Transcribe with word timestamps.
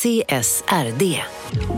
CSRD. 0.00 1.22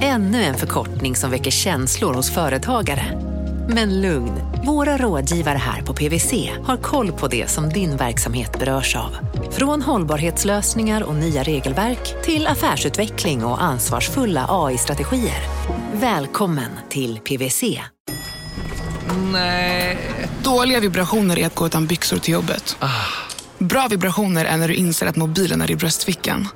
Ännu 0.01 0.43
en 0.43 0.55
förkortning 0.55 1.17
som 1.17 1.31
väcker 1.31 1.51
känslor 1.51 2.15
hos 2.15 2.31
företagare. 2.31 3.21
Men 3.69 4.01
lugn, 4.01 4.33
våra 4.67 4.97
rådgivare 4.97 5.59
här 5.59 5.83
på 5.83 5.95
PWC 5.95 6.51
har 6.65 6.77
koll 6.77 7.13
på 7.13 7.29
det 7.29 7.51
som 7.51 7.69
din 7.69 7.97
verksamhet 7.97 8.59
berörs 8.59 8.97
av. 8.97 9.17
Från 9.51 9.83
hållbarhetslösningar 9.83 11.03
och 11.03 11.15
nya 11.15 11.43
regelverk 11.43 12.25
till 12.25 12.47
affärsutveckling 12.47 13.45
och 13.45 13.63
ansvarsfulla 13.63 14.47
AI-strategier. 14.49 15.43
Välkommen 15.93 16.71
till 16.89 17.19
PWC. 17.19 17.81
Nej. 19.33 19.99
Dåliga 20.43 20.81
vibrationer 20.81 21.39
är 21.39 21.47
att 21.47 21.55
gå 21.55 21.67
utan 21.67 21.87
byxor 21.87 22.19
till 22.19 22.35
jobbet. 22.35 22.77
Bra 23.59 23.89
vibrationer 23.91 24.45
är 24.45 24.57
när 24.57 24.69
du 24.69 24.75
inser 24.75 25.07
att 25.07 25.17
mobilen 25.17 25.63
är 25.63 25.71
i 25.71 25.77
bröstfickan. 25.77 26.49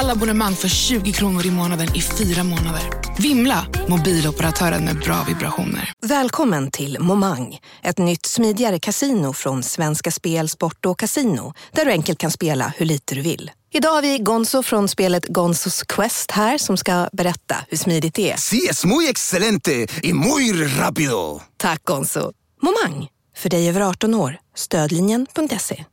Alla 0.00 0.12
abonnemang 0.12 0.54
för 0.54 0.68
20 0.68 1.12
kronor 1.12 1.46
i 1.46 1.50
månaden 1.50 1.88
i 1.94 2.02
fyra 2.02 2.44
månader. 2.44 2.82
Vimla! 3.18 3.66
Mobiloperatören 3.88 4.84
med 4.84 4.98
bra 4.98 5.24
vibrationer. 5.28 5.92
Välkommen 6.06 6.70
till 6.70 6.96
Momang, 7.00 7.58
ett 7.82 7.98
nytt 7.98 8.26
smidigare 8.26 8.78
casino 8.78 9.32
från 9.32 9.62
Svenska 9.62 10.10
Spel, 10.10 10.48
Sport 10.48 10.86
och 10.86 10.98
Casino 10.98 11.54
där 11.72 11.84
du 11.84 11.90
enkelt 11.90 12.18
kan 12.18 12.30
spela 12.30 12.72
hur 12.76 12.86
lite 12.86 13.14
du 13.14 13.20
vill. 13.22 13.50
Idag 13.72 13.90
har 13.90 14.02
vi 14.02 14.18
Gonzo 14.18 14.62
från 14.62 14.88
spelet 14.88 15.26
Gonzos 15.26 15.82
Quest 15.82 16.30
här 16.30 16.58
som 16.58 16.76
ska 16.76 17.08
berätta 17.12 17.56
hur 17.68 17.76
smidigt 17.76 18.14
det 18.14 18.30
är. 18.30 18.36
Sí, 18.36 18.68
es 18.70 18.84
muy 18.84 19.08
excelente 19.08 19.86
y 20.02 20.12
muy 20.12 20.52
rápido. 20.64 21.40
Tack 21.56 21.84
Gonzo! 21.84 22.32
Momang, 22.62 23.08
för 23.36 23.50
dig 23.50 23.68
över 23.68 23.80
18 23.80 24.14
år. 24.14 24.36
Stödlinjen.se. 24.56 25.84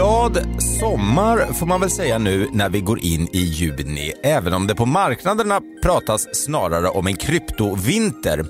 Glad 0.00 0.38
sommar 0.58 1.52
får 1.52 1.66
man 1.66 1.80
väl 1.80 1.90
säga 1.90 2.18
nu 2.18 2.48
när 2.52 2.68
vi 2.68 2.80
går 2.80 3.04
in 3.04 3.28
i 3.32 3.38
juni, 3.38 4.12
även 4.22 4.52
om 4.52 4.66
det 4.66 4.74
på 4.74 4.86
marknaderna 4.86 5.60
pratas 5.82 6.34
snarare 6.34 6.88
om 6.88 7.06
en 7.06 7.16
kryptovinter. 7.16 8.44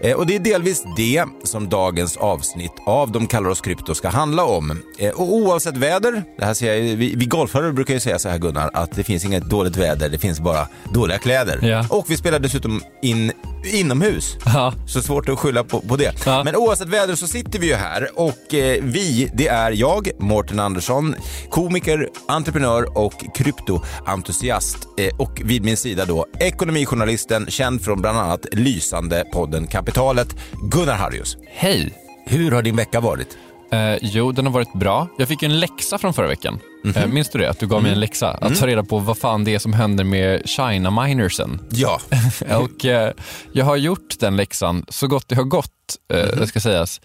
Eh, 0.00 0.16
och 0.16 0.26
det 0.26 0.36
är 0.36 0.40
delvis 0.40 0.84
det 0.96 1.24
som 1.42 1.68
dagens 1.68 2.16
avsnitt 2.16 2.72
av 2.86 3.12
De 3.12 3.26
kallar 3.26 3.50
oss 3.50 3.60
krypto 3.60 3.94
ska 3.94 4.08
handla 4.08 4.44
om. 4.44 4.82
Eh, 4.98 5.10
och 5.10 5.34
oavsett 5.34 5.76
väder, 5.76 6.22
det 6.38 6.44
här 6.44 6.54
säger 6.54 6.90
jag, 6.90 6.96
vi, 6.96 7.14
vi 7.16 7.24
golfare 7.24 7.72
brukar 7.72 7.94
ju 7.94 8.00
säga 8.00 8.18
så 8.18 8.28
här 8.28 8.38
Gunnar, 8.38 8.70
att 8.74 8.92
det 8.92 9.04
finns 9.04 9.24
inget 9.24 9.50
dåligt 9.50 9.76
väder, 9.76 10.08
det 10.08 10.18
finns 10.18 10.40
bara 10.40 10.68
dåliga 10.94 11.18
kläder. 11.18 11.58
Ja. 11.62 11.86
Och 11.90 12.04
vi 12.08 12.16
spelar 12.16 12.38
dessutom 12.38 12.80
in 13.02 13.32
inomhus, 13.66 14.36
Ja. 14.44 14.72
så 14.86 15.02
svårt 15.02 15.28
att 15.28 15.38
skylla 15.38 15.64
på, 15.64 15.80
på 15.80 15.96
det. 15.96 16.12
Ja. 16.26 16.44
Men 16.44 16.56
oavsett 16.56 16.88
väder 16.88 17.14
så 17.14 17.26
sitter 17.26 17.58
vi 17.58 17.66
ju 17.66 17.74
här 17.74 18.08
och 18.14 18.54
eh, 18.54 18.82
vi, 18.82 19.30
det 19.34 19.48
är 19.48 19.70
jag, 19.72 20.08
Mårten 20.18 20.60
Andersson, 20.60 21.14
komiker, 21.50 22.08
entreprenör 22.28 22.98
och 22.98 23.14
kryptoentusiast. 23.34 24.78
Eh, 24.98 25.16
och 25.20 25.42
vid 25.44 25.64
min 25.64 25.76
sida 25.76 26.04
då 26.04 26.26
ekonomijournalisten, 26.40 27.46
känd 27.48 27.82
från 27.84 28.00
bland 28.00 28.18
annat 28.18 28.46
lysande 28.52 29.24
podden 29.32 29.66
Kapitalet, 29.66 30.28
Gunnar 30.70 30.94
Harrius. 30.96 31.36
Hej. 31.48 31.94
Hur 32.28 32.50
har 32.50 32.62
din 32.62 32.76
vecka 32.76 33.00
varit? 33.00 33.28
Eh, 33.72 33.96
jo, 34.02 34.32
den 34.32 34.46
har 34.46 34.52
varit 34.52 34.72
bra. 34.72 35.08
Jag 35.18 35.28
fick 35.28 35.42
en 35.42 35.60
läxa 35.60 35.98
från 35.98 36.14
förra 36.14 36.26
veckan. 36.28 36.58
Mhm. 36.84 36.96
Eh, 36.96 37.06
minns 37.06 37.30
du 37.30 37.38
det? 37.38 37.50
Att 37.50 37.60
du 37.60 37.66
gav 37.66 37.82
mig 37.82 37.92
en 37.92 38.00
läxa? 38.00 38.30
Att 38.30 38.42
Mm. 38.42 38.54
ta 38.58 38.66
reda 38.66 38.84
på 38.84 38.98
vad 38.98 39.18
fan 39.18 39.44
det 39.44 39.54
är 39.54 39.58
som 39.58 39.72
händer 39.72 40.04
med 40.04 40.42
China-minersen. 40.48 41.60
Ja, 41.70 42.00
Och 42.58 42.84
eh, 42.84 43.12
jag 43.52 43.64
har 43.64 43.76
gjort 43.76 44.18
den 44.20 44.36
läxan 44.36 44.84
så 44.88 45.06
gott 45.06 45.28
det 45.28 45.34
har 45.34 45.44
gått, 45.44 45.70
eh, 46.12 46.16
Mhm. 46.26 46.38
det 46.40 46.46
ska 46.46 46.60
sägas. 46.60 47.00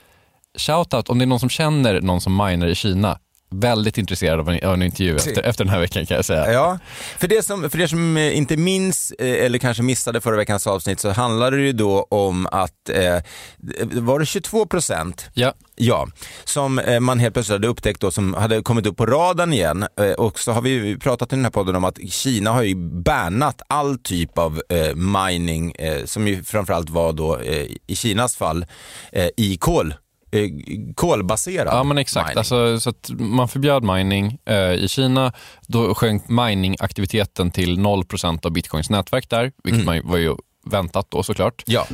Shoutout 0.57 1.09
om 1.09 1.17
det 1.19 1.25
är 1.25 1.27
någon 1.27 1.39
som 1.39 1.49
känner 1.49 2.01
någon 2.01 2.21
som 2.21 2.37
miner 2.37 2.67
i 2.67 2.75
Kina. 2.75 3.17
Väldigt 3.55 3.97
intresserad 3.97 4.39
av 4.39 4.49
en, 4.49 4.67
av 4.67 4.73
en 4.73 4.81
intervju 4.81 5.15
efter, 5.15 5.43
efter 5.43 5.63
den 5.63 5.73
här 5.73 5.79
veckan 5.79 6.05
kan 6.05 6.15
jag 6.15 6.25
säga. 6.25 6.53
Ja, 6.53 6.79
för, 7.17 7.27
det 7.27 7.45
som, 7.45 7.69
för 7.69 7.81
er 7.81 7.87
som 7.87 8.17
eh, 8.17 8.37
inte 8.37 8.57
minns 8.57 9.11
eh, 9.11 9.45
eller 9.45 9.59
kanske 9.59 9.83
missade 9.83 10.21
förra 10.21 10.35
veckans 10.35 10.67
avsnitt 10.67 10.99
så 10.99 11.09
handlade 11.09 11.57
det 11.57 11.63
ju 11.63 11.73
då 11.73 12.07
om 12.09 12.47
att, 12.51 12.89
eh, 12.89 13.21
var 13.83 14.19
det 14.19 14.25
22 14.25 14.65
procent 14.65 15.29
Ja. 15.33 15.53
Ja, 15.75 16.07
som 16.43 16.79
eh, 16.79 16.99
man 16.99 17.19
helt 17.19 17.33
plötsligt 17.33 17.55
hade 17.55 17.67
upptäckt 17.67 18.01
då 18.01 18.11
som 18.11 18.33
hade 18.33 18.61
kommit 18.61 18.85
upp 18.85 18.97
på 18.97 19.05
radarn 19.05 19.53
igen. 19.53 19.85
Och 20.17 20.39
så 20.39 20.51
har 20.51 20.61
vi 20.61 20.97
pratat 20.97 21.33
i 21.33 21.35
den 21.35 21.45
här 21.45 21.51
podden 21.51 21.75
om 21.75 21.83
att 21.83 21.99
Kina 22.09 22.51
har 22.51 22.63
ju 22.63 22.75
bannat 22.75 23.61
all 23.67 23.97
typ 23.97 24.37
av 24.37 24.61
eh, 24.69 24.95
mining, 24.95 25.71
eh, 25.71 26.05
som 26.05 26.27
ju 26.27 26.43
framförallt 26.43 26.89
var 26.89 27.13
då 27.13 27.41
i 27.87 27.95
Kinas 27.95 28.35
fall 28.35 28.65
i 29.37 29.57
kol, 29.57 29.93
eh, 30.31 30.49
kolbaserad 30.95 31.67
Ja 31.73 31.83
men 31.83 31.97
exakt, 31.97 32.27
mining. 32.27 32.37
alltså, 32.37 32.79
så 32.79 32.89
att 32.89 33.09
man 33.19 33.47
förbjöd 33.47 33.83
mining 33.83 34.37
eh, 34.45 34.55
i 34.73 34.87
Kina. 34.89 35.33
Då 35.67 35.95
sjönk 35.95 36.29
miningaktiviteten 36.29 37.51
till 37.51 37.77
0% 37.79 38.45
av 38.45 38.51
bitcoins 38.51 38.89
nätverk 38.89 39.29
där, 39.29 39.51
vilket 39.63 39.85
man 39.85 39.95
ju, 39.95 40.01
var 40.01 40.17
ju 40.17 40.35
väntat 40.65 41.07
då 41.09 41.23
såklart. 41.23 41.63
Ja, 41.65 41.85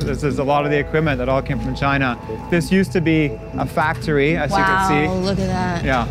This 0.00 0.24
is 0.24 0.38
a 0.38 0.44
lot 0.44 0.64
of 0.66 0.70
the 0.70 0.78
equipment 0.78 1.18
that 1.20 1.28
all 1.28 1.42
came 1.42 1.62
from 1.62 1.76
China. 1.76 2.16
This 2.50 2.72
used 2.72 2.92
to 2.92 3.00
be 3.00 3.30
a 3.58 3.66
factory, 3.74 4.36
as 4.36 4.50
you 4.50 4.58
can 4.64 4.88
see. 4.88 5.06
Wow, 5.08 5.20
look 5.20 5.38
at 5.38 5.48
that. 5.48 5.84
Yeah. 5.84 6.06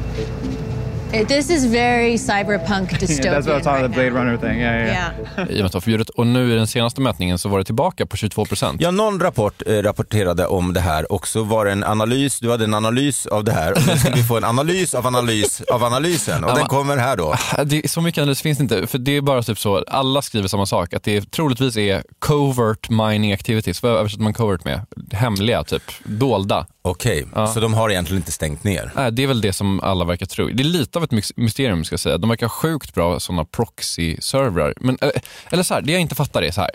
It- 1.22 1.28
this 1.28 1.50
is 1.50 1.66
very 1.66 2.18
cyberpunk 2.18 2.90
dystopian 3.00 3.34
that's 3.36 3.48
what 3.48 3.62
I 3.62 3.64
saw 3.64 3.82
the 3.82 3.88
Blade. 3.90 4.10
Runner 4.10 4.38
thing. 4.38 4.60
Yeah, 4.60 4.76
yeah. 4.78 5.12
Yeah. 5.38 5.50
I 5.50 5.54
och 5.54 5.56
med 5.58 5.66
att 5.66 5.72
det 5.72 5.74
var 5.76 5.82
förbjudet. 5.82 6.10
Och 6.10 6.28
nu 6.28 6.52
i 6.54 6.56
den 6.56 6.68
senaste 6.68 7.02
mätningen 7.02 7.40
så 7.40 7.50
var 7.50 7.58
det 7.60 7.64
tillbaka 7.66 8.06
på 8.06 8.16
22%. 8.18 8.78
Ja, 8.80 8.92
någon 8.92 9.20
rapport 9.20 9.62
eh, 9.68 9.72
rapporterade 9.74 10.46
om 10.46 10.74
det 10.74 10.80
här 10.80 11.12
och 11.12 11.28
så 11.28 11.44
var 11.44 11.66
det 11.66 11.72
en 11.72 11.84
analys, 11.84 12.40
du 12.40 12.52
hade 12.52 12.64
en 12.64 12.74
analys 12.74 13.26
av 13.26 13.44
det 13.44 13.52
här 13.52 13.72
och 13.72 13.88
nu 13.88 13.98
ska 13.98 14.12
vi 14.12 14.24
få 14.24 14.38
en 14.38 14.44
analys 14.44 14.94
av 14.94 15.08
analys 15.08 15.62
av 15.72 15.84
analysen 15.84 16.44
och 16.44 16.50
Ja, 16.50 16.56
den 16.56 16.66
kommer 16.66 16.98
här 16.98 17.18
då. 17.18 17.36
Det 17.66 17.84
är 17.86 17.88
så 17.88 18.02
mycket 18.02 18.22
analys 18.22 18.42
finns 18.42 18.58
det 18.58 18.62
inte, 18.62 18.88
för 18.88 18.98
det 18.98 19.18
är 19.18 19.22
bara 19.22 19.44
typ 19.44 19.60
så, 19.60 19.84
alla 19.88 20.22
skriver 20.22 20.48
samma 20.48 20.66
sak, 20.66 20.94
att 20.94 21.04
det 21.04 21.32
troligtvis 21.32 21.78
är 21.78 22.04
covert 22.20 22.90
mining 22.90 23.34
activities. 23.34 23.84
Vad 23.84 23.92
översätter 23.92 24.24
man 24.24 24.34
covert 24.34 24.64
med? 24.66 24.82
Hemliga, 25.12 25.64
typ. 25.64 25.84
Dolda. 26.04 26.66
Okej, 26.88 27.28
så 27.54 27.60
de 27.60 27.74
har 27.74 27.90
egentligen 27.90 28.22
inte 28.22 28.32
stängt 28.32 28.64
ner? 28.64 28.92
Nej, 28.96 29.12
det 29.12 29.24
är 29.24 29.28
väl 29.28 29.42
det 29.42 29.54
som 29.54 29.80
alla 29.80 30.06
verkar 30.06 30.26
tro. 30.26 30.48
Det 30.48 30.64
är 30.64 30.66
lite 30.66 31.00
av 31.00 31.04
ett 31.04 31.12
mys- 31.12 31.34
mysterium 31.36 31.84
ska 31.84 31.94
jag 31.94 32.00
säga. 32.00 32.18
De 32.18 32.30
verkar 32.30 32.46
ha 32.46 32.52
sjukt 32.52 32.94
bra 32.94 33.20
sådana 33.20 33.46
proxy-servrar. 33.46 34.74
Men, 34.82 34.98
eller, 35.02 35.14
eller 35.52 35.64
så 35.64 35.74
här, 35.74 35.82
det 35.82 35.92
jag 35.92 36.02
inte 36.02 36.16
fattar 36.16 36.42
är 36.42 36.52
så 36.52 36.62
här. 36.62 36.72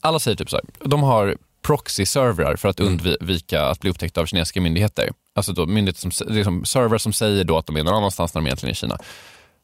Alla 0.00 0.18
säger 0.18 0.36
typ 0.36 0.50
så 0.50 0.56
här, 0.56 0.64
de 0.88 1.02
har 1.02 1.36
proxy-servrar 1.66 2.56
för 2.56 2.68
att 2.68 2.80
undvika 2.80 3.62
att 3.62 3.80
bli 3.80 3.90
upptäckta 3.90 4.20
av 4.20 4.26
kinesiska 4.26 4.60
myndigheter. 4.60 5.10
Alltså 5.34 5.52
då 5.52 5.66
myndigheter 5.66 6.10
som, 6.10 6.34
det 6.34 6.40
är 6.40 6.44
som 6.44 6.64
servrar 6.64 6.98
som 6.98 7.12
säger 7.12 7.44
då 7.44 7.58
att 7.58 7.66
de 7.66 7.76
är 7.76 7.82
någon 7.82 7.94
annanstans 7.94 8.34
när 8.34 8.40
de 8.40 8.46
egentligen 8.46 8.70
är 8.70 8.72
i 8.72 8.76
Kina. 8.76 8.98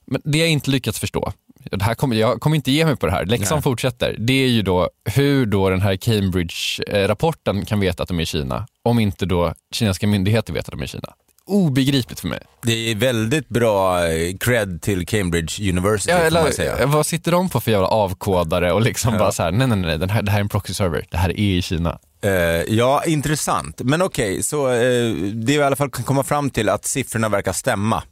Men 0.06 0.22
det 0.24 0.38
jag 0.38 0.48
inte 0.48 0.70
lyckats 0.70 0.98
förstå, 0.98 1.32
det 1.70 1.84
här 1.84 1.94
kommer, 1.94 2.16
jag 2.16 2.40
kommer 2.40 2.56
inte 2.56 2.72
ge 2.72 2.84
mig 2.84 2.96
på 2.96 3.06
det 3.06 3.12
här, 3.12 3.24
läxan 3.26 3.56
Nej. 3.56 3.62
fortsätter. 3.62 4.16
Det 4.18 4.32
är 4.44 4.48
ju 4.48 4.62
då 4.62 4.90
hur 5.14 5.46
då 5.46 5.70
den 5.70 5.80
här 5.80 5.96
Cambridge-rapporten 5.96 7.64
kan 7.64 7.80
veta 7.80 8.02
att 8.02 8.08
de 8.08 8.18
är 8.18 8.22
i 8.22 8.26
Kina, 8.26 8.66
om 8.82 8.98
inte 8.98 9.26
då 9.26 9.54
kinesiska 9.74 10.06
myndigheter 10.06 10.52
vet 10.52 10.64
att 10.68 10.72
de 10.72 10.80
är 10.80 10.84
i 10.84 10.88
Kina. 10.88 11.08
Obegripligt 11.46 12.20
för 12.20 12.28
mig. 12.28 12.40
Det 12.62 12.90
är 12.90 12.94
väldigt 12.94 13.48
bra 13.48 14.06
eh, 14.06 14.36
cred 14.40 14.82
till 14.82 15.06
Cambridge 15.06 15.70
University 15.70 16.10
Ja, 16.10 16.16
får 16.16 16.30
man 16.30 16.42
eller, 16.42 16.50
säga. 16.50 16.86
vad 16.86 17.06
sitter 17.06 17.32
de 17.32 17.48
på 17.48 17.60
för 17.60 17.70
jävla 17.70 17.88
avkodare 17.88 18.72
och 18.72 18.80
liksom 18.82 19.18
bara 19.18 19.32
så 19.32 19.42
här, 19.42 19.52
nej 19.52 19.66
nej 19.66 19.78
nej, 19.78 19.98
den 19.98 20.10
här, 20.10 20.22
det 20.22 20.30
här 20.30 20.38
är 20.38 20.42
en 20.42 20.48
proxy-server, 20.48 21.04
det 21.10 21.16
här 21.16 21.30
är 21.30 21.38
i 21.40 21.62
Kina. 21.62 21.98
Eh, 22.22 22.30
ja, 22.74 23.02
intressant. 23.06 23.80
Men 23.84 24.02
okej, 24.02 24.42
så 24.42 24.68
eh, 24.68 25.10
det 25.14 25.52
vi 25.52 25.54
i 25.54 25.62
alla 25.62 25.76
fall 25.76 25.90
kan 25.90 26.04
komma 26.04 26.22
fram 26.22 26.50
till 26.50 26.68
att 26.68 26.84
siffrorna 26.84 27.28
verkar 27.28 27.52
stämma. 27.52 28.02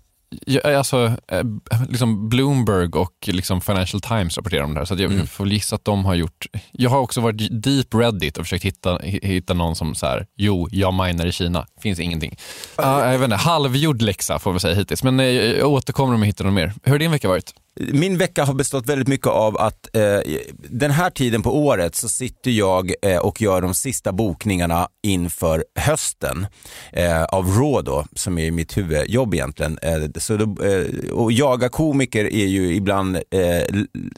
Ja, 0.47 0.79
alltså, 0.79 1.17
eh, 1.29 1.43
liksom 1.89 2.29
Bloomberg 2.29 2.89
och 2.89 3.15
liksom 3.27 3.61
Financial 3.61 4.01
Times 4.01 4.37
rapporterar 4.37 4.65
om 4.65 4.75
det 4.75 4.81
här, 4.81 4.85
så 4.85 4.95
jag 4.95 5.29
får 5.29 5.45
väl 5.45 5.53
gissa 5.53 5.77
att 5.77 5.85
de 5.85 6.05
har 6.05 6.15
gjort... 6.15 6.47
Jag 6.73 6.91
har 6.91 6.99
också 6.99 7.21
varit 7.21 7.63
deep 7.63 7.95
Reddit 7.95 8.39
och 8.39 8.45
försökt 8.45 8.65
hitta, 8.65 8.99
hitta 9.03 9.55
någon 9.55 9.77
som 9.77 9.95
så 9.95 10.07
här, 10.07 10.27
jo, 10.37 10.69
jag 10.71 10.95
minar 10.95 11.27
i 11.27 11.33
Kina. 11.33 11.67
Finns 11.83 12.01
ingenting. 12.01 12.37
Ja, 12.77 13.13
jag 13.13 13.19
vet 13.19 13.25
inte, 13.25 13.37
halvgjord 13.37 14.03
läxa 14.03 14.39
får 14.39 14.53
vi 14.53 14.61
säga 14.61 14.75
hittills, 14.75 15.03
men 15.03 15.21
eh, 15.21 15.27
jag 15.27 15.71
återkommer 15.71 16.15
om 16.15 16.21
jag 16.21 16.27
hittar 16.27 16.45
något 16.45 16.55
mer. 16.55 16.73
Hur 16.83 16.93
har 16.93 16.99
din 16.99 17.11
vecka 17.11 17.29
varit? 17.29 17.55
Min 17.81 18.19
vecka 18.19 18.45
har 18.45 18.55
bestått 18.55 18.87
väldigt 18.87 19.09
mycket 19.09 19.27
av 19.27 19.59
att 19.59 19.97
eh, 19.97 20.21
den 20.57 20.91
här 20.91 21.11
tiden 21.11 21.43
på 21.43 21.57
året 21.57 21.95
så 21.95 22.09
sitter 22.09 22.51
jag 22.51 22.93
eh, 23.03 23.19
och 23.19 23.43
gör 23.43 23.61
de 23.61 23.75
sista 23.75 24.13
bokningarna 24.13 24.89
inför 25.03 25.65
hösten 25.79 26.47
eh, 26.93 27.25
av 27.25 27.47
Raw 27.47 27.83
då, 27.83 28.05
som 28.17 28.39
är 28.39 28.51
mitt 28.51 28.77
huvudjobb 28.77 29.35
egentligen. 29.35 29.79
Eh, 29.83 30.03
så 30.17 30.37
då, 30.37 30.65
eh, 30.65 31.13
och 31.13 31.33
jaga 31.33 31.69
komiker 31.69 32.25
är 32.25 32.47
ju 32.47 32.75
ibland 32.75 33.17
eh, 33.17 33.23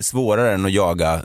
svårare 0.01 0.55
än 0.55 0.67
att 0.67 0.73
jaga 0.73 1.21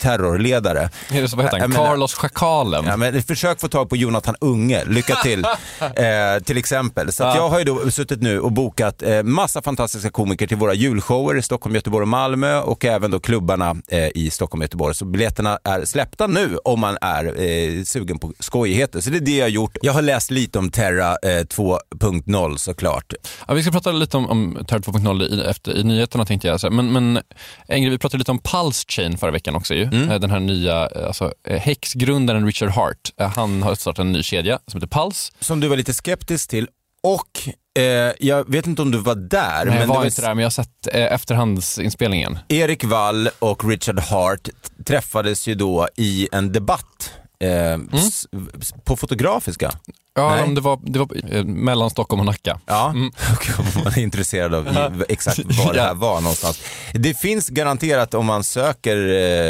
terrorledare. 0.00 0.90
Är 1.10 1.22
det 1.22 1.28
så, 1.28 1.36
vad 1.36 1.44
heter 1.44 1.60
han? 1.60 1.72
Carlos 1.72 2.14
Schakalen? 2.14 2.84
Ja, 2.84 2.96
men 2.96 3.22
försök 3.22 3.60
få 3.60 3.68
tag 3.68 3.88
på 3.88 3.96
Jonathan 3.96 4.34
Unge, 4.40 4.84
lycka 4.84 5.14
till. 5.14 5.46
till 6.44 6.56
exempel. 6.56 7.12
Så 7.12 7.22
jag 7.22 7.48
har 7.48 7.58
ju 7.58 7.64
då 7.64 7.90
suttit 7.90 8.22
nu 8.22 8.40
och 8.40 8.52
bokat 8.52 9.02
massa 9.24 9.62
fantastiska 9.62 10.10
komiker 10.10 10.46
till 10.46 10.56
våra 10.56 10.74
julshower 10.74 11.45
Stockholm, 11.46 11.74
Göteborg 11.74 12.02
och 12.02 12.08
Malmö 12.08 12.60
och 12.60 12.84
även 12.84 13.10
då 13.10 13.20
klubbarna 13.20 13.76
eh, 13.88 14.08
i 14.14 14.30
Stockholm 14.30 14.60
och 14.60 14.64
Göteborg. 14.64 14.94
Så 14.94 15.04
biljetterna 15.04 15.58
är 15.64 15.84
släppta 15.84 16.26
nu 16.26 16.56
om 16.64 16.80
man 16.80 16.98
är 17.00 17.24
eh, 17.42 17.82
sugen 17.82 18.18
på 18.18 18.32
skojigheter. 18.38 19.00
Så 19.00 19.10
det 19.10 19.16
är 19.16 19.20
det 19.20 19.36
jag 19.36 19.44
har 19.44 19.50
gjort. 19.50 19.76
Jag 19.82 19.92
har 19.92 20.02
läst 20.02 20.30
lite 20.30 20.58
om 20.58 20.70
Terra 20.70 21.10
eh, 21.22 21.28
2.0 21.28 22.56
såklart. 22.56 23.12
Ja, 23.48 23.54
vi 23.54 23.62
ska 23.62 23.72
prata 23.72 23.92
lite 23.92 24.16
om, 24.16 24.30
om 24.30 24.64
Terra 24.68 24.78
2.0 24.78 25.22
i, 25.22 25.50
efter, 25.50 25.76
i 25.76 25.84
nyheterna 25.84 26.24
tänkte 26.26 26.48
jag. 26.48 26.72
Men, 26.72 26.92
men 26.92 27.20
en 27.66 27.82
grej, 27.82 27.90
vi 27.90 27.98
pratade 27.98 28.18
lite 28.18 28.30
om 28.30 28.38
Pulse 28.38 28.84
Chain 28.88 29.18
förra 29.18 29.30
veckan 29.30 29.56
också 29.56 29.74
ju. 29.74 29.82
Eh, 29.82 30.20
Den 30.20 30.30
här 30.30 30.40
nya, 30.40 30.88
eh, 30.88 31.06
alltså 31.06 31.32
eh, 31.48 31.60
Hex-grundaren 31.60 32.46
Richard 32.46 32.70
Hart, 32.70 33.12
han 33.36 33.62
har 33.62 33.74
startat 33.74 33.98
en 33.98 34.12
ny 34.12 34.22
kedja 34.22 34.58
som 34.66 34.80
heter 34.80 35.02
Pulse. 35.02 35.32
Som 35.40 35.60
du 35.60 35.68
var 35.68 35.76
lite 35.76 35.94
skeptisk 35.94 36.50
till 36.50 36.68
och 37.02 37.48
eh, 37.76 38.12
jag 38.20 38.50
vet 38.50 38.66
inte 38.66 38.82
om 38.82 38.90
du 38.90 38.98
var 38.98 39.14
där. 39.14 39.64
Nej, 39.64 39.74
jag 39.74 39.78
men 39.78 39.88
var 39.88 39.94
det 39.94 39.98
var 39.98 40.04
inte 40.06 40.22
där, 40.22 40.28
men 40.34 40.38
jag 40.38 40.46
har 40.46 40.50
sett 40.50 40.88
eh, 40.92 41.12
efterhandsinspelningen. 41.12 42.38
Erik 42.48 42.84
Wall 42.84 43.28
och 43.38 43.68
Richard 43.68 43.98
Hart 44.00 44.48
träffades 44.86 45.46
ju 45.48 45.54
då 45.54 45.88
i 45.96 46.28
en 46.32 46.52
debatt 46.52 47.10
eh, 47.40 47.78
s- 47.98 48.26
på 48.84 48.96
Fotografiska. 48.96 49.72
Ja, 50.18 50.30
Nej. 50.30 50.42
om 50.44 50.54
det 50.54 50.60
var, 50.60 50.78
det 50.82 50.98
var 50.98 51.08
eh, 51.36 51.44
mellan 51.44 51.90
Stockholm 51.90 52.20
och 52.20 52.26
Nacka. 52.26 52.60
Ja, 52.66 52.90
Mm. 52.90 53.10
om 53.58 53.64
man 53.84 53.92
är 53.92 53.98
intresserad 53.98 54.54
av 54.54 55.04
exakt 55.08 55.38
var 55.38 55.74
det 55.74 55.80
här 55.80 55.94
var 55.94 56.20
någonstans. 56.20 56.60
Det 56.94 57.14
finns 57.14 57.48
garanterat 57.48 58.14
om 58.14 58.26
man 58.26 58.44
söker 58.44 58.96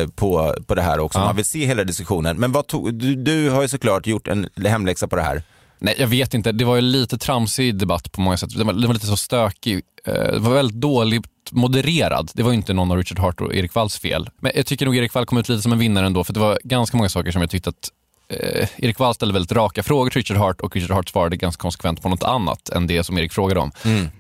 eh, 0.03 0.09
på, 0.09 0.55
på 0.67 0.75
det 0.75 0.83
här 0.83 0.99
också, 0.99 1.19
om 1.19 1.23
Ja. 1.23 1.27
man 1.29 1.37
vill 1.37 1.45
se 1.45 1.67
hela 1.67 1.85
diskussionen. 1.85 2.37
Men 2.37 2.53
vad 2.53 2.67
tog, 2.67 2.95
du, 2.95 3.15
du 3.15 3.51
har 3.51 3.63
ju 3.63 3.69
såklart 3.69 4.07
gjort 4.07 4.29
en 4.29 4.49
hemläxa 4.67 5.09
på 5.09 5.17
det 5.17 5.23
här. 5.23 5.43
Nej, 5.79 5.95
jag 5.99 6.07
vet 6.07 6.35
inte. 6.35 6.53
Det 6.53 6.65
var 6.65 6.77
ju 6.77 6.81
lite 6.81 7.19
tramsig 7.19 7.79
debatt 7.79 8.13
på 8.13 8.21
många 8.21 8.37
sätt. 8.37 8.57
Den 8.57 8.67
var, 8.67 8.75
den 8.75 8.87
var 8.87 8.95
lite 8.95 9.07
så 9.07 9.17
stökig. 9.17 9.83
Eh, 10.07 10.13
det 10.15 10.39
var 10.39 10.55
väldigt 10.55 10.81
dåligt 10.81 11.27
modererad. 11.51 12.31
Det 12.35 12.43
var 12.43 12.51
ju 12.51 12.57
inte 12.57 12.73
någon 12.73 12.91
av 12.91 12.97
Richard 12.97 13.19
Hart 13.19 13.41
och 13.41 13.55
Erik 13.55 13.75
Walls 13.75 13.99
fel. 13.99 14.29
Men 14.41 14.53
jag 14.55 14.67
tycker 14.67 14.87
nog 14.87 14.97
Erik 14.97 15.15
Wall 15.15 15.27
kom 15.27 15.39
ut 15.39 15.49
lite 15.49 15.63
som 15.63 15.73
en 15.73 15.79
vinnare 15.79 16.07
ändå, 16.07 16.25
för 16.25 16.33
det 16.33 16.41
var 16.41 16.59
ganska 16.65 16.97
många 16.97 17.09
saker 17.09 17.31
som 17.31 17.41
jag 17.41 17.51
tyckte 17.51 17.71
att 17.71 17.91
eh, 18.29 18.69
Erik 18.77 18.99
Wall 18.99 19.15
ställde 19.15 19.33
väldigt 19.35 19.53
raka 19.53 19.83
frågor 19.83 20.11
till 20.11 20.19
Richard 20.19 20.37
Hart 20.37 20.61
och 20.61 20.75
Richard 20.77 20.91
Hart 20.91 21.09
svarade 21.09 21.37
ganska 21.37 21.61
konsekvent 21.61 22.03
på 22.03 22.09
något 22.09 22.23
annat 22.25 22.69
än 22.69 22.87
det 22.87 23.05
som 23.05 23.19
Erik 23.19 23.33
frågade 23.33 23.61
om. 23.61 23.71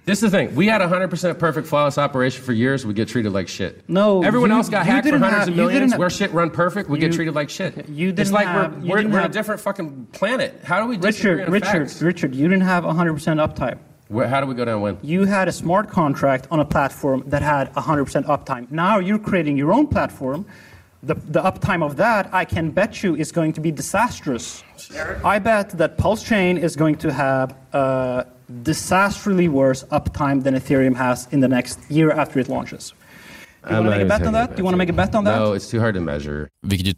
This 0.04 0.22
is 0.22 0.30
the 0.30 0.30
thing. 0.30 0.48
We 0.58 0.72
had 0.72 0.82
a 0.82 0.86
100% 1.08 1.34
perfect 1.34 1.68
flawless 1.68 1.98
operation 1.98 2.44
for 2.44 2.54
years. 2.54 2.84
We 2.84 2.92
get 2.92 3.08
treated 3.08 3.32
like 3.32 3.48
shit. 3.50 3.82
No, 3.88 4.24
Everyone 4.24 4.50
you- 4.54 4.56
else 4.58 4.70
got 4.76 4.86
hacked 4.86 5.08
for 5.08 5.18
hundreds 5.18 5.38
have- 5.38 5.50
of 5.50 5.56
millions. 5.56 5.92
didn't- 5.92 5.98
Where 5.98 6.10
shit 6.10 6.32
run 6.32 6.50
perfect, 6.50 6.88
we 6.90 6.98
you- 6.98 7.06
get 7.08 7.16
treated 7.16 7.34
like 7.34 7.50
shit. 7.52 7.74
you 7.88 8.08
it's 8.10 8.16
didn't 8.16 8.32
like 8.32 8.46
have- 8.46 8.72
we're, 8.72 8.82
you 8.84 8.90
we're, 8.90 8.96
didn't 8.96 9.12
we're 9.12 9.18
a 9.18 9.22
have- 9.22 9.32
different 9.32 9.60
fucking 9.60 10.06
planet. 10.12 10.50
How 10.64 10.80
do 10.82 10.88
we 10.88 10.96
disagree 10.96 11.30
Richard, 11.32 11.52
Richard, 11.52 11.88
facts? 11.88 12.02
Richard, 12.02 12.34
you 12.34 12.48
didn't 12.48 12.66
have 12.66 12.84
100% 12.84 13.40
uptime. 13.40 13.78
Where, 14.08 14.28
how 14.28 14.40
do 14.40 14.46
we 14.46 14.54
go 14.54 14.64
down 14.64 14.80
when? 14.82 14.96
You 15.02 15.24
had 15.26 15.48
a 15.48 15.52
smart 15.52 15.90
contract 15.90 16.46
on 16.50 16.60
a 16.60 16.64
platform 16.64 17.24
that 17.26 17.42
had 17.42 17.72
100% 17.74 18.26
uptime. 18.26 18.66
Now 18.70 19.00
you're 19.00 19.18
creating 19.18 19.58
your 19.58 19.72
own 19.72 19.86
platform. 19.88 20.44
The, 21.06 21.14
the 21.14 21.40
uptime 21.40 21.84
of 21.84 21.96
that, 21.96 22.28
I 22.32 22.44
can 22.44 22.70
bet 22.70 23.02
you, 23.02 23.16
is 23.16 23.32
going 23.32 23.52
to 23.54 23.60
be 23.60 23.70
disastrous. 23.70 24.64
I 25.24 25.38
bet 25.38 25.70
that 25.78 25.96
Pulse 25.98 26.22
Chain 26.22 26.58
is 26.58 26.76
going 26.76 26.96
to 26.96 27.12
have 27.12 27.54
a 27.72 28.26
disastrously 28.62 29.48
worse 29.48 29.84
uptime 29.90 30.42
than 30.42 30.54
Ethereum 30.54 30.96
has 30.96 31.28
in 31.30 31.40
the 31.40 31.48
next 31.48 31.78
year 31.88 32.10
after 32.10 32.40
it 32.40 32.48
launches. 32.48 32.94
You 33.70 33.76
want 33.76 33.86
to 33.86 33.90
make 33.90 34.02
a 34.02 34.08
bet 34.08 34.26
on 34.26 34.32
that? 34.32 34.50
Do 34.50 34.58
you 34.58 34.64
want 34.64 34.74
to 34.74 34.78
make 34.78 34.90
a 34.90 34.92
bet 34.92 35.14
on 35.14 35.24
that? 35.24 35.38
No, 35.38 35.52
it's 35.52 35.70
too 35.70 35.80
hard 35.80 35.94
to 35.94 36.00
measure. 36.00 36.48
Vilket 36.62 36.96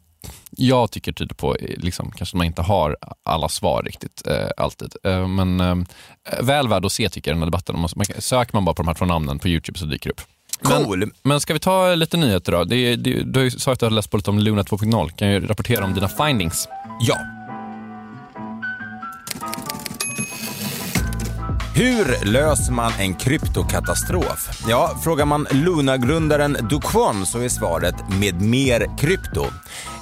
jag 0.51 0.91
tycker 0.91 1.13
tyder 1.13 1.35
på 1.35 1.57
liksom, 1.61 2.11
kanske 2.11 2.37
man 2.37 2.47
inte 2.47 2.63
har 2.63 2.97
alla 3.23 3.49
svar 3.49 3.83
riktigt 3.83 4.27
eh, 4.27 4.49
alltid. 4.57 4.95
Eh, 5.05 5.29
men 5.29 5.61
eh, 5.61 5.77
väl 6.43 6.69
värd 6.69 6.85
att 6.85 6.93
se 6.93 7.09
tycker 7.09 7.31
jag 7.31 7.37
den 7.37 7.43
här 7.43 7.47
debatten. 7.47 7.79
Man, 7.79 7.89
söker 8.19 8.57
man 8.57 8.65
bara 8.65 8.75
på 8.75 8.83
de 8.83 8.89
här 8.89 8.95
två 8.95 9.05
namnen 9.05 9.39
på 9.39 9.49
YouTube 9.49 9.79
så 9.79 9.85
dyker 9.85 10.11
det 10.11 10.13
upp. 10.13 10.21
Cool. 10.63 10.99
Men, 10.99 11.11
men 11.23 11.41
ska 11.41 11.53
vi 11.53 11.61
ta 11.61 11.95
lite 11.95 12.17
nyheter 12.17 12.53
då? 12.53 12.65
Det, 12.65 12.97
det, 12.97 13.23
du 13.23 13.51
sagt 13.51 13.69
att 13.69 13.81
du 13.81 13.87
har 13.87 13.91
läst 13.91 14.11
på 14.11 14.17
lite 14.17 14.31
om 14.31 14.39
Luna 14.39 14.63
2.0. 14.63 15.11
Kan 15.11 15.31
ju 15.31 15.47
rapportera 15.47 15.85
om 15.85 15.95
dina 15.95 16.09
findings. 16.09 16.69
Ja. 17.01 17.19
Hur 21.79 22.25
löser 22.25 22.73
man 22.73 22.93
en 22.99 23.15
kryptokatastrof? 23.15 24.65
Ja, 24.69 24.99
frågar 25.05 25.25
man 25.27 25.47
Luna-grundaren 25.51 26.53
Duquon 26.71 27.27
så 27.27 27.39
är 27.39 27.49
svaret 27.49 27.95
med 28.21 28.41
mer 28.41 28.99
krypto. 28.99 29.47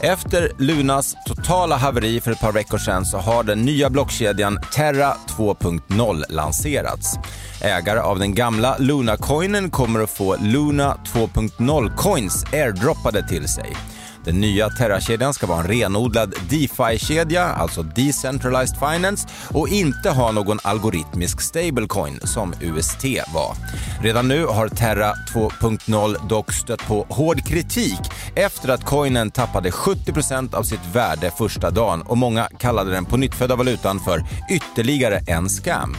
Efter 0.00 0.50
Lunas 0.59 1.17
totala 1.26 1.76
haveri 1.76 2.20
för 2.20 2.31
ett 2.31 2.41
par 2.41 2.52
veckor 2.52 2.79
sedan 2.79 3.05
så 3.05 3.19
har 3.19 3.43
den 3.43 3.62
nya 3.62 3.91
blockkedjan 3.91 4.59
Terra 4.75 5.17
2.0 5.29 6.23
lanserats. 6.29 7.19
Ägare 7.61 8.00
av 8.00 8.19
den 8.19 8.35
gamla 8.35 8.76
Luna-coinen 8.79 9.70
kommer 9.70 10.00
att 10.00 10.11
få 10.11 10.37
Luna 10.37 10.97
2.0 11.14 11.97
coins 11.97 12.44
airdroppade 12.53 13.29
till 13.29 13.49
sig. 13.49 13.76
Den 14.25 14.41
nya 14.41 14.69
Terra-kedjan 14.70 15.35
ska 15.35 15.47
vara 15.47 15.61
en 15.61 15.67
renodlad 15.67 16.35
DeFi-kedja, 16.50 17.44
alltså 17.44 17.82
Decentralized 17.82 18.79
Finance, 18.79 19.29
och 19.50 19.69
inte 19.69 20.11
ha 20.11 20.32
någon 20.32 20.58
algoritmisk 20.62 21.41
stablecoin 21.41 22.20
som 22.25 22.55
UST 22.61 23.05
var. 23.35 23.56
Redan 24.02 24.29
nu 24.29 24.47
har 24.47 24.69
Terra 24.69 25.12
2.0 25.35 26.29
dock 26.29 26.52
stött 26.52 26.87
på 26.87 27.06
hård 27.09 27.47
kritik 27.47 28.00
efter 28.35 28.69
att 28.69 28.85
coinen 28.85 29.31
tappade 29.31 29.70
70% 29.70 30.55
av 30.55 30.62
sitt 30.62 30.87
värde 30.93 31.31
första 31.38 31.70
dagen 31.70 32.02
och 32.02 32.19
många 32.19 32.49
kallade 32.59 32.91
den 32.91 33.05
på 33.05 33.17
nyttfödda 33.17 33.56
valutan 33.56 34.00
för 34.00 34.25
ytterligare 34.50 35.20
en 35.26 35.49
scam. 35.49 35.97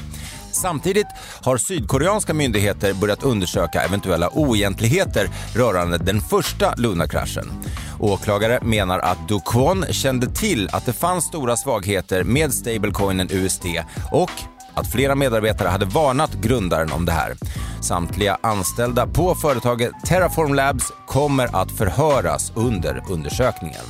Samtidigt 0.62 1.08
har 1.42 1.58
sydkoreanska 1.58 2.34
myndigheter 2.34 2.94
börjat 2.94 3.24
undersöka 3.24 3.82
eventuella 3.82 4.30
oegentligheter 4.30 5.30
rörande 5.56 5.98
den 5.98 6.22
första 6.22 6.74
Luna-kraschen. 6.78 7.52
Åklagare 8.00 8.60
menar 8.62 9.00
att 9.00 9.28
Do 9.28 9.40
Kwon 9.40 9.86
kände 9.90 10.28
till 10.28 10.70
att 10.72 10.86
det 10.86 10.94
fanns 10.94 11.26
stora 11.26 11.58
svagheter 11.58 12.24
med 12.24 12.54
stablecoinen 12.54 13.28
USD 13.32 13.66
och 14.12 14.32
att 14.74 14.92
flera 14.92 15.16
medarbetare 15.16 15.68
hade 15.68 15.86
varnat 15.86 16.34
grundaren 16.34 16.92
om 16.92 17.06
det 17.06 17.12
här. 17.12 17.36
Samtliga 17.82 18.38
anställda 18.42 19.08
på 19.08 19.36
företaget 19.36 19.92
Terraform 20.06 20.54
Labs 20.54 20.92
kommer 21.08 21.62
att 21.62 21.72
förhöras 21.72 22.52
under 22.56 23.04
undersökningen. 23.10 23.86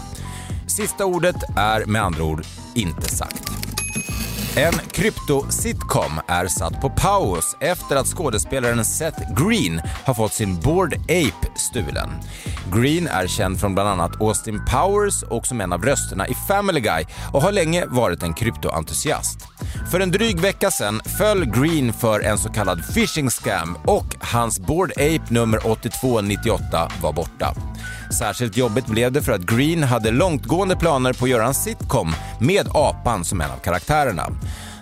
Sista 0.67 1.05
ordet 1.05 1.35
är 1.57 1.85
med 1.85 2.03
andra 2.03 2.23
ord 2.23 2.45
inte 2.75 3.09
sagt. 3.09 3.66
En 4.57 4.74
krypto-sitcom 4.74 6.19
är 6.27 6.48
satt 6.48 6.81
på 6.81 6.89
paus 6.89 7.57
efter 7.59 7.95
att 7.95 8.07
skådespelaren 8.07 8.86
Seth 8.86 9.21
Green 9.33 9.81
har 10.06 10.13
fått 10.13 10.33
sin 10.33 10.59
Bored 10.59 11.01
Ape 11.01 11.48
stulen. 11.56 12.09
Green 12.74 13.07
är 13.07 13.27
känd 13.27 13.59
från 13.59 13.74
bland 13.74 13.89
annat 13.89 14.21
Austin 14.21 14.62
Powers 14.65 15.24
och 15.24 15.48
som 15.48 15.62
en 15.62 15.74
av 15.74 15.83
rösterna 15.83 16.27
i 16.27 16.33
Family 16.48 16.80
Guy 16.80 17.06
och 17.33 17.42
har 17.42 17.51
länge 17.51 17.86
varit 17.86 18.23
en 18.23 18.33
kryptoentusiast. 18.33 19.40
För 19.92 19.99
en 19.99 20.11
dryg 20.11 20.40
vecka 20.40 20.71
sedan 20.71 21.02
föll 21.18 21.45
Green 21.45 21.94
för 21.94 22.19
en 22.19 22.37
så 22.37 22.49
kallad 22.49 22.94
phishing 22.94 23.30
scam 23.30 23.78
och 23.85 24.16
hans 24.19 24.59
Bored 24.59 24.92
Ape 24.92 25.33
nummer 25.33 25.71
8298 25.71 26.92
var 27.02 27.14
borta. 27.14 27.54
Särskilt 28.09 28.57
jobbigt 28.57 28.87
blev 28.87 29.11
det 29.11 29.21
för 29.21 29.31
att 29.31 29.42
Green 29.42 29.83
hade 29.83 30.11
långtgående 30.11 30.76
planer 30.76 31.14
på 31.14 31.26
att 31.26 31.31
göra 31.31 31.45
en 31.47 31.54
sitcom 31.54 32.16
med 32.40 32.68
apan 32.73 33.26
som 33.26 33.42
en 33.42 33.52
av 33.52 33.57
karaktärerna. 33.57 34.28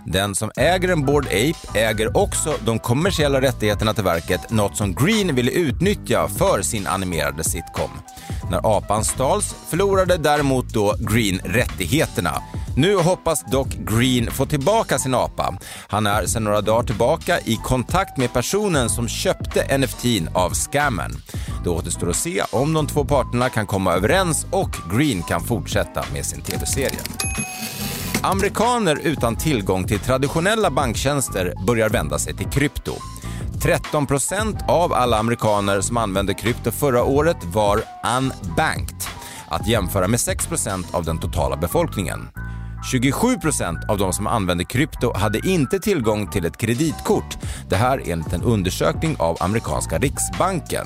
Den 0.05 0.35
som 0.35 0.51
äger 0.55 0.89
en 0.89 1.05
Bored 1.05 1.27
Ape 1.27 1.79
äger 1.79 2.17
också 2.17 2.53
de 2.65 2.79
kommersiella 2.79 3.41
rättigheterna 3.41 3.93
till 3.93 4.03
verket, 4.03 4.51
något 4.51 4.77
som 4.77 4.95
Green 4.95 5.35
ville 5.35 5.51
utnyttja 5.51 6.27
för 6.27 6.61
sin 6.61 6.87
animerade 6.87 7.43
sitcom. 7.43 7.89
När 8.51 8.77
apan 8.77 9.05
stals 9.05 9.55
förlorade 9.69 10.17
däremot 10.17 10.69
då 10.69 10.95
Green 10.99 11.39
rättigheterna. 11.43 12.41
Nu 12.77 12.95
hoppas 12.95 13.43
dock 13.51 13.67
Green 13.67 14.31
få 14.31 14.45
tillbaka 14.45 14.99
sin 14.99 15.15
apa. 15.15 15.57
Han 15.87 16.07
är 16.07 16.25
sedan 16.25 16.43
några 16.43 16.61
dagar 16.61 16.83
tillbaka 16.83 17.39
i 17.39 17.55
kontakt 17.55 18.17
med 18.17 18.33
personen 18.33 18.89
som 18.89 19.07
köpte 19.07 19.77
NFTn 19.77 20.27
av 20.33 20.53
scammen. 20.53 21.11
Det 21.63 21.69
återstår 21.69 22.09
att 22.09 22.15
se 22.15 22.43
om 22.51 22.73
de 22.73 22.87
två 22.87 23.05
parterna 23.05 23.49
kan 23.49 23.67
komma 23.67 23.93
överens 23.93 24.47
och 24.51 24.69
Green 24.91 25.23
kan 25.23 25.41
fortsätta 25.41 26.05
med 26.13 26.25
sin 26.25 26.41
tv-serie. 26.41 26.99
Amerikaner 28.23 28.99
utan 29.03 29.35
tillgång 29.35 29.87
till 29.87 29.99
traditionella 29.99 30.71
banktjänster 30.71 31.53
börjar 31.67 31.89
vända 31.89 32.19
sig 32.19 32.33
till 32.33 32.49
krypto. 32.49 32.93
13% 33.55 34.69
av 34.69 34.93
alla 34.93 35.17
amerikaner 35.17 35.81
som 35.81 35.97
använde 35.97 36.33
krypto 36.33 36.71
förra 36.71 37.03
året 37.03 37.37
var 37.43 37.81
unbanked, 38.17 39.03
att 39.47 39.67
jämföra 39.67 40.07
med 40.07 40.17
6% 40.17 40.95
av 40.95 41.03
den 41.05 41.19
totala 41.19 41.57
befolkningen. 41.57 42.27
27% 42.93 43.89
av 43.89 43.97
de 43.97 44.13
som 44.13 44.27
använde 44.27 44.63
krypto 44.63 45.13
hade 45.15 45.47
inte 45.47 45.79
tillgång 45.79 46.27
till 46.27 46.45
ett 46.45 46.57
kreditkort. 46.57 47.37
Det 47.69 47.75
här 47.75 48.01
enligt 48.05 48.33
en 48.33 48.41
undersökning 48.41 49.15
av 49.19 49.37
amerikanska 49.39 49.97
riksbanken. 49.97 50.85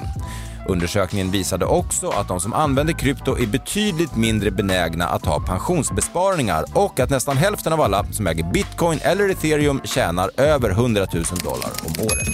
Undersökningen 0.69 1.31
visade 1.31 1.65
också 1.65 2.09
att 2.09 2.27
de 2.27 2.39
som 2.39 2.53
använder 2.53 2.93
krypto 2.93 3.37
är 3.37 3.47
betydligt 3.47 4.15
mindre 4.15 4.51
benägna 4.51 5.05
att 5.05 5.25
ha 5.25 5.39
pensionsbesparingar 5.39 6.65
och 6.73 6.99
att 6.99 7.09
nästan 7.09 7.37
hälften 7.37 7.73
av 7.73 7.81
alla 7.81 8.05
som 8.11 8.27
äger 8.27 8.51
bitcoin 8.51 8.99
eller 9.01 9.29
ethereum 9.29 9.81
tjänar 9.83 10.31
över 10.37 10.69
100 10.69 11.07
000 11.13 11.23
dollar 11.43 11.71
om 11.85 12.05
året. 12.05 12.27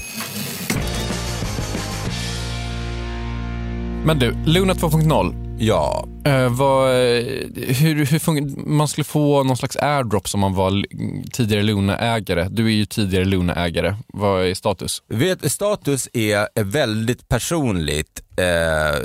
Men 4.06 4.20
du, 4.20 4.36
Luna 4.46 4.74
2.0. 4.74 5.58
Ja. 5.60 6.06
Uh, 6.27 6.50
vad, 6.50 6.89
eh, 6.89 7.24
hur, 7.55 8.05
hur 8.05 8.67
man 8.67 8.88
skulle 8.88 9.05
få 9.05 9.44
någon 9.44 9.58
slags 9.58 9.77
airdrop 9.77 10.25
om 10.34 10.39
man 10.39 10.53
var 10.53 10.86
tidigare 11.32 11.63
Luna-ägare. 11.63 12.48
Du 12.51 12.65
är 12.65 12.70
ju 12.72 12.86
tidigare 12.86 13.25
Luna-ägare. 13.25 13.96
Vad 14.08 14.46
är 14.46 14.53
status? 14.53 15.03
Vet, 15.08 15.51
status 15.51 16.10
är 16.13 16.63
väldigt 16.63 17.27
personligt 17.27 18.22
eh, 18.38 19.00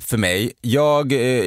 för 0.00 0.16
mig. 0.16 0.52
Jag 0.60 1.12
eh, 1.12 1.44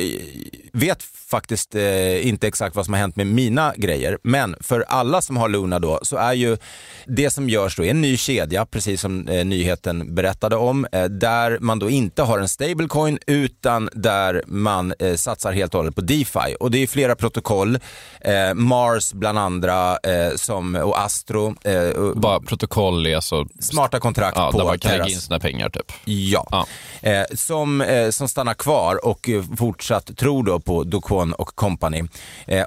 vet 0.74 1.04
faktiskt 1.04 1.76
eh, 1.76 2.28
inte 2.28 2.48
exakt 2.48 2.76
vad 2.76 2.86
som 2.86 2.94
har 2.94 3.02
hänt 3.02 3.16
med 3.16 3.28
mina 3.28 3.74
grejer, 3.78 4.18
men 4.24 4.56
för 4.62 4.86
alla 4.88 5.22
som 5.22 5.38
har 5.38 5.50
Luna 5.50 5.80
då 5.80 6.00
så 6.04 6.18
är 6.18 6.34
ju 6.34 6.58
det 7.06 7.30
som 7.30 7.50
görs 7.50 7.76
då 7.76 7.84
en 7.84 8.02
ny 8.02 8.18
kedja, 8.18 8.66
precis 8.66 9.02
som 9.02 9.28
eh, 9.28 9.46
nyheten 9.46 10.16
berättade 10.16 10.56
om, 10.56 10.88
där 11.10 11.60
man 11.60 11.80
då 11.80 11.90
inte 11.90 12.22
har 12.22 12.40
en 12.40 12.48
stablecoin 12.48 13.20
utan 13.28 13.90
där 13.94 14.13
man 14.46 14.94
eh, 15.00 15.16
satsar 15.16 15.52
helt 15.52 15.74
och 15.74 15.80
hållet 15.80 15.96
på 15.96 16.02
DeFi. 16.02 16.56
Och 16.60 16.72
det 16.72 16.78
är 16.78 16.88
flera 16.88 17.16
protokoll, 17.16 17.80
eh, 18.22 18.54
Mars 18.54 19.14
bland 19.14 19.40
andra 19.40 19.98
eh, 19.98 20.36
som, 20.36 20.76
och 20.76 21.00
Astro. 21.02 21.56
Eh, 21.64 21.90
och 21.90 22.18
Bara 22.18 22.40
protokoll 22.40 23.08
är 23.08 23.16
alltså... 23.16 23.46
Smarta 23.60 24.00
kontrakt 24.00 24.38
ja, 24.38 24.52
på 24.52 24.58
där 24.58 24.66
man 24.66 24.80
kan 24.80 24.92
lägga 24.92 25.08
in 25.08 25.22
sina 25.22 25.40
pengar 25.40 25.70
typ. 25.70 25.92
Ja, 26.06 26.66
Eh, 27.02 27.24
som, 27.34 27.86
som 28.12 28.28
stannar 28.28 28.54
kvar 28.54 29.06
och 29.06 29.30
fortsatt 29.58 30.18
tror 30.18 30.44
då 30.44 30.60
på 30.60 30.84
Duquon 30.84 31.34
och 31.34 31.56
Company. 31.56 32.04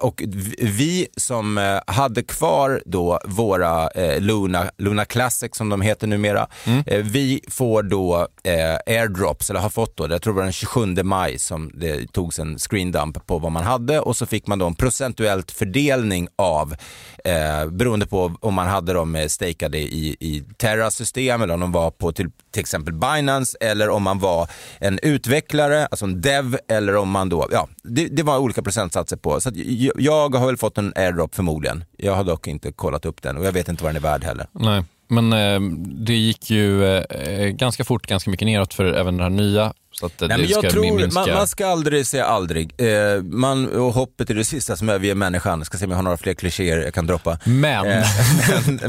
Och 0.00 0.22
vi 0.60 1.06
som 1.16 1.78
hade 1.86 2.22
kvar 2.22 2.82
då 2.86 3.20
våra 3.24 3.88
Luna, 4.18 4.70
Luna 4.78 5.04
Classic 5.04 5.56
som 5.56 5.68
de 5.68 5.80
heter 5.80 6.06
numera, 6.06 6.46
eh, 6.86 6.98
vi 7.02 7.40
får 7.50 7.82
då 7.82 8.28
airdrops, 8.86 9.50
eller 9.50 9.60
har 9.60 9.70
fått 9.70 9.96
då, 9.96 10.08
jag 10.10 10.22
tror 10.22 10.32
det 10.32 10.36
var 10.36 10.42
den 10.42 10.52
27 10.52 11.02
maj 11.02 11.35
som 11.38 11.70
det 11.74 12.12
togs 12.12 12.38
en 12.38 12.58
screendump 12.58 13.26
på 13.26 13.38
vad 13.38 13.52
man 13.52 13.64
hade 13.64 14.00
och 14.00 14.16
så 14.16 14.26
fick 14.26 14.46
man 14.46 14.58
då 14.58 14.66
en 14.66 14.74
procentuellt 14.74 15.50
fördelning 15.50 16.28
av, 16.36 16.74
eh, 17.24 17.70
beroende 17.70 18.06
på 18.06 18.34
om 18.40 18.54
man 18.54 18.68
hade 18.68 18.92
dem 18.92 19.14
eh, 19.14 19.26
stakade 19.26 19.78
i, 19.78 20.16
i 20.20 20.44
Terra-system 20.56 21.42
eller 21.42 21.54
om 21.54 21.60
de 21.60 21.72
var 21.72 21.90
på 21.90 22.12
till, 22.12 22.30
till 22.50 22.60
exempel 22.60 22.94
Binance 22.94 23.58
eller 23.60 23.88
om 23.88 24.02
man 24.02 24.18
var 24.18 24.48
en 24.78 24.98
utvecklare, 25.02 25.86
alltså 25.86 26.04
en 26.04 26.20
dev 26.20 26.58
eller 26.68 26.96
om 26.96 27.10
man 27.10 27.28
då, 27.28 27.48
ja, 27.50 27.68
det, 27.82 28.06
det 28.06 28.22
var 28.22 28.38
olika 28.38 28.62
procentsatser 28.62 29.16
på. 29.16 29.40
Så 29.40 29.48
att 29.48 29.56
jag, 29.56 29.92
jag 29.98 30.34
har 30.34 30.46
väl 30.46 30.56
fått 30.56 30.78
en 30.78 30.92
airdrop 30.96 31.34
förmodligen. 31.34 31.84
Jag 31.96 32.14
har 32.14 32.24
dock 32.24 32.46
inte 32.46 32.72
kollat 32.72 33.04
upp 33.04 33.22
den 33.22 33.36
och 33.36 33.44
jag 33.44 33.52
vet 33.52 33.68
inte 33.68 33.84
vad 33.84 33.94
den 33.94 34.04
är 34.04 34.08
värd 34.10 34.24
heller. 34.24 34.46
Nej, 34.52 34.84
men 35.08 35.32
eh, 35.32 35.60
det 36.06 36.14
gick 36.14 36.50
ju 36.50 36.84
eh, 36.84 37.04
eh 37.10 37.48
ganska 37.48 37.84
fort, 37.84 38.06
ganska 38.06 38.30
mycket 38.30 38.46
neråt 38.46 38.74
för 38.74 38.84
även 38.84 39.16
den 39.16 39.22
här 39.22 39.30
nya. 39.30 39.72
Så 40.00 40.06
att 40.06 40.22
eh, 40.22 40.28
Nej, 40.28 40.38
men 40.38 40.48
jag 40.48 40.70
tror, 40.70 40.82
minska. 40.82 41.20
man, 41.20 41.30
man 41.30 41.46
ska 41.46 41.66
aldrig 41.66 42.06
säga 42.06 42.24
aldrig. 42.24 42.74
Eh, 42.76 43.22
man, 43.22 43.68
och 43.68 43.92
hoppet 43.92 44.30
är 44.30 44.34
det 44.34 44.44
sista 44.44 44.76
som 44.76 44.88
överger 44.88 45.14
människan. 45.14 45.64
Ska 45.64 45.78
se 45.78 45.84
om 45.84 45.90
jag 45.90 45.98
har 45.98 46.02
några 46.02 46.16
fler 46.16 46.34
klichéer 46.34 46.78
jag 46.78 46.94
kan 46.94 47.06
droppa. 47.06 47.38
Men. 47.44 47.86
Eh, 47.86 48.06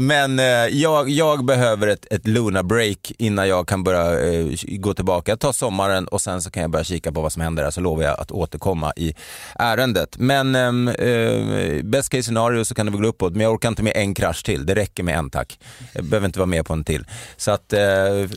men 0.00 0.28
men 0.28 0.68
eh, 0.70 0.76
jag, 0.78 1.10
jag 1.10 1.44
behöver 1.44 1.86
ett, 1.86 2.06
ett 2.10 2.26
Luna 2.26 2.62
break 2.62 3.12
innan 3.18 3.48
jag 3.48 3.68
kan 3.68 3.84
börja 3.84 4.32
eh, 4.32 4.46
gå 4.62 4.94
tillbaka. 4.94 5.32
Jag 5.32 5.40
tar 5.40 5.52
sommaren 5.52 6.08
och 6.08 6.20
sen 6.20 6.42
så 6.42 6.50
kan 6.50 6.60
jag 6.60 6.70
börja 6.70 6.84
kika 6.84 7.12
på 7.12 7.20
vad 7.20 7.32
som 7.32 7.42
händer 7.42 7.62
där 7.62 7.70
så 7.70 7.80
lovar 7.80 8.02
jag 8.02 8.20
att 8.20 8.30
återkomma 8.30 8.92
i 8.96 9.14
ärendet. 9.54 10.18
Men 10.18 10.54
ehm, 10.54 10.88
eh, 10.88 11.82
best 11.84 12.08
case 12.08 12.22
scenario 12.22 12.64
så 12.64 12.74
kan 12.74 12.86
det 12.86 12.92
väl 12.92 13.00
gå 13.00 13.08
uppåt 13.08 13.32
men 13.32 13.42
jag 13.42 13.52
orkar 13.52 13.68
inte 13.68 13.82
med 13.82 13.92
en 13.96 14.14
krasch 14.14 14.44
till. 14.44 14.66
Det 14.66 14.74
räcker 14.74 15.02
med 15.02 15.18
en 15.18 15.30
tack. 15.30 15.58
Jag 15.92 16.04
behöver 16.04 16.26
inte 16.26 16.38
vara 16.38 16.46
med 16.46 16.66
på 16.66 16.72
en 16.72 16.84
till. 16.84 17.04
Så 17.36 17.50
att 17.50 17.72
eh, 17.72 17.80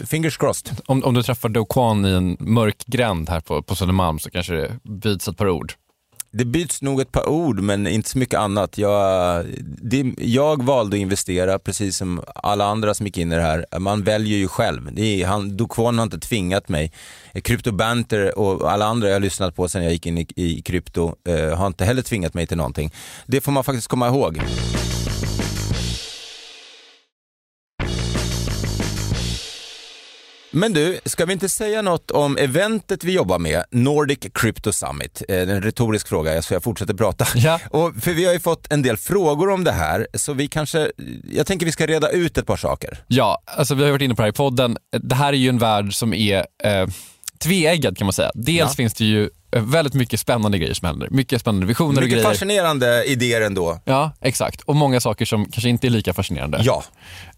fingers 0.08 0.38
crossed. 0.38 0.78
Om, 0.86 1.04
om 1.04 1.14
du 1.14 1.24
träffar 1.24 1.50
Do 1.50 1.66
Kwon 1.66 2.06
i 2.06 2.10
en 2.10 2.38
mörk 2.62 2.86
gränd 2.86 3.30
här 3.30 3.40
på, 3.40 3.62
på 3.62 3.76
Södermalm 3.76 4.20
så 4.20 4.30
kanske 4.30 4.54
det 4.54 4.80
byts 4.84 5.28
ett 5.28 5.38
par 5.38 5.50
ord. 5.50 5.74
Det 6.34 6.46
byts 6.46 6.82
nog 6.82 7.02
ett 7.02 7.12
par 7.12 7.30
ord 7.30 7.60
men 7.60 7.88
inte 7.88 8.10
så 8.10 8.18
mycket 8.18 8.40
annat. 8.40 8.78
Jag, 8.78 9.46
det, 9.82 10.14
jag 10.18 10.64
valde 10.64 10.96
att 10.96 11.02
investera 11.02 11.60
precis 11.60 11.98
som 11.98 12.22
alla 12.36 12.66
andra 12.66 12.94
som 12.94 13.06
gick 13.06 13.18
in 13.18 13.32
i 13.32 13.36
det 13.36 13.42
här. 13.42 13.80
Man 13.80 14.04
väljer 14.04 14.38
ju 14.38 14.48
själv. 14.48 14.90
Det 14.94 15.22
är, 15.22 15.28
han, 15.28 15.60
har 15.98 16.04
inte 16.04 16.20
tvingat 16.20 16.70
mig. 16.70 16.92
Crypto 17.44 17.72
Banter 17.72 18.40
och 18.40 18.72
alla 18.72 18.86
andra 18.86 19.08
jag 19.08 19.16
har 19.16 19.20
lyssnat 19.20 19.56
på 19.56 19.70
sen 19.70 19.84
jag 19.84 19.94
gick 19.94 20.06
in 20.06 20.18
i, 20.18 20.28
i 20.36 20.62
krypto 20.62 21.16
eh, 21.28 21.58
har 21.58 21.68
inte 21.68 21.86
heller 21.86 22.02
tvingat 22.02 22.34
mig 22.34 22.48
till 22.48 22.58
någonting. 22.58 22.92
Det 23.26 23.42
får 23.42 23.52
man 23.52 23.64
faktiskt 23.64 23.88
komma 23.88 24.08
ihåg. 24.08 24.42
Men 30.52 30.74
du, 30.74 31.00
ska 31.06 31.26
vi 31.26 31.34
inte 31.34 31.50
säga 31.50 31.82
något 31.82 32.12
om 32.12 32.38
eventet 32.38 33.04
vi 33.04 33.12
jobbar 33.12 33.40
med, 33.40 33.64
Nordic 33.72 34.20
Crypto 34.34 34.74
Summit? 34.74 35.24
Eh, 35.30 35.38
en 35.50 35.62
retorisk 35.62 36.08
fråga, 36.08 36.42
så 36.42 36.54
jag 36.54 36.64
fortsätter 36.64 36.94
prata. 36.94 37.28
Ja. 37.36 37.60
Och 37.70 37.96
för 37.96 38.12
vi 38.14 38.26
har 38.26 38.34
ju 38.34 38.40
fått 38.40 38.72
en 38.72 38.82
del 38.82 38.98
frågor 38.98 39.50
om 39.50 39.64
det 39.64 39.72
här, 39.72 40.08
så 40.14 40.34
vi 40.34 40.48
kanske, 40.48 40.92
jag 41.32 41.48
tänker 41.48 41.66
vi 41.66 41.72
ska 41.72 41.88
reda 41.88 42.10
ut 42.10 42.38
ett 42.38 42.46
par 42.48 42.58
saker. 42.58 43.04
Ja, 43.08 43.42
alltså 43.46 43.76
vi 43.76 43.84
har 43.84 43.92
varit 43.92 44.02
inne 44.02 44.16
på 44.16 44.22
det 44.22 44.26
här 44.26 44.30
i 44.30 44.34
podden. 44.34 44.78
Det 45.02 45.16
här 45.16 45.34
är 45.34 45.38
ju 45.38 45.50
en 45.50 45.58
värld 45.58 45.94
som 45.94 46.14
är 46.14 46.46
eh, 46.64 46.88
tveeggad 47.40 47.98
kan 47.98 48.06
man 48.06 48.14
säga. 48.14 48.32
Dels 48.34 48.60
Ja. 48.60 48.68
finns 48.76 48.94
det 48.94 49.06
ju 49.06 49.30
väldigt 49.52 49.94
mycket 49.94 50.20
spännande 50.20 50.58
grejer 50.58 50.74
som 50.74 50.86
händer. 50.88 51.08
Mycket 51.12 51.42
spännande 51.42 51.66
visioner 51.68 51.90
och 51.90 51.96
Mycket 51.96 52.12
grejer. 52.12 52.24
fascinerande 52.24 53.04
idéer 53.06 53.42
ändå. 53.42 53.80
Ja, 53.86 54.12
exakt. 54.22 54.62
Och 54.62 54.76
många 54.76 55.00
saker 55.00 55.26
som 55.26 55.46
kanske 55.46 55.70
inte 55.70 55.88
är 55.88 55.90
lika 55.90 56.14
fascinerande. 56.14 56.62
Ja. 56.64 56.84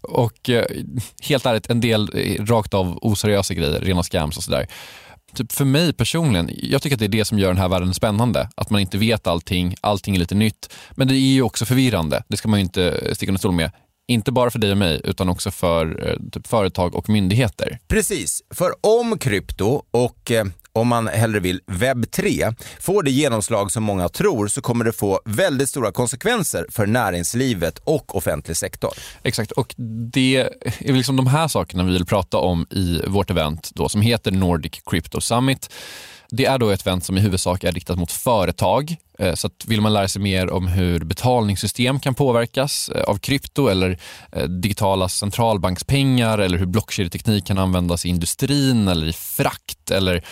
Och 0.00 0.50
eh, 0.50 0.64
helt 1.22 1.46
ärligt, 1.46 1.70
en 1.70 1.80
del 1.80 2.10
eh, 2.14 2.44
rakt 2.44 2.74
av 2.74 2.98
oseriösa 3.02 3.54
grejer, 3.54 3.80
rena 3.80 4.02
scams 4.02 4.36
och 4.36 4.42
sådär. 4.42 4.66
Typ 5.34 5.52
för 5.52 5.64
mig 5.64 5.92
personligen, 5.92 6.50
jag 6.62 6.82
tycker 6.82 6.96
att 6.96 7.00
det 7.00 7.06
är 7.06 7.08
det 7.08 7.24
som 7.24 7.38
gör 7.38 7.48
den 7.48 7.58
här 7.58 7.68
världen 7.68 7.94
spännande. 7.94 8.48
Att 8.54 8.70
man 8.70 8.80
inte 8.80 8.98
vet 8.98 9.26
allting, 9.26 9.74
allting 9.80 10.14
är 10.14 10.18
lite 10.18 10.34
nytt. 10.34 10.72
Men 10.90 11.08
det 11.08 11.14
är 11.14 11.18
ju 11.18 11.42
också 11.42 11.64
förvirrande, 11.64 12.22
det 12.28 12.36
ska 12.36 12.48
man 12.48 12.58
ju 12.58 12.64
inte 12.64 13.14
sticka 13.14 13.30
under 13.30 13.38
stol 13.38 13.52
med. 13.54 13.70
Inte 14.08 14.32
bara 14.32 14.50
för 14.50 14.58
dig 14.58 14.70
och 14.70 14.78
mig, 14.78 15.00
utan 15.04 15.28
också 15.28 15.50
för 15.50 16.08
eh, 16.08 16.16
typ 16.32 16.46
företag 16.46 16.94
och 16.94 17.08
myndigheter. 17.08 17.78
Precis, 17.88 18.42
för 18.50 18.72
om 18.80 19.18
krypto 19.18 19.82
och 19.90 20.30
eh, 20.30 20.44
om 20.74 20.88
man 20.88 21.08
hellre 21.08 21.40
vill 21.40 21.60
webb 21.66 22.10
3 22.10 22.52
får 22.80 23.02
det 23.02 23.10
genomslag 23.10 23.72
som 23.72 23.82
många 23.82 24.08
tror 24.08 24.48
så 24.48 24.60
kommer 24.60 24.84
det 24.84 24.92
få 24.92 25.20
väldigt 25.24 25.68
stora 25.68 25.92
konsekvenser 25.92 26.66
för 26.70 26.86
näringslivet 26.86 27.78
och 27.78 28.16
offentlig 28.16 28.56
sektor. 28.56 28.92
Exakt, 29.22 29.52
och 29.52 29.74
det 30.12 30.36
är 30.78 30.92
liksom 30.92 31.16
de 31.16 31.26
här 31.26 31.48
sakerna 31.48 31.84
vi 31.84 31.92
vill 31.92 32.06
prata 32.06 32.38
om 32.38 32.66
i 32.70 33.00
vårt 33.06 33.30
event 33.30 33.70
då, 33.74 33.88
som 33.88 34.00
heter 34.00 34.30
Nordic 34.30 34.82
Crypto 34.86 35.20
Summit. 35.20 35.70
Det 36.30 36.44
är 36.44 36.58
då 36.58 36.70
ett 36.70 36.86
event 36.86 37.04
som 37.04 37.16
i 37.16 37.20
huvudsak 37.20 37.64
är 37.64 37.72
riktat 37.72 37.98
mot 37.98 38.12
företag. 38.12 38.96
Eh, 39.18 39.34
så 39.34 39.46
att 39.46 39.64
vill 39.66 39.80
man 39.80 39.92
lära 39.92 40.08
sig 40.08 40.22
mer 40.22 40.50
om 40.50 40.66
hur 40.66 41.04
betalningssystem 41.04 42.00
kan 42.00 42.14
påverkas 42.14 42.88
eh, 42.88 43.02
av 43.02 43.18
krypto 43.18 43.68
eller 43.68 43.98
eh, 44.32 44.44
digitala 44.44 45.08
centralbankspengar 45.08 46.38
eller 46.38 46.58
hur 46.58 46.66
blockkedjeteknik 46.66 47.46
kan 47.46 47.58
användas 47.58 48.06
i 48.06 48.08
industrin 48.08 48.88
eller 48.88 49.06
i 49.06 49.12
frakt 49.12 49.90
eller 49.90 50.24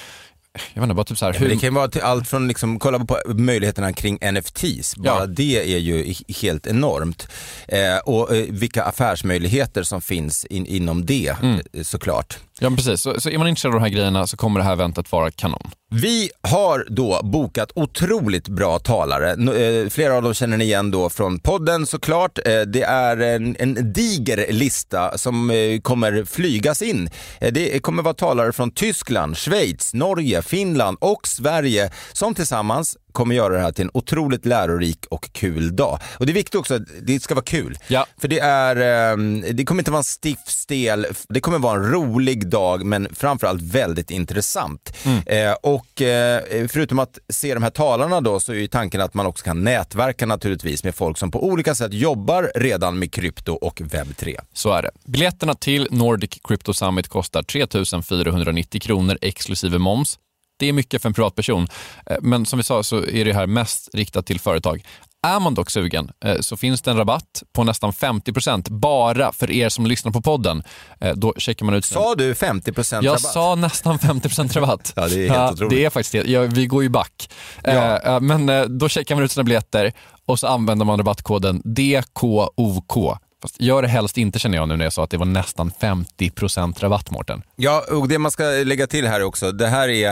jag 0.75 0.81
vet 0.81 0.83
inte, 0.83 0.95
bara 0.95 1.05
typ 1.05 1.19
så 1.19 1.25
här, 1.25 1.33
Ja, 1.33 1.39
hur, 1.39 1.49
det 1.49 1.57
kan 1.57 1.75
vara 1.75 1.89
till 1.89 2.01
allt 2.01 2.29
från, 2.29 2.49
liksom, 2.49 2.79
kolla 2.79 2.99
på 2.99 3.19
möjligheterna 3.27 3.93
kring 3.93 4.19
NFTs, 4.33 4.97
bara 4.97 5.21
Ja. 5.21 5.27
det 5.27 5.75
är 5.75 5.79
ju 5.79 6.15
helt 6.43 6.67
enormt. 6.67 7.29
Eh, 7.69 7.97
och 8.05 8.37
eh, 8.37 8.45
vilka 8.49 8.85
affärsmöjligheter 8.85 9.83
som 9.83 10.03
finns 10.03 10.45
in, 10.45 10.67
inom 10.67 11.07
det 11.07 11.37
Mm. 11.43 11.61
eh, 11.73 11.83
såklart 11.83 12.39
ja, 12.63 12.71
precis. 12.77 13.03
Så, 13.03 13.21
så 13.21 13.31
är 13.31 13.39
man 13.39 13.49
intresserad 13.49 13.75
av 13.75 13.81
de 13.81 13.85
här 13.87 13.95
grejerna 13.95 14.27
så 14.27 14.37
kommer 14.37 14.61
det 14.61 14.65
här 14.67 14.73
eventet 14.73 15.13
vara 15.13 15.31
kanon. 15.31 15.71
Vi 15.95 16.31
har 16.49 16.87
då 16.91 17.21
bokat 17.23 17.73
otroligt 17.75 18.49
bra 18.49 18.79
talare. 18.79 19.31
N- 19.33 19.49
eh, 19.85 19.89
Flera 19.91 20.15
av 20.17 20.23
dem 20.23 20.35
känner 20.35 20.57
ni 20.57 20.65
igen 20.65 20.91
då 20.91 21.11
från 21.11 21.39
podden 21.39 21.87
såklart. 21.87 22.39
Eh, 22.39 22.61
Det 22.61 22.83
är 22.83 23.17
en, 23.17 23.57
en 23.59 23.93
diger 23.93 24.53
lista 24.53 25.19
som 25.19 25.51
eh, 25.51 25.81
kommer 25.81 26.25
flygas 26.25 26.83
in. 26.83 27.11
Eh, 27.41 27.53
Det 27.53 27.83
kommer 27.83 28.03
vara 28.03 28.15
talare 28.15 28.53
från 28.53 28.71
Tyskland, 28.71 29.37
Schweiz, 29.39 29.95
Norge, 29.95 30.43
Finland 30.43 30.99
och 31.01 31.29
Sverige 31.29 31.91
som 32.13 32.35
tillsammans 32.35 32.97
kommer 33.13 33.35
göra 33.35 33.55
det 33.55 33.61
här 33.61 33.73
till 33.73 33.85
en 33.85 33.91
otroligt 33.95 34.47
lärorik 34.47 35.07
och 35.11 35.33
kul 35.33 35.77
dag. 35.77 35.99
Och 36.19 36.27
det 36.27 36.33
är 36.33 36.35
viktigt 36.35 36.55
också 36.55 36.75
att 36.75 36.83
det 37.03 37.21
ska 37.21 37.35
vara 37.35 37.45
kul. 37.45 37.79
Ja. 37.89 38.07
För 38.21 38.29
det 38.29 38.39
är, 38.39 38.77
eh, 38.77 39.17
det 39.53 39.65
kommer 39.65 39.81
inte 39.81 39.91
vara 39.91 39.99
en 39.99 40.05
stiff 40.05 40.39
stel, 40.47 41.07
det 41.29 41.41
kommer 41.41 41.59
vara 41.59 41.79
en 41.79 41.91
rolig 41.91 42.49
dag 42.49 42.85
men 42.85 43.15
framförallt 43.15 43.63
väldigt 43.63 44.11
intressant. 44.11 44.97
Eh, 45.27 45.53
och 45.63 46.03
eh, 46.03 46.43
förutom 46.69 46.99
att 46.99 47.19
se 47.29 47.55
de 47.55 47.63
här 47.63 47.71
talarna 47.71 48.21
då 48.21 48.41
så 48.41 48.55
är 48.55 48.67
tanken 48.67 49.01
att 49.01 49.15
man 49.15 49.27
också 49.27 49.45
kan 49.45 49.65
nätverka 49.65 50.27
naturligtvis 50.27 50.85
med 50.85 50.95
folk 50.95 51.19
som 51.19 51.31
på 51.31 51.47
olika 51.47 51.75
sätt 51.75 51.93
jobbar 51.93 52.53
redan 52.55 52.99
med 52.99 53.13
krypto 53.13 53.53
och 53.53 53.81
webb 53.85 54.17
3. 54.17 54.41
Så 54.53 54.73
är 54.73 54.83
det. 54.83 54.91
Biljetterna 55.05 55.55
till 55.55 55.89
Nordic 55.91 56.39
Crypto 56.45 56.75
Summit 56.75 57.09
kostar 57.09 57.43
3 57.43 57.67
490 58.03 58.81
kronor 58.81 59.19
exklusive 59.21 59.79
moms. 59.79 60.19
Det 60.63 60.69
är 60.69 60.73
mycket 60.73 61.03
för 61.03 61.09
en 61.09 61.15
privatperson, 61.15 61.69
Eh, 62.07 62.17
men 62.21 62.47
som 62.47 62.57
vi 62.57 62.63
sa 62.63 62.83
så 62.83 62.97
är 63.07 63.25
det 63.25 63.33
här 63.35 63.47
mest 63.47 63.89
riktat 63.95 64.27
till 64.27 64.41
företag. 64.41 64.85
Är 65.27 65.41
man 65.41 65.55
dock 65.55 65.71
sugen 65.71 66.11
eh, 66.25 66.41
så 66.41 66.57
finns 66.57 66.83
det 66.83 66.91
en 66.91 66.97
rabatt 66.97 67.43
på 67.53 67.65
nästan 67.65 67.93
50% 67.93 68.71
bara 68.71 69.33
för 69.33 69.51
er 69.51 69.69
som 69.69 69.87
lyssnar 69.87 70.13
på 70.13 70.21
podden. 70.23 70.63
Eh, 71.01 71.13
Då 71.15 71.35
checkar 71.39 71.67
man 71.67 71.75
ut 71.75 71.85
sin... 71.85 71.95
Sa 71.95 72.15
du 72.15 72.33
50% 72.33 72.95
Jag 72.95 73.07
rabatt? 73.07 73.21
sa 73.21 73.55
nästan 73.55 73.99
50% 73.99 74.55
rabatt. 74.61 74.93
Ja, 74.97 75.09
det 75.09 75.27
är 75.27 75.31
helt 75.31 75.53
otroligt. 75.53 75.71
Det 75.71 75.85
är 75.85 75.91
faktiskt 75.91 76.13
det. 76.13 76.31
Ja, 76.31 76.41
vi 76.43 76.67
går 76.67 76.83
ju 76.83 76.89
back. 76.89 77.31
Eh, 77.65 78.21
Men 78.21 78.79
då 78.79 78.89
checkar 78.89 79.15
man 79.15 79.25
ut 79.25 79.33
sina 79.33 79.45
biljetter 79.45 79.93
och 80.27 80.39
så 80.39 80.47
använder 80.47 80.85
man 80.85 80.99
rabattkoden 80.99 81.63
DKOK. 81.65 83.19
Fast 83.43 83.61
gör 83.61 83.83
det 83.83 83.89
helst 83.89 84.19
inte 84.19 84.39
känner 84.39 84.59
jag 84.59 84.69
nu 84.69 84.77
när 84.77 84.85
jag 84.85 84.93
sa 84.93 85.05
att 85.05 85.11
det 85.11 85.17
var 85.17 85.27
nästan 85.27 85.73
50% 85.81 86.81
rabatt 86.81 87.11
Mårten. 87.11 87.43
Ja, 87.57 87.85
och 87.91 88.09
det 88.09 88.19
man 88.19 88.31
ska 88.31 88.45
lägga 88.45 88.87
till 88.87 89.07
här 89.07 89.23
också, 89.23 89.53
det 89.53 89.69
här 89.69 89.89
är 89.89 90.11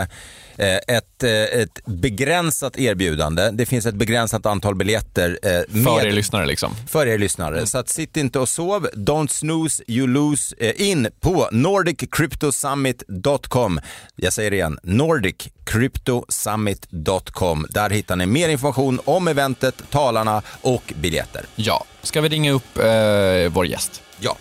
eh, 0.57 0.75
ett, 0.87 1.23
eh, 1.23 1.29
ett 1.31 1.85
begränsat 1.85 2.79
erbjudande. 2.79 3.49
Det 3.51 3.65
finns 3.65 3.85
ett 3.85 3.95
begränsat 3.95 4.45
antal 4.45 4.75
biljetter. 4.75 5.39
eh, 5.43 5.49
För 5.83 6.07
er 6.07 6.11
lyssnare 6.11 6.45
liksom. 6.45 6.75
För 6.87 7.07
er 7.07 7.17
lyssnare. 7.17 7.67
Så 7.67 7.77
att 7.77 7.89
sitt 7.89 8.17
inte 8.17 8.39
och 8.39 8.49
sov. 8.49 8.87
Don't 8.93 9.27
snooze, 9.27 9.83
you 9.87 10.07
lose. 10.07 10.55
In 10.75 11.07
på 11.19 11.49
nordiccryptosummit.com. 11.51 13.79
Jag 14.15 14.33
säger 14.33 14.51
det 14.51 14.57
igen, 14.57 14.79
nordiccryptosummit.com. 14.83 17.65
Där 17.69 17.89
hittar 17.89 18.15
ni 18.15 18.25
mer 18.25 18.49
information 18.49 18.99
om 19.05 19.27
eventet, 19.27 19.75
talarna 19.89 20.41
och 20.61 20.93
biljetter. 20.95 21.45
Ja, 21.55 21.85
ska 22.01 22.21
vi 22.21 22.29
ringa 22.29 22.51
upp 22.51 22.77
eh, 22.77 23.49
vår 23.49 23.65
gäst? 23.65 24.01
Ja. 24.19 24.37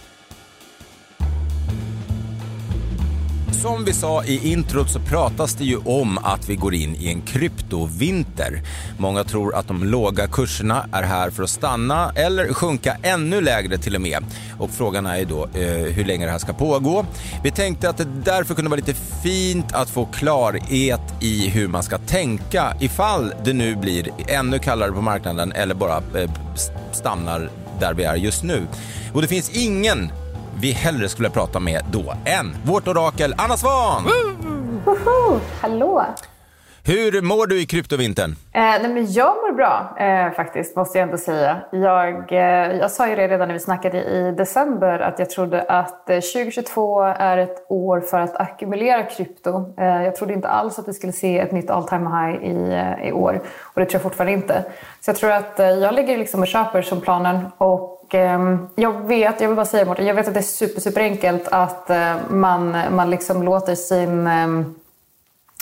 Som 3.52 3.84
vi 3.84 3.92
sa 3.92 4.24
i 4.24 4.52
introt 4.52 4.90
så 4.90 5.00
pratas 5.00 5.54
det 5.54 5.64
ju 5.64 5.76
om 5.76 6.18
att 6.18 6.48
vi 6.48 6.56
går 6.56 6.74
in 6.74 6.96
i 6.96 7.08
en 7.08 7.22
kryptovinter. 7.22 8.62
Många 8.98 9.24
tror 9.24 9.54
att 9.54 9.68
de 9.68 9.84
låga 9.84 10.26
kurserna 10.26 10.88
är 10.92 11.02
här 11.02 11.30
för 11.30 11.42
att 11.42 11.50
stanna 11.50 12.12
eller 12.14 12.52
sjunka 12.52 12.96
ännu 13.02 13.40
lägre 13.40 13.78
till 13.78 13.94
och 13.94 14.00
med. 14.00 14.24
Och 14.58 14.70
frågan 14.70 15.06
är 15.06 15.16
ju 15.16 15.24
då 15.24 15.44
eh, 15.44 15.92
hur 15.92 16.04
länge 16.04 16.24
det 16.26 16.32
här 16.32 16.38
ska 16.38 16.52
pågå. 16.52 17.06
Vi 17.42 17.50
tänkte 17.50 17.88
att 17.88 17.96
det 17.96 18.06
därför 18.24 18.54
kunde 18.54 18.70
vara 18.70 18.80
lite 18.86 18.94
fint 19.22 19.72
att 19.72 19.90
få 19.90 20.06
klarhet 20.06 21.14
i 21.20 21.48
hur 21.48 21.68
man 21.68 21.82
ska 21.82 21.98
tänka 21.98 22.74
ifall 22.80 23.34
det 23.44 23.52
nu 23.52 23.76
blir 23.76 24.08
ännu 24.28 24.58
kallare 24.58 24.92
på 24.92 25.02
marknaden 25.02 25.52
eller 25.52 25.74
bara 25.74 25.96
eh, 25.96 26.30
stannar 26.92 27.50
där 27.80 27.94
vi 27.94 28.04
är 28.04 28.16
just 28.16 28.42
nu. 28.42 28.66
Och 29.12 29.22
det 29.22 29.28
finns 29.28 29.50
ingen 29.50 30.12
vi 30.60 30.72
hellre 30.72 31.08
skulle 31.08 31.30
prata 31.30 31.60
med 31.60 31.84
då 31.92 32.14
än 32.24 32.56
vårt 32.64 32.88
orakel 32.88 33.34
Anna 33.38 33.56
Svan! 33.56 34.04
Woho! 34.84 35.40
Hallå! 35.60 36.04
Hur 36.84 37.22
mår 37.22 37.46
du 37.46 37.60
i 37.60 37.66
kryptovintern? 37.66 38.30
Eh, 38.52 38.60
nej 38.60 38.88
men 38.88 39.12
jag 39.12 39.36
mår 39.36 39.52
bra 39.52 39.96
eh, 39.98 40.32
faktiskt, 40.32 40.76
måste 40.76 40.98
jag 40.98 41.02
ändå 41.02 41.18
säga. 41.18 41.60
Jag, 41.72 42.32
eh, 42.32 42.76
jag 42.78 42.90
sa 42.90 43.08
ju 43.08 43.16
det 43.16 43.28
redan 43.28 43.48
när 43.48 43.54
vi 43.54 43.60
snackade 43.60 44.02
i 44.04 44.34
december 44.36 44.98
att 44.98 45.18
jag 45.18 45.30
trodde 45.30 45.62
att 45.62 46.10
eh, 46.10 46.14
2022 46.16 47.02
är 47.02 47.36
ett 47.38 47.66
år 47.68 48.00
för 48.00 48.20
att 48.20 48.36
ackumulera 48.36 49.02
krypto. 49.02 49.74
Eh, 49.78 50.02
jag 50.02 50.16
trodde 50.16 50.32
inte 50.32 50.48
alls 50.48 50.78
att 50.78 50.88
vi 50.88 50.92
skulle 50.92 51.12
se 51.12 51.38
ett 51.38 51.52
nytt 51.52 51.70
all 51.70 51.88
time 51.88 52.08
high 52.08 52.44
i, 52.44 52.72
eh, 52.72 53.08
i 53.08 53.12
år 53.12 53.42
och 53.62 53.80
det 53.80 53.86
tror 53.86 53.94
jag 53.94 54.02
fortfarande 54.02 54.32
inte. 54.32 54.64
Så 55.00 55.10
jag 55.10 55.16
tror 55.16 55.30
att 55.30 55.60
eh, 55.60 55.66
jag 55.66 55.94
ligger 55.94 56.18
liksom 56.18 56.40
och 56.40 56.46
köper 56.46 56.82
som 56.82 57.00
planen 57.00 57.46
och 57.58 57.99
eh, 58.14 58.56
jag 58.74 59.06
vet, 59.06 59.40
jag 59.40 59.48
vill 59.48 59.56
bara 59.56 59.66
säga 59.66 59.84
Mårten, 59.84 60.06
jag 60.06 60.14
vet 60.14 60.28
att 60.28 60.34
det 60.34 60.40
är 60.40 60.42
super, 60.42 60.80
super 60.80 61.00
enkelt 61.00 61.48
att 61.48 61.90
eh, 61.90 62.16
man, 62.30 62.76
man 62.90 63.10
liksom 63.10 63.42
låter 63.42 63.74
sin 63.74 64.26
eh, 64.26 64.46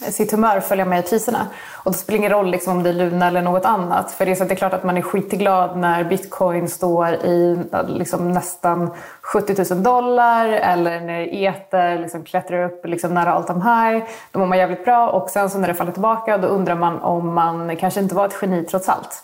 sitt 0.01 0.33
humör 0.33 0.61
följa 0.61 0.85
med 0.85 0.99
i 0.99 1.03
priserna. 1.03 1.47
Och 1.73 1.93
det 1.93 1.99
spelar 1.99 2.19
ingen 2.19 2.31
roll 2.31 2.51
liksom 2.51 2.77
om 2.77 2.83
det 2.83 2.91
är 2.91 2.95
Luna 2.95 3.27
eller 3.27 3.43
något 3.43 3.65
annat. 3.65 4.13
För 4.13 4.27
det 4.27 4.31
är, 4.31 4.35
så 4.35 4.43
att 4.43 4.49
det 4.49 4.55
är 4.55 4.57
klart 4.57 4.73
att 4.73 4.85
man 4.85 4.97
är 4.97 5.03
skitglad 5.03 5.79
när 5.79 6.05
bitcoin 6.05 6.69
står 6.69 7.09
i 7.15 7.59
liksom 7.87 8.33
nästan 8.33 8.91
70 9.23 9.75
000 9.75 9.83
dollar 9.83 10.49
eller 10.49 11.01
när 11.01 11.35
eter 11.35 11.99
liksom 11.99 12.25
klättrar 12.25 12.65
upp 12.65 12.87
liksom 12.87 13.15
nära 13.15 13.33
all 13.33 13.45
time 13.45 13.65
high. 13.65 14.05
Då 14.33 14.39
mår 14.39 14.47
man 14.47 14.59
jävligt 14.59 14.85
bra 14.85 15.09
och 15.09 15.31
sen 15.31 15.51
så 15.51 15.59
när 15.59 15.69
det 15.69 15.75
faller 15.75 15.93
tillbaka 15.93 16.39
då 16.39 16.49
undrar 16.49 16.75
man 16.75 16.99
om 16.99 17.35
man 17.35 17.77
kanske 17.77 18.01
inte 18.01 18.15
var 18.15 18.27
ett 18.27 18.39
geni 18.43 18.65
trots 18.65 18.89
allt. 18.89 19.23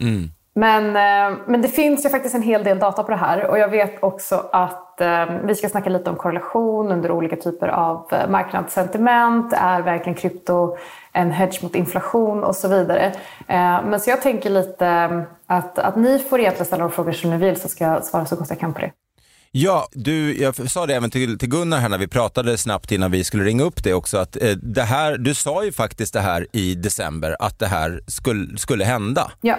Mm. 0.00 0.30
Men, 0.54 0.86
eh, 0.86 1.38
men 1.46 1.62
det 1.62 1.68
finns 1.68 2.04
ju 2.04 2.08
faktiskt 2.08 2.34
en 2.34 2.42
hel 2.42 2.64
del 2.64 2.78
data 2.78 3.02
på 3.02 3.10
det 3.10 3.16
här 3.16 3.46
och 3.46 3.58
jag 3.58 3.68
vet 3.68 4.02
också 4.02 4.48
att 4.52 5.00
eh, 5.00 5.24
vi 5.44 5.54
ska 5.54 5.68
snacka 5.68 5.90
lite 5.90 6.10
om 6.10 6.16
korrelation 6.16 6.92
under 6.92 7.10
olika 7.10 7.36
typer 7.36 7.68
av 7.68 8.08
eh, 8.12 8.30
marknadssentiment. 8.30 9.52
Är 9.56 9.82
verkligen 9.82 10.14
krypto 10.14 10.76
en 11.12 11.30
hedge 11.30 11.62
mot 11.62 11.74
inflation 11.74 12.44
och 12.44 12.56
så 12.56 12.68
vidare. 12.68 13.12
Men 13.84 14.00
så 14.00 14.10
jag 14.10 14.22
tänker 14.22 14.50
lite 14.50 15.08
att, 15.46 15.78
att 15.78 15.96
ni 15.96 16.18
får 16.18 16.40
egentligen 16.40 16.66
ställa 16.66 16.82
de 16.82 16.90
frågor 16.90 17.12
som 17.12 17.30
ni 17.30 17.36
vill 17.36 17.60
så 17.60 17.68
ska 17.68 17.84
jag 17.84 18.04
svara 18.04 18.26
så 18.26 18.36
gott 18.36 18.50
jag 18.50 18.60
kan 18.60 18.74
på 18.74 18.80
det. 18.80 18.90
Ja, 19.50 19.88
du, 19.92 20.42
jag 20.42 20.70
sa 20.70 20.86
det 20.86 20.94
även 20.94 21.10
till, 21.10 21.38
till 21.38 21.48
Gunnar 21.48 21.78
här 21.78 21.88
när 21.88 21.98
vi 21.98 22.08
pratade 22.08 22.58
snabbt 22.58 22.92
innan 22.92 23.10
vi 23.10 23.24
skulle 23.24 23.44
ringa 23.44 23.64
upp 23.64 23.84
det 23.84 23.94
också 23.94 24.18
att 24.18 24.42
eh, 24.42 24.50
det 24.50 24.82
här, 24.82 25.18
du 25.18 25.34
sa 25.34 25.64
ju 25.64 25.72
faktiskt 25.72 26.12
det 26.12 26.20
här 26.20 26.46
i 26.52 26.74
december 26.74 27.36
att 27.38 27.58
det 27.58 27.66
här 27.66 28.00
skulle, 28.06 28.58
skulle 28.58 28.84
hända. 28.84 29.30
Ja. 29.40 29.56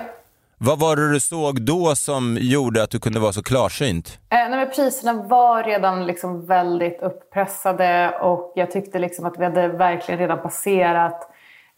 Vad 0.58 0.80
var 0.80 0.96
det 0.96 1.12
du 1.12 1.20
såg 1.20 1.62
då 1.62 1.96
som 1.96 2.38
gjorde 2.42 2.84
att 2.84 2.90
du 2.90 3.00
kunde 3.00 3.20
vara 3.20 3.34
så 3.34 3.44
klarsynt? 3.44 4.20
Eh, 4.30 4.38
nej, 4.38 4.50
men 4.50 4.70
priserna 4.70 5.14
var 5.14 5.64
redan 5.64 6.06
liksom 6.06 6.46
väldigt 6.46 7.02
upppressade. 7.02 8.18
och 8.22 8.54
jag 8.56 8.72
tyckte 8.72 9.00
liksom 9.00 9.26
att 9.26 9.40
vi 9.40 9.44
hade 9.44 9.68
verkligen 9.68 10.20
redan 10.20 10.42
passerat 10.42 11.30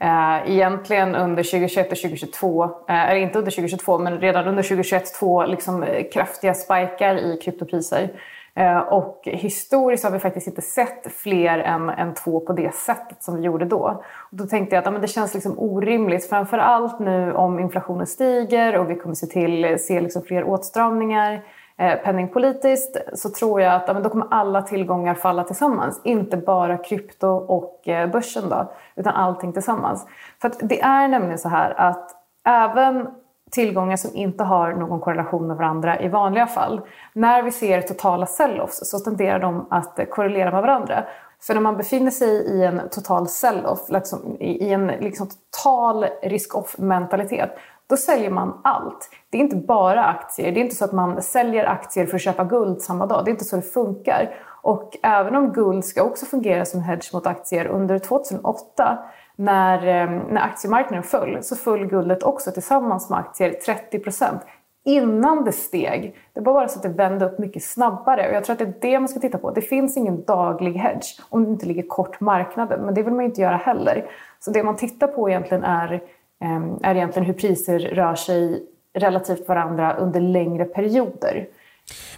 eh, 0.02 0.52
egentligen 0.52 1.16
under 1.16 1.44
2021 1.44 1.92
och 1.92 1.98
2022, 1.98 2.64
eh, 2.64 2.70
eller 3.10 3.20
inte 3.22 3.40
under 3.40 3.52
2022 3.52 3.98
men 3.98 4.20
redan 4.20 4.48
under 4.48 4.64
2021 4.64 5.14
två 5.20 5.46
liksom, 5.46 5.84
eh, 5.84 6.10
kraftiga 6.14 6.54
spikar 6.54 7.16
i 7.16 7.40
kryptopriser. 7.44 8.10
Eh, 8.58 8.78
och 8.80 9.22
historiskt 9.24 10.04
har 10.04 10.12
vi 10.12 10.20
faktiskt 10.20 10.48
inte 10.48 10.62
sett 10.62 11.12
fler 11.12 11.60
än, 11.60 11.90
än 11.90 12.14
två 12.14 12.40
på 12.40 12.54
det 12.54 12.76
sättet 12.76 13.24
som 13.24 13.36
vi 13.36 13.42
gjorde 13.42 13.66
då. 13.66 14.04
Och 14.32 14.38
då 14.38 14.46
tänkte 14.46 14.76
jag 14.76 14.82
att 14.82 14.86
ja, 14.86 14.92
men 14.92 15.02
det 15.02 15.08
känns 15.08 15.34
liksom 15.34 15.60
orimligt, 15.60 16.30
framförallt 16.30 17.00
nu 17.00 17.34
om 17.34 17.60
inflationen 17.60 18.08
stiger 18.08 18.78
och 18.78 18.90
vi 18.90 18.96
kommer 18.96 19.16
se, 19.16 19.28
till, 19.28 19.80
se 19.80 20.02
liksom 20.02 20.22
fler 20.22 20.44
åtstramningar 20.44 21.44
eh, 21.78 21.96
penningpolitiskt 21.96 22.98
så 23.14 23.30
tror 23.30 23.62
jag 23.62 23.74
att 23.74 23.84
ja, 23.88 23.94
men 23.94 24.04
då 24.04 24.10
kommer 24.10 24.28
alla 24.32 24.62
tillgångar 24.62 25.14
falla 25.14 25.44
tillsammans. 25.44 26.02
Inte 26.04 26.38
bara 26.38 26.78
krypto 26.78 27.28
och 27.28 27.88
eh, 27.88 28.10
börsen 28.10 28.50
då, 28.50 28.72
utan 28.96 29.14
allting 29.14 29.54
tillsammans. 29.54 30.08
För 30.42 30.48
att 30.48 30.60
det 30.62 30.82
är 30.82 31.08
nämligen 31.08 31.40
så 31.40 31.50
här 31.50 31.74
att 31.80 32.12
även 32.46 33.08
tillgångar 33.52 33.98
som 33.98 34.16
inte 34.16 34.44
har 34.44 34.74
någon 34.74 35.00
korrelation 35.00 35.48
med 35.48 35.58
varandra 35.58 36.02
i 36.02 36.08
vanliga 36.08 36.48
fall. 36.48 36.82
När 37.14 37.44
vi 37.44 37.52
ser 37.52 37.82
totala 37.82 38.26
sell-offs 38.26 38.80
så 38.84 39.00
tenderar 39.00 39.40
de 39.40 39.68
att 39.70 40.00
korrelera 40.10 40.52
med 40.52 40.62
varandra. 40.62 41.04
För 41.42 41.54
när 41.54 41.62
man 41.62 41.78
befinner 41.78 42.12
sig 42.12 42.30
i 42.30 42.64
en 42.64 42.82
total 42.92 43.28
sell-off, 43.28 43.90
liksom, 43.90 44.38
i 44.40 44.74
en 44.74 44.88
liksom, 44.88 45.28
total 45.28 46.06
risk-off-mentalitet, 46.22 47.50
då 47.88 47.98
säljer 47.98 48.30
man 48.30 48.62
allt. 48.64 49.10
Det 49.30 49.38
är 49.38 49.42
inte 49.42 49.56
bara 49.56 50.04
aktier. 50.04 50.52
Det 50.52 50.60
är 50.60 50.64
inte 50.64 50.76
så 50.76 50.86
att 50.86 50.92
man 50.92 51.22
säljer 51.22 51.66
aktier 51.66 52.06
för 52.06 52.16
att 52.16 52.22
köpa 52.22 52.44
guld 52.44 52.82
samma 52.82 53.06
dag. 53.06 53.26
Det 53.26 53.30
är 53.30 53.34
inte 53.34 53.46
så 53.46 53.56
det 53.56 53.62
funkar. 53.62 54.36
Och 54.62 54.98
även 55.04 55.36
om 55.36 55.54
guld 55.54 55.86
ska 55.86 56.04
också 56.04 56.26
fungera 56.26 56.66
som 56.66 56.82
hedge 56.82 57.14
mot 57.14 57.28
aktier 57.28 57.68
under 57.68 58.00
2008 58.00 58.98
när, 59.38 59.78
eh, 59.78 60.10
när 60.30 60.42
aktiemarknaden 60.42 61.04
föll 61.04 61.44
så 61.44 61.56
föll 61.56 61.86
guldet 61.86 62.24
också 62.24 62.52
tillsammans 62.52 63.10
med 63.10 63.20
aktier 63.20 63.56
30% 63.66 64.42
innan 64.86 65.44
det 65.44 65.52
steg. 65.52 66.16
Det 66.34 66.40
var 66.40 66.54
bara 66.54 66.68
så 66.68 66.78
att 66.78 66.84
det 66.84 66.90
vände 66.90 67.26
upp 67.26 67.40
mycket 67.40 67.64
snabbare 67.64 68.30
och 68.30 68.36
jag 68.36 68.44
tror 68.44 68.54
att 68.54 68.60
det 68.60 68.66
är 68.66 68.92
det 68.92 69.00
man 69.00 69.10
ska 69.10 69.20
titta 69.20 69.38
på. 69.38 69.52
Det 69.52 69.62
finns 69.62 69.98
ingen 69.98 70.24
daglig 70.24 70.74
hedge 70.74 71.20
om 71.30 71.44
du 71.44 71.52
inte 71.52 71.66
ligger 71.66 71.84
kort 71.84 72.20
marknaden, 72.20 72.82
men 72.82 72.94
det 72.94 73.04
vill 73.04 73.14
man 73.14 73.24
ju 73.24 73.30
inte 73.30 73.42
göra 73.42 73.58
heller. 73.58 74.06
Så 74.40 74.52
det 74.52 74.64
man 74.64 74.76
tittar 74.76 75.08
på 75.08 75.30
egentligen 75.30 75.64
är, 75.64 76.04
ehm, 76.44 76.80
är 76.84 76.96
egentligen 76.96 77.26
hur 77.26 77.34
priser 77.34 77.80
rör 77.80 78.16
sig 78.16 78.64
relativt 78.94 79.48
varandra 79.48 79.96
under 79.96 80.20
längre 80.20 80.66
perioder. 80.66 81.48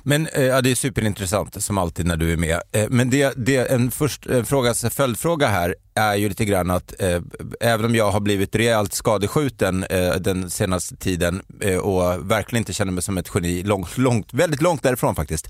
Men 0.04 0.28
eh, 0.28 0.44
ja, 0.44 0.62
det 0.62 0.72
är 0.72 0.76
superintressant 0.76 1.64
som 1.64 1.78
alltid 1.78 2.06
när 2.06 2.18
du 2.18 2.34
är 2.34 2.38
med. 2.38 2.62
Eh, 2.72 2.86
Men 2.90 3.10
det, 3.10 3.34
det, 3.38 3.72
en, 3.72 3.92
först, 3.92 4.26
en 4.26 4.46
fråga, 4.46 4.74
en 4.84 4.92
följdfråga 4.92 5.48
här 5.48 5.76
är 5.96 6.16
ju 6.16 6.30
lite 6.30 6.46
grann 6.46 6.72
att 6.72 7.02
eh, 7.02 7.22
även 7.60 7.86
om 7.86 7.96
jag 7.96 8.12
har 8.12 8.20
blivit 8.20 8.56
rejält 8.56 8.94
skadeskjuten 8.94 9.84
eh, 9.84 10.16
den 10.16 10.50
senaste 10.50 10.96
tiden 10.96 11.42
eh, 11.62 11.78
och 11.78 12.32
verkligen 12.32 12.62
inte 12.62 12.74
känner 12.74 12.92
mig 12.92 13.04
som 13.04 13.18
ett 13.18 13.32
geni, 13.36 13.64
långt, 13.64 13.98
långt, 13.98 14.34
väldigt 14.34 14.62
långt 14.62 14.84
därifrån 14.84 15.16
faktiskt. 15.16 15.48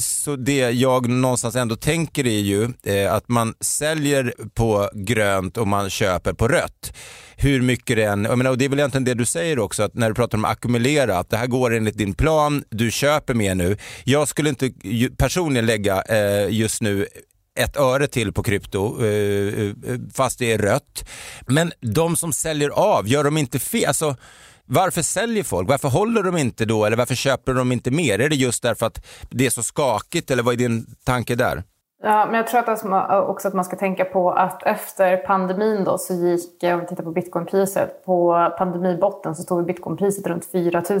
Så 0.00 0.36
det 0.36 0.70
jag 0.70 1.08
någonstans 1.08 1.56
ändå 1.56 1.76
tänker 1.76 2.26
är 2.26 2.40
ju 2.40 2.68
eh, 2.82 3.14
att 3.14 3.28
man 3.28 3.54
säljer 3.60 4.34
på 4.54 4.90
grönt 4.94 5.56
och 5.56 5.68
man 5.68 5.90
köper 5.90 6.32
på 6.32 6.48
rött 6.48 6.92
hur 7.36 7.62
mycket 7.62 7.96
det 7.96 8.04
än, 8.04 8.24
jag 8.24 8.38
menar, 8.38 8.50
och 8.50 8.58
det 8.58 8.64
är 8.64 8.68
väl 8.68 8.78
egentligen 8.78 9.04
det 9.04 9.14
du 9.14 9.24
säger 9.24 9.58
också, 9.58 9.82
att 9.82 9.94
när 9.94 10.08
du 10.08 10.14
pratar 10.14 10.38
om 10.38 10.44
att 10.44 10.50
ackumulera, 10.52 11.18
att 11.18 11.30
det 11.30 11.36
här 11.36 11.46
går 11.46 11.74
enligt 11.74 11.98
din 11.98 12.14
plan, 12.14 12.64
du 12.70 12.90
köper 12.90 13.34
mer 13.34 13.54
nu. 13.54 13.76
Jag 14.04 14.28
skulle 14.28 14.48
inte 14.48 14.70
personligen 15.18 15.66
lägga 15.66 16.02
eh, 16.02 16.48
just 16.48 16.82
nu 16.82 17.06
ett 17.58 17.76
öre 17.76 18.06
till 18.06 18.32
på 18.32 18.42
krypto, 18.42 19.04
eh, 19.04 19.64
eh, 19.64 19.72
fast 20.14 20.38
det 20.38 20.52
är 20.52 20.58
rött. 20.58 21.08
Men 21.46 21.72
de 21.80 22.16
som 22.16 22.32
säljer 22.32 22.68
av, 22.68 23.08
gör 23.08 23.24
de 23.24 23.36
inte 23.36 23.58
fel? 23.58 23.86
Alltså, 23.88 24.16
Varför 24.66 25.02
säljer 25.02 25.44
folk? 25.44 25.68
Varför 25.68 25.88
håller 25.88 26.22
de 26.22 26.36
inte 26.36 26.64
då 26.64 26.84
eller 26.84 26.96
varför 26.96 27.14
köper 27.14 27.54
de 27.54 27.72
inte 27.72 27.90
mer? 27.90 28.18
Är 28.18 28.28
det 28.28 28.36
just 28.36 28.62
därför 28.62 28.86
att 28.86 29.06
det 29.30 29.46
är 29.46 29.50
så 29.50 29.62
skakigt 29.62 30.30
eller 30.30 30.42
vad 30.42 30.54
är 30.54 30.58
din 30.58 30.86
tanke 31.04 31.34
där? 31.34 31.62
Ja, 32.02 32.26
men 32.26 32.34
jag 32.34 32.46
tror 32.46 32.60
att 32.60 32.68
alltså, 32.68 32.88
också 33.28 33.48
att 33.48 33.54
man 33.54 33.64
ska 33.64 33.76
tänka 33.76 34.04
på 34.04 34.30
att 34.30 34.62
efter 34.62 35.16
pandemin 35.16 35.84
då 35.84 35.98
så 35.98 36.14
gick, 36.14 36.62
om 36.62 36.80
vi 36.80 36.86
tittar 36.86 37.04
på 37.04 37.10
bitcoinpriset, 37.10 38.04
på 38.04 38.48
pandemibotten 38.58 39.34
så 39.34 39.42
stod 39.42 39.66
bitcoinpriset 39.66 40.26
runt 40.26 40.50
4 40.52 40.82
000. 40.90 41.00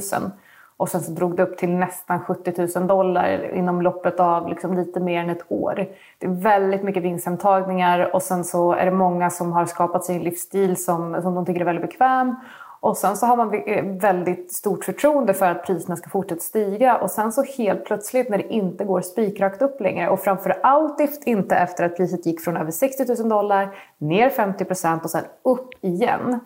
Och 0.76 0.88
sen 0.88 1.00
så 1.00 1.12
drog 1.12 1.36
det 1.36 1.42
upp 1.42 1.58
till 1.58 1.70
nästan 1.70 2.20
70 2.20 2.78
000 2.78 2.86
dollar 2.86 3.54
inom 3.54 3.82
loppet 3.82 4.20
av 4.20 4.48
liksom 4.48 4.76
lite 4.76 5.00
mer 5.00 5.20
än 5.20 5.30
ett 5.30 5.52
år. 5.52 5.86
Det 6.18 6.26
är 6.26 6.30
väldigt 6.30 6.82
mycket 6.82 7.02
vinsthemtagningar 7.02 8.14
och 8.14 8.22
sen 8.22 8.44
så 8.44 8.72
är 8.72 8.84
det 8.84 8.90
många 8.90 9.30
som 9.30 9.52
har 9.52 9.66
skapat 9.66 10.04
sin 10.04 10.22
livsstil 10.22 10.84
som, 10.84 11.22
som 11.22 11.34
de 11.34 11.46
tycker 11.46 11.60
är 11.60 11.64
väldigt 11.64 11.90
bekväm. 11.90 12.36
Och 12.84 12.96
sen 12.96 13.16
så 13.16 13.26
har 13.26 13.36
man 13.36 13.50
väldigt 13.98 14.52
stort 14.52 14.84
förtroende 14.84 15.34
för 15.34 15.46
att 15.46 15.66
priserna 15.66 15.96
ska 15.96 16.10
fortsätta 16.10 16.40
stiga 16.40 16.96
och 16.96 17.10
sen 17.10 17.32
så 17.32 17.42
helt 17.42 17.84
plötsligt 17.84 18.28
när 18.28 18.38
det 18.38 18.52
inte 18.52 18.84
går 18.84 19.00
spikrakt 19.00 19.62
upp 19.62 19.80
längre 19.80 20.08
och 20.08 20.20
framför 20.20 20.56
allt 20.62 21.00
inte 21.26 21.56
efter 21.56 21.84
att 21.84 21.96
priset 21.96 22.26
gick 22.26 22.40
från 22.40 22.56
över 22.56 22.70
60 22.70 23.22
000 23.22 23.28
dollar 23.28 23.76
ner 23.98 24.30
50 24.30 24.64
procent 24.64 25.04
och 25.04 25.10
sen 25.10 25.24
upp 25.42 25.68
igen 25.80 26.40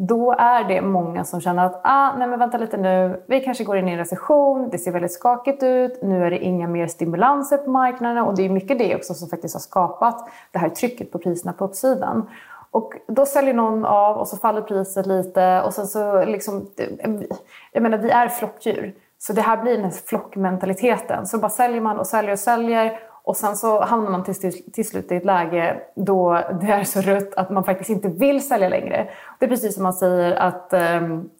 då 0.00 0.32
är 0.32 0.64
det 0.64 0.80
många 0.80 1.24
som 1.24 1.40
känner 1.40 1.66
att 1.66 1.80
ah, 1.84 2.12
nej 2.18 2.28
men 2.28 2.38
vänta 2.38 2.58
lite 2.58 2.76
nu, 2.76 3.22
vi 3.26 3.40
kanske 3.40 3.64
går 3.64 3.76
in 3.76 3.88
i 3.88 3.92
en 3.92 3.98
recession, 3.98 4.68
det 4.70 4.78
ser 4.78 4.92
väldigt 4.92 5.12
skakigt 5.12 5.62
ut, 5.62 6.02
nu 6.02 6.24
är 6.24 6.30
det 6.30 6.38
inga 6.38 6.68
mer 6.68 6.86
stimulanser 6.86 7.56
på 7.56 7.70
marknaderna. 7.70 8.24
och 8.26 8.36
det 8.36 8.42
är 8.42 8.48
mycket 8.48 8.78
det 8.78 8.96
också 8.96 9.14
som 9.14 9.28
faktiskt 9.28 9.54
har 9.54 9.60
skapat 9.60 10.28
det 10.50 10.58
här 10.58 10.68
trycket 10.68 11.12
på 11.12 11.18
priserna 11.18 11.52
på 11.52 11.64
uppsidan. 11.64 12.30
Och 12.70 12.94
då 13.06 13.26
säljer 13.26 13.54
någon 13.54 13.84
av 13.84 14.16
och 14.16 14.28
så 14.28 14.36
faller 14.36 14.62
priset 14.62 15.06
lite 15.06 15.62
och 15.62 15.74
sen 15.74 15.86
så 15.86 16.24
liksom, 16.24 16.66
jag 17.72 17.82
menar 17.82 17.98
vi 17.98 18.10
är 18.10 18.28
flockdjur. 18.28 18.94
Så 19.18 19.32
det 19.32 19.42
här 19.42 19.56
blir 19.62 19.74
den 19.74 19.84
här 19.84 19.90
flockmentaliteten. 19.90 21.26
Så 21.26 21.38
bara 21.38 21.50
säljer 21.50 21.80
man 21.80 21.98
och 21.98 22.06
säljer 22.06 22.32
och 22.32 22.38
säljer 22.38 23.00
och 23.28 23.36
sen 23.36 23.56
så 23.56 23.80
hamnar 23.80 24.10
man 24.10 24.24
till, 24.24 24.64
till 24.72 24.88
slut 24.88 25.12
i 25.12 25.16
ett 25.16 25.24
läge 25.24 25.80
då 25.94 26.40
det 26.60 26.66
är 26.66 26.84
så 26.84 27.00
rött 27.00 27.34
att 27.34 27.50
man 27.50 27.64
faktiskt 27.64 27.90
inte 27.90 28.08
vill 28.08 28.48
sälja 28.48 28.68
längre. 28.68 29.08
Det 29.38 29.46
är 29.46 29.48
precis 29.48 29.74
som 29.74 29.82
man 29.82 29.92
säger 29.92 30.36
att 30.36 30.72
um, 30.72 31.30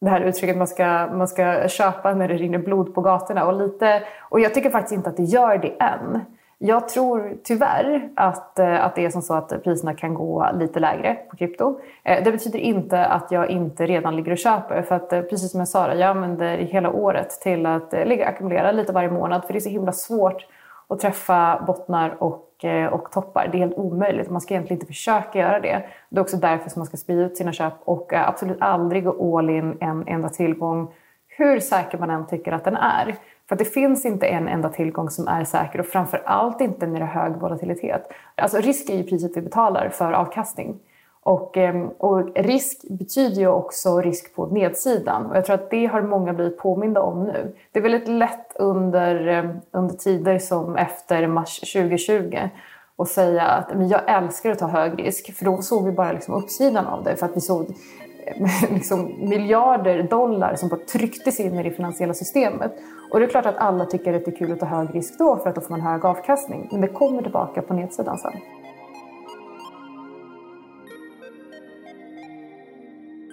det 0.00 0.10
här 0.10 0.20
uttrycket 0.20 0.56
man 0.56 0.66
ska, 0.66 1.08
man 1.12 1.28
ska 1.28 1.68
köpa 1.68 2.14
när 2.14 2.28
det 2.28 2.34
rinner 2.34 2.58
blod 2.58 2.94
på 2.94 3.00
gatorna. 3.00 3.46
Och, 3.46 3.62
lite, 3.62 4.02
och 4.20 4.40
jag 4.40 4.54
tycker 4.54 4.70
faktiskt 4.70 4.92
inte 4.92 5.10
att 5.10 5.16
det 5.16 5.22
gör 5.22 5.58
det 5.58 5.72
än. 5.80 6.20
Jag 6.58 6.88
tror 6.88 7.36
tyvärr 7.44 8.08
att, 8.16 8.58
eh, 8.58 8.84
att 8.84 8.94
det 8.94 9.04
är 9.04 9.10
som 9.10 9.22
så 9.22 9.34
att 9.34 9.64
priserna 9.64 9.94
kan 9.94 10.14
gå 10.14 10.46
lite 10.54 10.80
lägre 10.80 11.14
på 11.30 11.36
krypto. 11.36 11.80
Eh, 12.04 12.24
det 12.24 12.32
betyder 12.32 12.58
inte 12.58 13.06
att 13.06 13.30
jag 13.30 13.50
inte 13.50 13.86
redan 13.86 14.16
ligger 14.16 14.32
och 14.32 14.38
köper. 14.38 14.82
För 14.82 14.94
att 14.94 15.12
eh, 15.12 15.20
precis 15.20 15.50
som 15.50 15.60
jag 15.60 15.68
sa, 15.68 15.94
jag 15.94 16.10
använder 16.10 16.56
hela 16.56 16.90
året 16.90 17.30
till 17.30 17.66
att 17.66 17.92
ligga 17.92 18.24
och 18.24 18.30
ackumulera 18.30 18.72
lite 18.72 18.92
varje 18.92 19.10
månad. 19.10 19.44
För 19.44 19.52
det 19.52 19.58
är 19.58 19.60
så 19.60 19.68
himla 19.68 19.92
svårt 19.92 20.46
att 20.88 21.00
träffa 21.00 21.64
bottnar 21.66 22.22
och, 22.22 22.64
eh, 22.64 22.86
och 22.86 23.12
toppar. 23.12 23.48
Det 23.52 23.56
är 23.56 23.60
helt 23.60 23.78
omöjligt. 23.78 24.30
Man 24.30 24.40
ska 24.40 24.54
egentligen 24.54 24.76
inte 24.76 24.86
försöka 24.86 25.38
göra 25.38 25.60
det. 25.60 25.84
Det 26.08 26.18
är 26.18 26.20
också 26.20 26.36
därför 26.36 26.70
som 26.70 26.80
man 26.80 26.86
ska 26.86 26.96
sprida 26.96 27.22
ut 27.22 27.36
sina 27.36 27.52
köp 27.52 27.74
och 27.84 28.12
eh, 28.12 28.28
absolut 28.28 28.56
aldrig 28.60 29.04
gå 29.04 29.38
all 29.38 29.50
in 29.50 29.76
en 29.80 30.08
enda 30.08 30.28
tillgång 30.28 30.92
hur 31.38 31.60
säker 31.60 31.98
man 31.98 32.10
än 32.10 32.26
tycker 32.26 32.52
att 32.52 32.64
den 32.64 32.76
är. 32.76 33.16
För 33.48 33.56
det 33.56 33.64
finns 33.64 34.04
inte 34.04 34.26
en 34.26 34.48
enda 34.48 34.68
tillgång 34.68 35.10
som 35.10 35.28
är 35.28 35.44
säker 35.44 35.80
och 35.80 35.86
framför 35.86 36.22
allt 36.24 36.60
inte 36.60 36.86
när 36.86 37.00
det 37.00 37.04
är 37.04 37.08
hög 37.08 37.32
volatilitet. 37.32 38.12
Alltså 38.34 38.58
risk 38.58 38.90
är 38.90 38.96
ju 38.96 39.02
priset 39.02 39.36
vi 39.36 39.40
betalar 39.40 39.88
för 39.88 40.12
avkastning. 40.12 40.78
Och, 41.28 41.56
ehm, 41.56 41.88
och, 41.88 42.28
risk 42.34 42.88
betyder 42.90 43.40
ju 43.40 43.48
också 43.48 44.00
risk 44.00 44.34
på 44.34 44.46
nedsidan. 44.46 45.26
Och 45.26 45.36
jag 45.36 45.44
tror 45.44 45.54
att 45.54 45.70
det 45.70 45.86
har 45.86 46.02
många 46.02 46.32
blivit 46.32 46.58
påminda 46.58 47.02
om 47.02 47.24
nu. 47.24 47.54
Det 47.72 47.78
är 47.78 47.82
väldigt 47.82 48.08
lätt 48.08 48.56
under, 48.56 49.26
ehm, 49.26 49.60
under 49.70 49.94
tider 49.94 50.38
som 50.38 50.76
efter 50.76 51.26
mars 51.26 51.60
2020 51.72 52.38
att 52.98 53.08
säga 53.08 53.42
att 53.42 53.74
men 53.74 53.88
jag 53.88 54.00
älskar 54.06 54.50
att 54.50 54.58
ta 54.58 54.66
hög 54.66 55.06
risk. 55.06 55.36
För 55.36 55.44
då 55.44 55.62
såg 55.62 55.84
vi 55.84 55.92
bara 55.92 56.12
liksom 56.12 56.34
uppsidan 56.34 56.86
av 56.86 57.04
det. 57.04 57.16
För 57.16 57.26
att 57.26 57.36
vi 57.36 57.40
såg 57.40 57.66
ehm, 58.26 58.46
liksom 58.74 59.28
miljarder 59.28 60.02
dollar 60.02 60.54
som 60.54 60.68
bara 60.68 60.80
trycktes 60.92 61.40
in 61.40 61.54
i 61.54 61.62
det 61.62 61.70
finansiella 61.70 62.14
systemet. 62.14 62.72
Och 63.12 63.20
det 63.20 63.26
är 63.26 63.30
klart 63.30 63.46
att 63.46 63.56
alla 63.56 63.84
tycker 63.84 64.14
att 64.14 64.24
det 64.24 64.30
är 64.30 64.36
kul 64.36 64.52
att 64.52 64.60
ta 64.60 64.66
hög 64.66 64.94
risk 64.94 65.18
då 65.18 65.36
för 65.36 65.48
att 65.48 65.54
då 65.54 65.60
får 65.60 65.70
man 65.70 65.80
hög 65.80 66.04
avkastning. 66.04 66.68
Men 66.72 66.80
det 66.80 66.88
kommer 66.88 67.22
tillbaka 67.22 67.62
på 67.62 67.74
nedsidan 67.74 68.18
sen. 68.18 68.32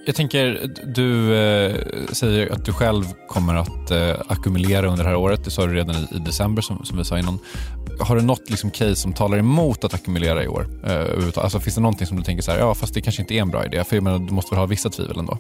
Jag 0.08 0.16
tänker, 0.16 0.72
du 0.86 1.38
eh, 1.38 1.76
säger 2.14 2.52
att 2.52 2.66
du 2.66 2.74
själv 2.74 3.04
kommer 3.28 3.56
att 3.56 3.92
eh, 3.92 4.32
ackumulera 4.32 4.88
under 4.88 5.04
det 5.04 5.10
här 5.10 5.18
året. 5.18 5.44
Det 5.44 5.52
sa 5.52 5.66
du 5.66 5.74
redan 5.74 5.96
i, 5.96 6.08
i 6.16 6.20
december 6.20 6.62
som, 6.62 6.86
som 6.86 6.98
vi 6.98 7.04
sa 7.04 7.20
innan. 7.20 7.40
Har 8.00 8.16
du 8.16 8.22
något 8.22 8.50
liksom, 8.50 8.72
case 8.72 8.96
som 8.96 9.14
talar 9.14 9.38
emot 9.38 9.84
att 9.84 9.94
ackumulera 9.94 10.44
i 10.44 10.48
år? 10.48 10.68
Eh, 10.88 11.44
alltså, 11.44 11.60
finns 11.60 11.76
det 11.76 11.82
någonting 11.82 12.08
som 12.08 12.18
du 12.18 12.24
tänker 12.24 12.44
så 12.44 12.52
här, 12.52 12.60
ja 12.60 12.74
fast 12.74 12.94
det 12.94 13.02
kanske 13.02 13.22
inte 13.22 13.34
är 13.34 13.42
en 13.42 13.50
bra 13.50 13.66
idé? 13.66 13.84
För 13.84 13.96
jag 13.96 14.04
menar, 14.04 14.20
du 14.20 14.34
måste 14.34 14.56
väl 14.56 14.60
ha 14.60 14.66
vissa 14.66 14.90
tvivel 14.90 15.20
ändå? 15.20 15.38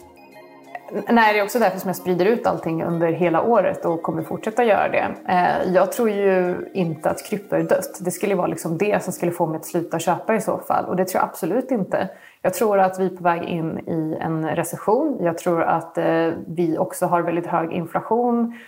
Nej, 1.09 1.33
det 1.33 1.39
är 1.39 1.43
också 1.43 1.59
därför 1.59 1.79
som 1.79 1.87
jag 1.87 1.95
sprider 1.95 2.25
ut 2.25 2.47
allting 2.47 2.83
under 2.83 3.11
hela 3.11 3.41
året 3.41 3.85
och 3.85 4.03
kommer 4.03 4.23
fortsätta 4.23 4.63
göra 4.63 4.89
det. 4.89 5.15
Eh, 5.29 5.73
jag 5.73 5.91
tror 5.91 6.09
ju 6.09 6.55
inte 6.73 7.09
att 7.09 7.25
krypto 7.25 7.55
är 7.55 7.63
dött. 7.63 7.99
Det 7.99 8.11
skulle 8.11 8.35
vara 8.35 8.47
liksom 8.47 8.77
det 8.77 9.03
som 9.03 9.13
skulle 9.13 9.31
få 9.31 9.47
mig 9.47 9.57
att 9.57 9.65
sluta 9.65 9.99
köpa 9.99 10.35
i 10.35 10.41
så 10.41 10.57
fall. 10.57 10.85
Och 10.85 10.95
det 10.95 11.05
tror 11.05 11.21
jag 11.21 11.29
absolut 11.29 11.71
inte. 11.71 12.09
Jag 12.45 12.53
tror 12.53 12.79
att 12.79 12.99
vi 12.99 13.05
är 13.05 13.09
på 13.09 13.23
väg 13.23 13.43
in 13.43 13.79
i 13.79 14.17
en 14.21 14.49
recession. 14.55 15.17
Jag 15.21 15.37
tror 15.37 15.61
att 15.63 15.97
eh, 15.97 16.29
vi 16.47 16.77
också 16.77 17.05
har 17.05 17.21
väldigt 17.21 17.47
hög 17.47 17.71
inflation 17.71 18.59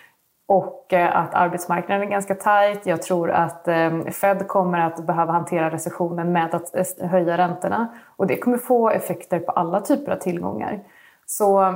och 0.48 0.94
eh, 0.94 1.18
att 1.18 1.34
arbetsmarknaden 1.34 2.08
är 2.08 2.12
ganska 2.12 2.36
tajt. 2.36 2.86
Jag 2.86 3.02
tror 3.02 3.32
att 3.32 3.68
eh, 3.68 4.06
Fed 4.06 4.48
kommer 4.48 4.80
att 4.80 5.08
behöva 5.08 5.32
hantera 5.32 5.72
recessionen 5.72 6.32
med 6.32 6.56
att 6.56 6.76
eh, 6.76 7.08
höja 7.08 7.38
räntorna. 7.38 7.88
Och 8.16 8.28
det 8.28 8.38
kommer 8.38 8.58
få 8.58 8.90
effekter 8.90 9.40
på 9.40 9.52
alla 9.52 9.82
typer 9.82 10.12
av 10.12 10.18
tillgångar. 10.18 10.80
Så 11.26 11.74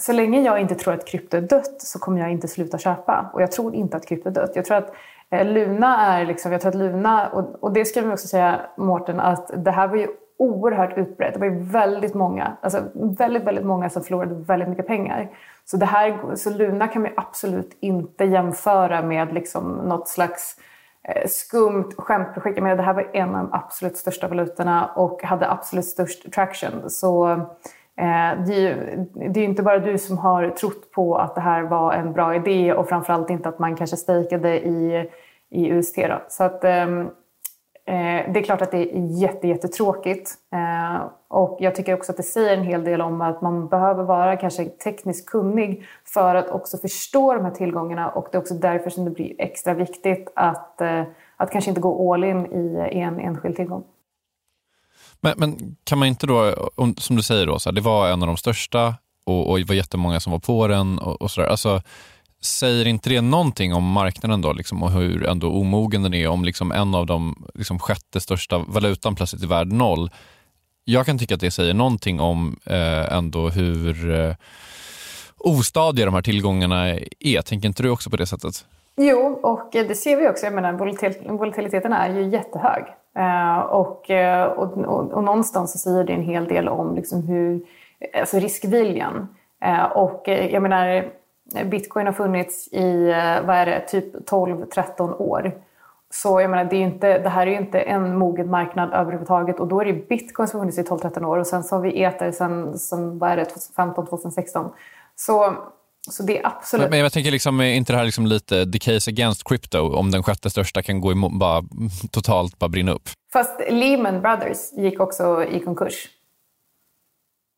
så 0.00 0.12
länge 0.12 0.40
jag 0.42 0.60
inte 0.60 0.74
tror 0.74 0.94
att 0.94 1.06
krypto 1.06 1.36
är 1.36 1.40
dött 1.40 1.82
så 1.82 1.98
kommer 1.98 2.20
jag 2.20 2.32
inte 2.32 2.48
sluta 2.48 2.78
köpa. 2.78 3.30
Och 3.32 3.42
jag 3.42 3.52
tror 3.52 3.74
inte 3.74 3.96
att 3.96 4.06
krypto 4.06 4.28
är 4.28 4.32
dött. 4.32 4.52
Jag 4.54 4.64
tror 4.64 4.76
att 4.76 4.92
eh, 5.30 5.46
Luna 5.46 6.06
är 6.06 6.26
liksom, 6.26 6.52
jag 6.52 6.60
tror 6.60 6.68
att 6.68 6.78
Luna, 6.78 7.28
och, 7.28 7.64
och 7.64 7.72
det 7.72 7.84
ska 7.84 8.00
vi 8.00 8.12
också 8.12 8.28
säga 8.28 8.60
Mårten, 8.76 9.20
att 9.20 9.50
det 9.64 9.70
här 9.70 9.88
var 9.88 9.96
ju 9.96 10.08
oerhört 10.38 10.98
utbrett. 10.98 11.34
Det 11.34 11.40
var 11.40 11.46
ju 11.46 11.58
väldigt 11.58 12.14
många, 12.14 12.56
alltså 12.60 12.82
väldigt, 12.94 13.44
väldigt 13.44 13.64
många 13.64 13.90
som 13.90 14.02
förlorade 14.02 14.34
väldigt 14.34 14.68
mycket 14.68 14.86
pengar. 14.86 15.30
Så, 15.64 15.76
det 15.76 15.86
här, 15.86 16.34
så 16.34 16.50
Luna 16.50 16.88
kan 16.88 17.02
man 17.02 17.10
absolut 17.16 17.76
inte 17.80 18.24
jämföra 18.24 19.02
med 19.02 19.34
liksom 19.34 19.72
något 19.72 20.08
slags 20.08 20.56
eh, 21.02 21.28
skumt 21.28 21.92
skämtprojekt. 21.98 22.56
Jag 22.56 22.62
menar, 22.62 22.76
det 22.76 22.82
här 22.82 22.94
var 22.94 23.10
en 23.12 23.34
av 23.34 23.44
de 23.44 23.52
absolut 23.52 23.96
största 23.96 24.28
valutorna 24.28 24.86
och 24.86 25.22
hade 25.22 25.50
absolut 25.50 25.84
störst 25.84 26.32
traction. 26.32 26.90
Så 26.90 27.40
Eh, 27.98 28.44
det 28.46 28.54
är 28.54 28.60
ju 28.60 29.06
det 29.14 29.40
är 29.40 29.44
inte 29.44 29.62
bara 29.62 29.78
du 29.78 29.98
som 29.98 30.18
har 30.18 30.50
trott 30.50 30.92
på 30.92 31.16
att 31.16 31.34
det 31.34 31.40
här 31.40 31.62
var 31.62 31.92
en 31.92 32.12
bra 32.12 32.34
idé 32.34 32.72
och 32.72 32.88
framförallt 32.88 33.30
inte 33.30 33.48
att 33.48 33.58
man 33.58 33.76
kanske 33.76 33.96
stakade 33.96 34.66
i, 34.66 35.10
i 35.50 35.68
UST. 35.68 35.96
Då. 35.96 36.22
Så 36.28 36.44
att, 36.44 36.64
eh, 36.64 36.86
Eh, 37.88 38.32
det 38.32 38.40
är 38.40 38.42
klart 38.42 38.62
att 38.62 38.70
det 38.70 38.96
är 38.96 39.20
jätte, 39.22 39.48
jättetråkigt. 39.48 40.34
Eh, 40.52 41.02
och 41.28 41.56
jag 41.60 41.74
tycker 41.74 41.94
också 41.94 42.12
att 42.12 42.16
det 42.16 42.22
säger 42.22 42.56
en 42.56 42.64
hel 42.64 42.84
del 42.84 43.00
om 43.00 43.20
att 43.20 43.42
man 43.42 43.68
behöver 43.68 44.04
vara 44.04 44.36
kanske 44.36 44.64
tekniskt 44.64 45.28
kunnig 45.28 45.86
för 46.04 46.34
att 46.34 46.50
också 46.50 46.78
förstå 46.78 47.34
de 47.34 47.44
här 47.44 47.50
tillgångarna 47.50 48.08
och 48.08 48.28
det 48.32 48.38
är 48.38 48.40
också 48.40 48.54
därför 48.54 48.90
som 48.90 49.04
det 49.04 49.10
blir 49.10 49.34
extra 49.38 49.74
viktigt 49.74 50.32
att, 50.36 50.80
eh, 50.80 51.02
att 51.36 51.50
kanske 51.50 51.70
inte 51.70 51.80
gå 51.80 52.14
all 52.14 52.24
in 52.24 52.46
i 52.46 52.98
en 52.98 53.20
enskild 53.20 53.56
tillgång. 53.56 53.84
Men, 55.20 55.34
men, 55.36 55.76
kan 55.84 55.98
man 55.98 56.08
inte 56.08 56.26
då, 56.26 56.54
som 56.96 57.16
du 57.16 57.22
säger, 57.22 57.46
då, 57.46 57.58
så 57.58 57.68
här, 57.68 57.74
det 57.74 57.80
var 57.80 58.08
en 58.08 58.22
av 58.22 58.26
de 58.26 58.36
största 58.36 58.94
och, 59.26 59.50
och 59.50 59.58
det 59.58 59.64
var 59.64 59.74
jättemånga 59.74 60.20
som 60.20 60.32
var 60.32 60.38
på 60.38 60.68
den 60.68 60.98
och, 60.98 61.22
och 61.22 61.30
sådär. 61.30 61.48
Alltså, 61.48 61.82
säger 62.42 62.86
inte 62.86 63.10
det 63.10 63.20
någonting 63.20 63.74
om 63.74 63.92
marknaden 63.92 64.42
då 64.42 64.52
liksom, 64.52 64.82
och 64.82 64.90
hur 64.90 65.26
ändå 65.26 65.52
omogen 65.52 66.02
den 66.02 66.14
är 66.14 66.28
om 66.28 66.44
liksom, 66.44 66.72
en 66.72 66.94
av 66.94 67.06
de 67.06 67.46
liksom, 67.54 67.78
sjätte 67.78 68.20
största 68.20 68.58
valutan 68.58 69.14
plötsligt 69.14 69.42
är 69.42 69.46
värd 69.46 69.72
noll? 69.72 70.10
Jag 70.84 71.06
kan 71.06 71.18
tycka 71.18 71.34
att 71.34 71.40
det 71.40 71.50
säger 71.50 71.74
någonting 71.74 72.20
om 72.20 72.56
eh, 72.64 73.16
ändå 73.16 73.48
hur 73.48 74.10
eh, 74.20 74.34
ostadiga 75.36 76.06
de 76.06 76.14
här 76.14 76.22
tillgångarna 76.22 76.88
är. 77.20 77.42
Tänker 77.42 77.68
inte 77.68 77.82
du 77.82 77.90
också 77.90 78.10
på 78.10 78.16
det 78.16 78.26
sättet? 78.26 78.66
Jo, 78.96 79.40
och 79.42 79.68
det 79.72 79.94
ser 79.94 80.16
vi 80.16 80.28
också. 80.28 80.46
Jag 80.46 80.54
menar, 80.54 80.72
volatiliteten 81.36 81.92
är 81.92 82.14
ju 82.14 82.28
jättehög. 82.28 82.84
Eh, 83.18 83.58
och, 83.58 84.10
eh, 84.10 84.46
och, 84.46 84.78
och, 84.78 85.12
och, 85.12 85.24
någonstans 85.24 85.72
så 85.72 85.78
säger 85.78 86.04
det 86.04 86.12
en 86.12 86.22
hel 86.22 86.48
del 86.48 86.68
om 86.68 86.94
liksom 86.94 87.22
hur, 87.22 87.60
alltså 88.20 88.38
riskviljan. 88.38 89.28
Eh, 89.64 89.84
och 89.84 90.28
eh, 90.28 90.46
jag 90.52 90.62
menar, 90.62 91.04
bitcoin 91.64 92.06
har 92.06 92.12
funnits 92.12 92.68
i 92.72 93.04
vad 93.46 93.56
är 93.56 93.66
det, 93.66 93.80
typ 93.80 94.28
12-13 94.30 95.16
år. 95.18 95.52
Så 96.10 96.40
jag 96.40 96.50
menar, 96.50 96.64
det, 96.64 96.76
är 96.76 96.80
inte, 96.80 97.18
det 97.18 97.28
här 97.28 97.46
är 97.46 97.50
ju 97.50 97.56
inte 97.56 97.80
en 97.80 98.16
mogen 98.16 98.50
marknad 98.50 98.92
överhuvudtaget 98.92 99.60
och 99.60 99.68
då 99.68 99.80
är 99.80 99.84
det 99.84 100.08
bitcoin 100.08 100.48
som 100.48 100.60
har 100.60 100.66
funnits 100.66 100.78
i 100.78 100.82
12-13 100.92 101.24
år 101.24 101.38
och 101.38 101.46
sen 101.46 101.64
så 101.64 101.76
har 101.76 101.82
vi 101.82 102.02
ether 102.02 102.32
sen, 102.32 102.78
sen 102.78 103.18
vad 103.18 103.30
är 103.30 103.36
det, 103.36 103.44
2015-2016. 103.76 104.70
Så, 105.16 105.54
så 106.10 106.22
det 106.22 106.38
är 106.38 106.46
absolut... 106.46 106.90
Men 106.90 106.98
jag 106.98 107.12
tänker, 107.12 107.30
liksom, 107.30 107.60
är 107.60 107.64
inte 107.64 107.92
det 107.92 107.96
här 107.96 108.04
liksom 108.04 108.26
lite 108.26 108.66
the 108.72 108.78
case 108.78 109.10
against 109.10 109.44
crypto 109.44 109.94
om 109.94 110.10
den 110.10 110.22
sjätte 110.22 110.50
största 110.50 110.82
kan 110.82 111.00
gå 111.00 111.12
emot, 111.12 111.32
bara 111.32 111.62
totalt 112.10 112.58
bara 112.58 112.68
brinna 112.68 112.92
upp? 112.92 113.08
Fast 113.32 113.60
Lehman 113.70 114.20
Brothers 114.20 114.72
gick 114.72 115.00
också 115.00 115.44
i 115.44 115.60
konkurs. 115.60 116.08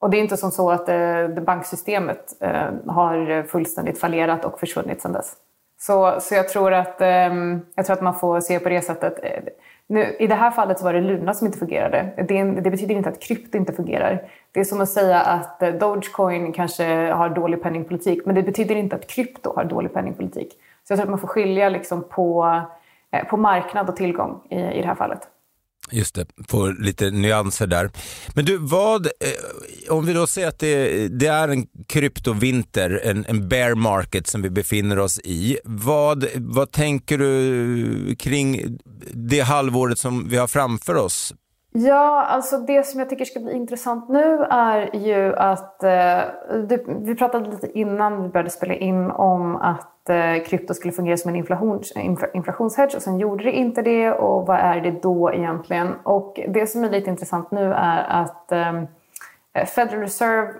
Och 0.01 0.11
det 0.11 0.17
är 0.17 0.21
inte 0.21 0.37
som 0.37 0.51
så 0.51 0.71
att 0.71 0.89
eh, 0.89 1.29
banksystemet 1.29 2.37
eh, 2.41 2.71
har 2.87 3.43
fullständigt 3.43 4.01
fallerat 4.01 4.45
och 4.45 4.61
försvunnit 4.61 5.03
sedan 5.03 5.13
dess. 5.13 5.37
Så, 5.81 6.21
så 6.21 6.35
jag, 6.35 6.49
tror 6.49 6.73
att, 6.73 7.01
eh, 7.01 7.35
jag 7.75 7.87
tror 7.87 7.93
att 7.93 8.03
man 8.03 8.19
får 8.19 8.41
se 8.41 8.59
på 8.59 8.69
det 8.69 8.81
sättet. 8.81 9.19
Eh, 9.23 9.43
nu, 9.87 10.17
I 10.19 10.27
det 10.27 10.35
här 10.35 10.51
fallet 10.51 10.79
så 10.79 10.85
var 10.85 10.93
det 10.93 11.01
Luna 11.01 11.35
som 11.35 11.47
inte 11.47 11.59
fungerade. 11.59 12.13
Det, 12.29 12.43
det, 12.43 12.71
betyder 12.71 12.95
inte 12.95 13.09
att 13.09 13.21
krypto 13.21 13.59
inte 13.59 13.73
fungerar. 13.73 14.23
Det 14.53 14.61
är 14.61 14.65
som 14.65 14.81
att 14.81 14.89
säga 14.89 15.21
att 15.21 15.63
eh, 15.63 15.75
Dogecoin 15.75 16.53
kanske 16.53 17.13
har 17.13 17.29
dålig 17.29 17.63
penningpolitik 17.63 18.27
men 18.27 18.35
det 18.35 18.43
betyder 18.43 18.75
inte 18.75 18.97
att 18.97 19.07
krypto 19.07 19.53
har 19.57 19.65
dålig 19.65 19.93
penningpolitik. 19.93 20.53
Så 20.85 20.93
jag 20.93 20.99
tror 20.99 21.05
att 21.05 21.11
man 21.11 21.19
får 21.19 21.29
skilja 21.29 21.69
liksom 21.69 22.03
på, 22.03 22.61
eh, 23.11 23.25
på 23.25 23.37
marknad 23.37 23.89
och 23.89 23.97
tillgång 23.97 24.41
i, 24.51 24.61
i 24.61 24.81
det 24.81 24.89
här 24.89 24.95
fallet. 24.95 25.29
Just 25.93 26.15
det, 26.15 26.27
få 26.49 26.67
lite 26.67 27.11
nyanser 27.11 27.67
där. 27.67 27.91
Men 28.35 28.45
du, 28.45 28.57
vad, 28.57 29.07
eh, 29.07 29.11
om 29.89 30.07
vi 30.07 30.13
då 30.13 30.27
säger 30.27 30.49
att 30.49 30.59
det, 30.59 31.09
det 31.09 31.27
är 31.27 31.49
en 31.49 31.67
kryptovinter, 31.87 33.01
en, 33.05 33.25
en 33.29 33.49
bear 33.49 33.75
market 33.75 34.27
som 34.27 34.43
vi 34.43 34.51
befinner 34.51 34.99
oss 34.99 35.21
i. 35.25 35.59
Vad, 35.65 36.27
vad 36.35 36.73
tänker 36.73 37.19
du 37.19 38.17
kring 38.19 38.79
det 39.13 39.41
halvåret 39.41 39.99
som 39.99 40.29
vi 40.29 40.37
har 40.37 40.47
framför 40.47 40.95
oss? 40.95 41.35
Ja, 41.73 42.25
alltså 42.25 42.59
det 42.59 42.87
som 42.87 43.01
jag 43.01 43.11
tycker 43.11 43.25
ska 43.25 43.41
bli 43.41 43.53
intressant 43.53 44.09
nu 44.09 44.45
är 44.51 44.97
ju 44.97 45.37
att... 45.37 45.83
Eh, 45.83 46.21
du, 46.69 46.85
vi 47.01 47.15
pratade 47.15 47.51
lite 47.51 47.79
innan 47.79 48.23
vi 48.23 48.29
började 48.29 48.51
spela 48.51 48.75
in 48.75 49.11
om 49.11 49.57
att 49.57 50.09
eh, 50.09 50.45
krypto 50.47 50.75
skulle 50.75 50.93
fungera 50.93 51.17
som 51.17 51.29
en 51.29 51.37
inflations, 51.37 51.93
inflationshedge 52.35 52.97
och 52.97 53.03
sen 53.03 53.19
gjorde 53.19 53.45
det 53.45 53.53
inte 53.53 53.83
det 53.83 54.13
och 54.13 54.47
vad 54.47 54.57
är 54.57 54.81
det 54.81 55.03
då 55.03 55.33
egentligen? 55.33 55.95
Och 56.03 56.41
det 56.49 56.67
som 56.67 56.85
är 56.85 56.91
lite 56.91 57.11
intressant 57.11 57.51
nu 57.51 57.73
är 57.73 58.23
att 58.23 58.53
eh, 58.53 58.83
Federal 59.67 60.01
Reserve 60.01 60.53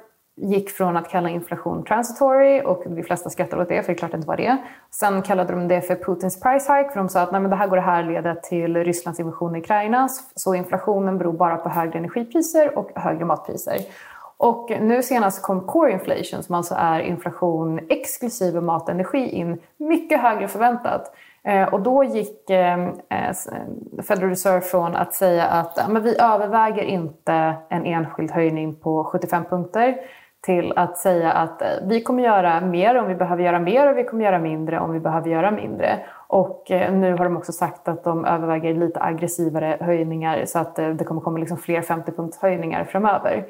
gick 0.43 0.71
från 0.71 0.97
att 0.97 1.09
kalla 1.09 1.29
inflation 1.29 1.85
transitory 1.85 2.63
och 2.65 2.83
de 2.87 3.03
flesta 3.03 3.31
skrattade 3.31 3.63
åt 3.63 3.69
det 3.69 3.83
för 3.83 3.87
det 3.87 3.93
är 3.93 3.99
klart 3.99 4.11
det 4.11 4.17
inte 4.17 4.29
var 4.29 4.37
det. 4.37 4.57
Sen 4.91 5.23
kallade 5.23 5.53
de 5.53 5.69
det 5.69 5.81
för 5.81 5.95
Putins 5.95 6.41
price 6.41 6.73
hike 6.73 6.91
för 6.91 7.01
de 7.01 7.09
sa 7.09 7.21
att 7.21 7.33
Nej, 7.33 7.41
men 7.41 7.51
det 7.51 7.57
här 7.57 7.67
går 7.67 7.77
det 7.77 7.83
här 7.83 8.03
leda 8.03 8.35
till 8.35 8.77
Rysslands 8.77 9.21
invasion 9.21 9.57
i 9.57 9.59
Ukraina 9.59 10.09
så 10.35 10.55
inflationen 10.55 11.19
beror 11.19 11.33
bara 11.33 11.57
på 11.57 11.69
högre 11.69 11.99
energipriser 11.99 12.79
och 12.79 12.91
högre 12.95 13.25
matpriser. 13.25 13.77
Och 14.37 14.71
nu 14.81 15.03
senast 15.03 15.43
kom 15.43 15.61
core 15.61 15.93
inflation 15.93 16.43
som 16.43 16.55
alltså 16.55 16.75
är 16.79 17.01
inflation 17.01 17.81
exklusive 17.89 18.61
mat 18.61 18.83
och 18.83 18.91
energi 18.91 19.29
in 19.29 19.59
mycket 19.77 20.21
högre 20.21 20.49
förväntat. 20.49 21.15
Eh, 21.43 21.75
och 21.75 21.81
då 21.81 22.05
gick 22.05 22.51
eh, 22.51 22.89
Federal 24.03 24.29
Reserve 24.29 24.61
från 24.61 24.97
att 24.97 25.15
säga 25.15 25.47
att 25.47 25.91
men 25.91 26.03
vi 26.03 26.21
överväger 26.21 26.83
inte 26.83 27.55
en 27.69 27.87
enskild 27.87 28.31
höjning 28.31 28.75
på 28.75 29.05
75 29.05 29.45
punkter 29.45 29.97
till 30.41 30.73
att 30.77 30.99
säga 30.99 31.33
att 31.33 31.63
eh, 31.63 31.69
vi 31.83 32.03
kommer 32.03 32.23
göra 32.23 32.61
mer 32.61 32.97
om 32.97 33.09
vi 33.09 33.15
behöver 33.15 33.43
göra 33.43 33.61
mer 33.61 33.91
och 33.91 33.99
vi 33.99 34.05
kommer 34.05 34.25
göra 34.25 34.39
mindre 34.39 34.81
om 34.81 34.93
vi 34.93 35.01
behöver 35.01 35.31
göra 35.31 35.51
mindre. 35.51 35.99
Och 36.27 36.71
eh, 36.71 36.93
nu 36.93 37.17
har 37.17 37.25
de 37.25 37.37
också 37.37 37.53
sagt 37.53 37.89
att 37.89 38.05
de 38.05 38.25
överväger 38.25 38.75
lite 38.75 39.03
aggressivare 39.03 39.77
höjningar 39.81 40.45
så 40.45 40.59
att 40.59 40.79
eh, 40.79 40.89
det 40.89 41.05
kommer 41.05 41.21
komma 41.21 41.39
liksom 41.39 41.59
fler 41.59 41.83
50 41.83 42.13
punktshöjningar 42.13 42.85
framöver. 42.85 43.47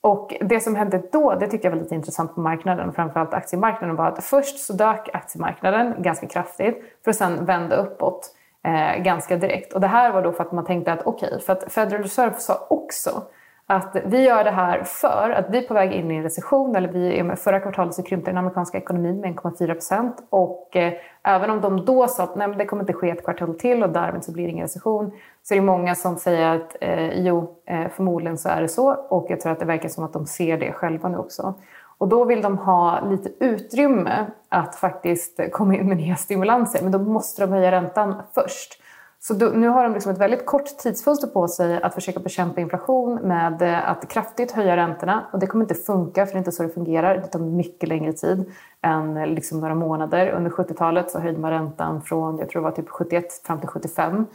Och 0.00 0.34
det 0.40 0.60
som 0.60 0.76
hände 0.76 1.02
då, 1.12 1.34
det 1.34 1.46
tyckte 1.46 1.66
jag 1.66 1.72
var 1.72 1.82
lite 1.82 1.94
intressant 1.94 2.34
på 2.34 2.40
marknaden, 2.40 2.92
framförallt 2.92 3.34
aktiemarknaden, 3.34 3.96
var 3.96 4.06
att 4.06 4.24
först 4.24 4.58
så 4.58 4.72
dök 4.72 5.08
aktiemarknaden 5.12 6.02
ganska 6.02 6.26
kraftigt 6.26 6.82
för 7.04 7.10
att 7.10 7.16
sen 7.16 7.44
vända 7.44 7.76
uppåt 7.76 8.30
eh, 8.64 9.02
ganska 9.02 9.36
direkt. 9.36 9.72
Och 9.72 9.80
det 9.80 9.86
här 9.86 10.12
var 10.12 10.22
då 10.22 10.32
för 10.32 10.44
att 10.44 10.52
man 10.52 10.64
tänkte 10.64 10.92
att 10.92 11.02
okej, 11.04 11.28
okay, 11.28 11.40
för 11.40 11.52
att 11.52 11.72
Federal 11.72 12.02
Reserve 12.02 12.34
sa 12.34 12.66
också 12.70 13.10
att 13.68 13.96
vi 14.04 14.22
gör 14.24 14.44
det 14.44 14.50
här 14.50 14.82
för 14.84 15.30
att 15.30 15.50
vi 15.50 15.58
är 15.58 15.62
på 15.62 15.74
väg 15.74 15.92
in 15.92 16.10
i 16.10 16.14
en 16.14 16.22
recession. 16.22 16.76
Eller 16.76 16.88
vi, 16.88 17.36
förra 17.36 17.60
kvartalet 17.60 17.94
så 17.94 18.02
krympte 18.02 18.30
den 18.30 18.38
amerikanska 18.38 18.78
ekonomin 18.78 19.20
med 19.20 19.34
1,4 19.34 19.72
procent. 19.72 20.26
Och 20.30 20.76
eh, 20.76 20.92
även 21.22 21.50
om 21.50 21.60
de 21.60 21.84
då 21.84 22.08
sa 22.08 22.22
att 22.22 22.36
nej, 22.36 22.48
det 22.58 22.64
kommer 22.64 22.82
inte 22.82 22.92
ske 22.92 23.10
ett 23.10 23.24
kvartal 23.24 23.54
till 23.54 23.82
och 23.82 23.90
därmed 23.90 24.24
så 24.24 24.32
blir 24.32 24.44
det 24.44 24.50
ingen 24.50 24.62
recession. 24.62 25.12
Så 25.42 25.54
är 25.54 25.58
det 25.58 25.64
många 25.64 25.94
som 25.94 26.16
säger 26.16 26.56
att 26.56 26.76
eh, 26.80 27.20
jo, 27.20 27.56
eh, 27.66 27.88
förmodligen 27.88 28.38
så 28.38 28.48
är 28.48 28.62
det 28.62 28.68
så. 28.68 28.94
Och 28.94 29.26
jag 29.28 29.40
tror 29.40 29.52
att 29.52 29.60
det 29.60 29.66
verkar 29.66 29.88
som 29.88 30.04
att 30.04 30.12
de 30.12 30.26
ser 30.26 30.58
det 30.58 30.72
själva 30.72 31.08
nu 31.08 31.18
också. 31.18 31.54
Och 31.98 32.08
då 32.08 32.24
vill 32.24 32.42
de 32.42 32.58
ha 32.58 33.00
lite 33.00 33.44
utrymme 33.44 34.26
att 34.48 34.76
faktiskt 34.76 35.40
komma 35.52 35.74
in 35.74 35.88
med 35.88 35.96
nya 35.96 36.16
stimulanser. 36.16 36.82
Men 36.82 36.92
då 36.92 36.98
måste 36.98 37.46
de 37.46 37.52
höja 37.52 37.70
räntan 37.70 38.14
först. 38.34 38.82
Så 39.26 39.34
då, 39.34 39.46
nu 39.46 39.68
har 39.68 39.84
de 39.84 39.92
liksom 39.92 40.12
ett 40.12 40.18
väldigt 40.18 40.46
kort 40.46 40.78
tidsfönster 40.78 41.28
på 41.28 41.48
sig 41.48 41.82
att 41.82 41.94
försöka 41.94 42.20
bekämpa 42.20 42.60
inflation 42.60 43.14
med 43.14 43.62
eh, 43.62 43.90
att 43.90 44.08
kraftigt 44.08 44.52
höja 44.52 44.76
räntorna. 44.76 45.26
Och 45.32 45.38
det 45.38 45.46
kommer 45.46 45.64
inte 45.64 45.74
funka, 45.74 46.26
för 46.26 46.32
det 46.32 46.36
är 46.36 46.38
inte 46.38 46.52
så 46.52 46.62
det 46.62 46.68
fungerar. 46.68 47.16
Det 47.16 47.26
tar 47.26 47.38
mycket 47.38 47.88
längre 47.88 48.12
tid 48.12 48.52
än 48.82 49.16
eh, 49.16 49.26
liksom 49.26 49.60
några 49.60 49.74
månader. 49.74 50.28
Under 50.28 50.50
70-talet 50.50 51.10
så 51.10 51.18
höjde 51.18 51.38
man 51.38 51.50
räntan 51.50 52.02
från 52.02 52.38
jag 52.38 52.48
tror 52.48 52.62
det 52.62 52.64
var 52.64 52.76
typ 52.76 52.88
71 52.88 53.24
fram 53.44 53.60
till 53.60 53.68
75. 53.68 54.26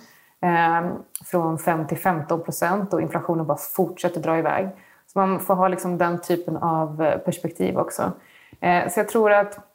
Eh, 0.42 0.92
från 1.26 1.60
5 1.60 1.88
till 1.88 1.98
15 1.98 2.44
procent 2.44 2.94
och 2.94 3.02
inflationen 3.02 3.46
bara 3.46 3.58
fortsätter 3.58 4.22
dra 4.22 4.40
iväg. 4.40 4.70
Så 5.08 5.20
man 5.20 5.40
får 5.40 5.56
ha 5.56 5.68
liksom 5.68 5.98
den 5.98 6.22
typen 6.22 6.58
av 6.58 7.04
eh, 7.04 7.18
perspektiv 7.18 7.78
också. 7.78 8.12
Eh, 8.60 8.90
så 8.90 9.00
jag 9.00 9.10
tror 9.10 9.32
att 9.32 9.71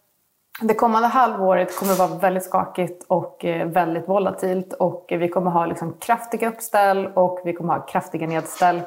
det 0.60 0.74
kommande 0.74 1.08
halvåret 1.08 1.76
kommer 1.78 1.92
att 1.92 1.98
vara 1.98 2.18
väldigt 2.18 2.44
skakigt 2.44 3.04
och 3.08 3.44
eh, 3.44 3.68
väldigt 3.68 4.08
volatilt 4.08 4.72
och 4.72 5.06
vi 5.08 5.28
kommer 5.28 5.50
ha 5.50 5.66
liksom 5.66 5.94
kraftiga 6.00 6.48
uppställ 6.48 7.06
och 7.06 7.40
vi 7.44 7.52
kommer 7.52 7.74
ha 7.74 7.86
kraftiga 7.86 8.26
nedställ. 8.26 8.80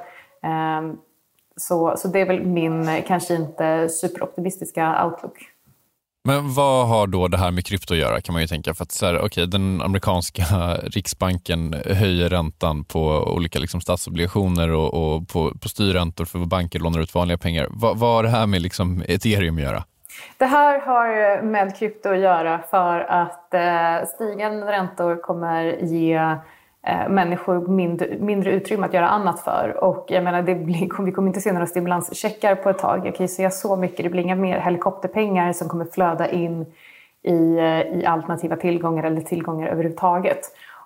Ehm, 0.43 0.97
så, 1.57 1.95
så 1.97 2.07
det 2.07 2.19
är 2.19 2.25
väl 2.25 2.45
min 2.45 2.89
eh, 2.89 3.03
kanske 3.07 3.35
inte 3.35 3.89
superoptimistiska 3.89 5.05
outlook. 5.05 5.37
Men 6.23 6.53
vad 6.53 6.87
har 6.87 7.07
då 7.07 7.27
det 7.27 7.37
här 7.37 7.51
med 7.51 7.65
krypto 7.65 7.93
att 7.93 7.99
göra 7.99 8.21
kan 8.21 8.33
man 8.33 8.41
ju 8.41 8.47
tänka. 8.47 8.73
För 8.73 8.83
att 8.83 8.91
så 8.91 9.05
här, 9.05 9.21
okay, 9.21 9.45
den 9.45 9.81
amerikanska 9.81 10.43
riksbanken 10.83 11.75
höjer 11.85 12.29
räntan 12.29 12.83
på 12.83 13.01
olika 13.35 13.59
liksom, 13.59 13.81
statsobligationer 13.81 14.69
och, 14.69 14.93
och 14.93 15.29
på, 15.29 15.53
på 15.61 15.69
styrräntor 15.69 16.25
för 16.25 16.39
banker 16.39 16.79
lånar 16.79 16.99
ut 16.99 17.15
vanliga 17.15 17.37
pengar. 17.37 17.67
Vad, 17.69 17.97
vad 17.97 18.15
har 18.15 18.23
det 18.23 18.29
här 18.29 18.47
med 18.47 18.61
liksom, 18.61 19.03
ethereum 19.07 19.57
att 19.57 19.63
göra? 19.63 19.83
Det 20.37 20.45
här 20.45 20.79
har 20.79 21.41
med 21.41 21.77
krypto 21.77 22.09
att 22.09 22.19
göra 22.19 22.59
för 22.71 22.99
att 22.99 23.53
eh, 23.53 24.07
stigande 24.07 24.71
räntor 24.71 25.15
kommer 25.15 25.63
ge 25.81 26.15
eh, 26.83 27.09
människor 27.09 27.67
mindre, 27.67 28.17
mindre 28.19 28.51
utrymme 28.51 28.85
att 28.85 28.93
göra 28.93 29.07
annat 29.07 29.39
för. 29.39 29.83
Och 29.83 30.05
jag 30.07 30.23
menar, 30.23 30.41
det 30.41 30.55
blir, 30.55 31.03
vi 31.05 31.11
kommer 31.11 31.27
inte 31.27 31.41
se 31.41 31.51
några 31.51 31.67
stimulanscheckar 31.67 32.55
på 32.55 32.69
ett 32.69 32.79
tag. 32.79 33.07
Jag 33.07 33.15
kan 33.15 33.23
ju 33.23 33.27
säga 33.27 33.49
så 33.49 33.75
mycket, 33.75 34.03
det 34.03 34.09
blir 34.09 34.23
inga 34.23 34.35
mer 34.35 34.59
helikopterpengar 34.59 35.53
som 35.53 35.69
kommer 35.69 35.85
flöda 35.85 36.29
in 36.29 36.65
i, 37.23 37.57
eh, 37.57 37.99
i 37.99 38.05
alternativa 38.05 38.55
tillgångar 38.55 39.03
eller 39.03 39.21
tillgångar 39.21 39.67
överhuvudtaget. 39.67 40.41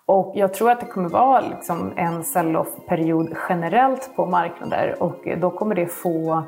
Och 0.06 0.34
jag 0.36 0.54
tror 0.54 0.72
att 0.72 0.80
det 0.80 0.86
kommer 0.86 1.10
vara 1.10 1.42
liksom 1.42 1.92
en 1.96 2.24
sell-off-period 2.24 3.36
generellt 3.50 4.16
på 4.16 4.26
marknader 4.26 4.96
och 5.00 5.28
då 5.38 5.50
kommer 5.50 5.76
det 5.76 5.88
få 5.88 6.44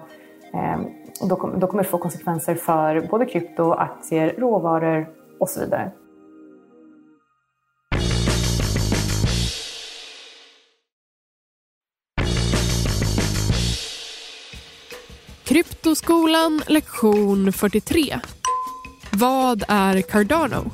eh, 0.53 0.79
och 1.21 1.27
då, 1.27 1.35
kom, 1.35 1.59
då 1.59 1.67
kommer 1.67 1.83
det 1.83 1.89
få 1.89 1.97
konsekvenser 1.97 2.55
för 2.55 3.07
både 3.11 3.25
krypto, 3.25 3.71
aktier, 3.71 4.35
råvaror 4.37 5.09
och 5.39 5.49
så 5.49 5.59
vidare. 5.59 5.91
Kryptoskolan 15.43 16.61
lektion 16.67 17.53
43. 17.53 18.19
Vad 19.11 19.63
är 19.67 20.01
Cardano? 20.01 20.71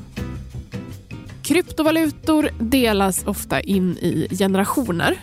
Kryptovalutor 1.44 2.50
delas 2.60 3.28
ofta 3.28 3.62
in 3.62 3.98
i 3.98 4.28
generationer. 4.40 5.18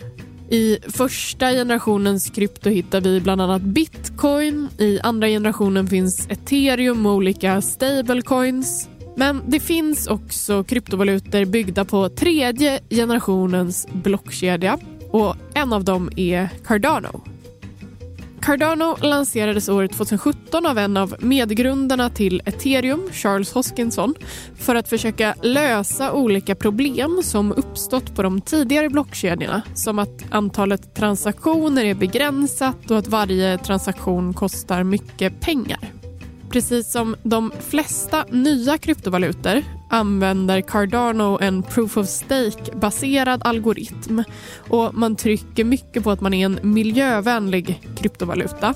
I 0.51 0.79
första 0.89 1.51
generationens 1.51 2.31
krypto 2.31 2.71
hittar 2.71 3.01
vi 3.01 3.21
bland 3.21 3.41
annat 3.41 3.63
bitcoin. 3.63 4.69
I 4.79 5.01
andra 5.01 5.29
generationen 5.29 5.87
finns 5.87 6.27
ethereum 6.31 7.07
och 7.07 7.15
olika 7.15 7.61
stablecoins. 7.61 8.89
Men 9.17 9.43
det 9.47 9.61
finns 9.61 10.07
också 10.07 10.65
kryptovalutor 10.65 11.45
byggda 11.45 11.85
på 11.85 12.09
tredje 12.09 12.81
generationens 12.91 13.87
blockkedja 13.93 14.79
och 15.11 15.37
en 15.55 15.73
av 15.73 15.85
dem 15.85 16.11
är 16.17 16.49
Cardano. 16.67 17.25
Cardano 18.49 18.97
lanserades 19.03 19.69
år 19.69 19.87
2017 19.87 20.67
av 20.67 20.79
en 20.79 20.97
av 20.97 21.15
medgrundarna 21.19 22.11
till 22.11 22.43
ethereum, 22.45 23.09
Charles 23.13 23.53
Hoskinson 23.53 24.15
för 24.57 24.75
att 24.75 24.89
försöka 24.89 25.35
lösa 25.43 26.13
olika 26.13 26.55
problem 26.55 27.21
som 27.23 27.53
uppstått 27.53 28.15
på 28.17 28.23
de 28.23 28.41
tidigare 28.41 28.89
blockkedjorna 28.89 29.63
som 29.75 29.99
att 29.99 30.25
antalet 30.31 30.95
transaktioner 30.95 31.85
är 31.85 31.95
begränsat 31.95 32.91
och 32.91 32.99
att 32.99 33.09
varje 33.09 33.59
transaktion 33.59 34.35
kostar 34.35 34.83
mycket 34.83 35.41
pengar. 35.41 35.98
Precis 36.51 36.93
som 36.93 37.17
de 37.23 37.53
flesta 37.61 38.25
nya 38.31 38.79
kryptovalutor 38.79 39.63
använder 39.91 40.61
Cardano 40.61 41.39
en 41.41 41.63
proof 41.63 41.97
of 41.97 42.09
stake-baserad 42.09 43.41
algoritm 43.45 44.23
och 44.69 44.95
man 44.95 45.17
trycker 45.17 45.65
mycket 45.65 46.05
på 46.05 46.11
att 46.11 46.21
man 46.21 46.35
är 46.35 46.47
en 46.47 46.59
miljövänlig 46.63 47.83
kryptovaluta. 47.97 48.75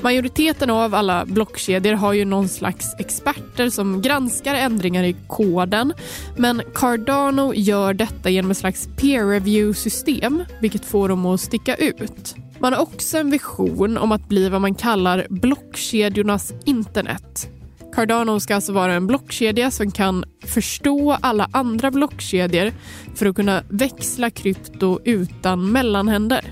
Majoriteten 0.00 0.70
av 0.70 0.94
alla 0.94 1.24
blockkedjor 1.26 1.92
har 1.92 2.12
ju 2.12 2.24
någon 2.24 2.48
slags 2.48 2.94
experter 2.98 3.70
som 3.70 4.02
granskar 4.02 4.54
ändringar 4.54 5.04
i 5.04 5.16
koden 5.26 5.92
men 6.36 6.62
Cardano 6.74 7.54
gör 7.54 7.94
detta 7.94 8.30
genom 8.30 8.50
ett 8.50 8.56
slags 8.56 8.88
peer 8.96 9.24
review-system 9.24 10.44
vilket 10.60 10.84
får 10.84 11.08
dem 11.08 11.26
att 11.26 11.40
sticka 11.40 11.74
ut. 11.74 12.34
Man 12.64 12.72
har 12.72 12.80
också 12.80 13.18
en 13.18 13.30
vision 13.30 13.98
om 13.98 14.12
att 14.12 14.28
bli 14.28 14.48
vad 14.48 14.60
man 14.60 14.74
kallar 14.74 15.26
blockkedjornas 15.30 16.52
internet. 16.64 17.48
Cardano 17.94 18.40
ska 18.40 18.54
alltså 18.54 18.72
vara 18.72 18.94
en 18.94 19.06
blockkedja 19.06 19.70
som 19.70 19.90
kan 19.90 20.24
förstå 20.46 21.12
alla 21.20 21.48
andra 21.52 21.90
blockkedjor 21.90 22.72
för 23.14 23.26
att 23.26 23.36
kunna 23.36 23.62
växla 23.68 24.30
krypto 24.30 24.98
utan 25.04 25.72
mellanhänder. 25.72 26.44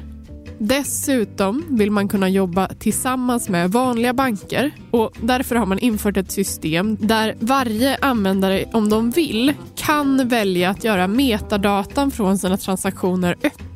Dessutom 0.58 1.64
vill 1.68 1.90
man 1.90 2.08
kunna 2.08 2.28
jobba 2.28 2.68
tillsammans 2.68 3.48
med 3.48 3.72
vanliga 3.72 4.12
banker 4.12 4.70
och 4.90 5.12
därför 5.22 5.56
har 5.56 5.66
man 5.66 5.78
infört 5.78 6.16
ett 6.16 6.30
system 6.30 6.96
där 7.00 7.36
varje 7.40 7.96
användare, 7.96 8.64
om 8.72 8.88
de 8.88 9.10
vill, 9.10 9.52
kan 9.76 10.28
välja 10.28 10.70
att 10.70 10.84
göra 10.84 11.08
metadatan 11.08 12.10
från 12.10 12.38
sina 12.38 12.56
transaktioner 12.56 13.36
öppen 13.42 13.71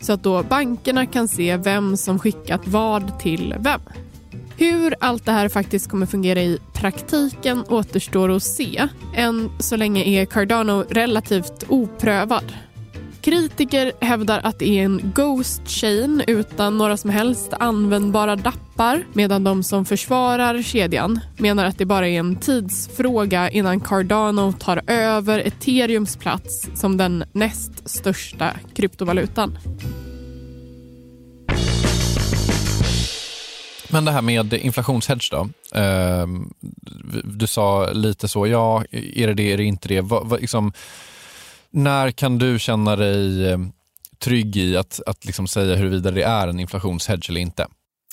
så 0.00 0.12
att 0.12 0.22
då 0.22 0.42
bankerna 0.42 1.06
kan 1.06 1.28
se 1.28 1.56
vem 1.56 1.96
som 1.96 2.18
skickat 2.18 2.60
vad 2.66 3.18
till 3.18 3.54
vem. 3.58 3.80
Hur 4.56 4.94
allt 5.00 5.26
det 5.26 5.32
här 5.32 5.48
faktiskt 5.48 5.90
kommer 5.90 6.06
fungera 6.06 6.42
i 6.42 6.58
praktiken 6.72 7.64
återstår 7.68 8.36
att 8.36 8.42
se. 8.42 8.88
Än 9.14 9.50
så 9.58 9.76
länge 9.76 10.04
är 10.04 10.24
Cardano 10.24 10.84
relativt 10.90 11.64
oprövad. 11.68 12.52
Kritiker 13.22 13.92
hävdar 14.00 14.40
att 14.44 14.58
det 14.58 14.78
är 14.78 14.84
en 14.84 15.12
Ghost 15.14 15.68
Chain 15.68 16.22
utan 16.26 16.78
några 16.78 16.96
som 16.96 17.10
helst 17.10 17.52
användbara 17.60 18.36
dappar 18.36 19.04
medan 19.12 19.44
de 19.44 19.62
som 19.62 19.84
försvarar 19.84 20.62
kedjan 20.62 21.20
menar 21.36 21.64
att 21.64 21.78
det 21.78 21.84
bara 21.84 22.08
är 22.08 22.18
en 22.18 22.36
tidsfråga 22.36 23.50
innan 23.50 23.80
Cardano 23.80 24.52
tar 24.52 24.82
över 24.86 25.38
ethereums 25.38 26.16
plats 26.16 26.68
som 26.74 26.96
den 26.96 27.24
näst 27.32 27.88
största 27.88 28.52
kryptovalutan. 28.74 29.58
Men 33.88 34.04
det 34.04 34.12
här 34.12 34.22
med 34.22 34.54
inflationshedge 34.54 35.28
då. 35.30 35.48
Ehm, 35.80 36.52
du 37.24 37.46
sa 37.46 37.90
lite 37.92 38.28
så, 38.28 38.46
ja, 38.46 38.84
är 38.90 39.26
det 39.26 39.34
det, 39.34 39.52
är 39.52 39.56
det 39.56 39.64
inte 39.64 39.88
det? 39.88 40.00
Vad, 40.00 40.26
vad, 40.26 40.40
liksom, 40.40 40.72
när 41.70 42.10
kan 42.10 42.38
du 42.38 42.58
känna 42.58 42.96
dig 42.96 43.52
ehm, 43.52 43.72
trygg 44.18 44.56
i 44.56 44.76
att, 44.76 45.00
att 45.06 45.24
liksom 45.24 45.46
säga 45.46 45.76
huruvida 45.76 46.10
det 46.10 46.22
är 46.22 46.48
en 46.48 46.60
inflationshedge 46.60 47.30
eller 47.30 47.40
inte? 47.40 47.66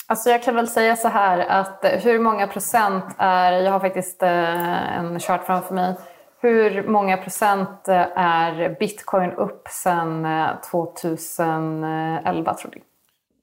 Alltså 0.06 0.30
jag 0.30 0.42
kan 0.42 0.54
väl 0.54 0.68
säga 0.68 0.96
så 0.96 1.08
här 1.08 1.38
att 1.38 1.84
hur 2.02 2.18
många 2.18 2.46
procent 2.46 3.04
är, 3.18 3.52
jag 3.52 3.72
har 3.72 3.80
faktiskt 3.80 4.22
eh, 4.22 4.98
en 4.98 5.20
chart 5.20 5.46
framför 5.46 5.74
mig, 5.74 5.94
hur 6.40 6.88
många 6.88 7.16
procent 7.16 7.88
är 8.16 8.76
bitcoin 8.80 9.32
upp 9.32 9.68
sedan 9.68 10.26
2011 10.70 12.54
tror 12.54 12.70
du? 12.70 12.80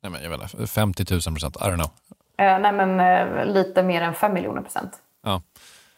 Nej, 0.03 0.11
men 0.11 0.23
jag 0.23 0.29
vet 0.29 0.53
inte, 0.53 0.67
50 0.67 1.05
000 1.11 1.21
procent, 1.21 1.55
I 1.55 1.59
don't 1.59 1.75
know. 1.75 1.89
Eh, 2.37 2.59
nej, 2.59 2.71
men 2.71 2.99
eh, 2.99 3.45
lite 3.45 3.83
mer 3.83 4.01
än 4.01 4.13
5 4.13 4.33
miljoner 4.33 4.61
procent. 4.61 4.91
Ja. 5.23 5.41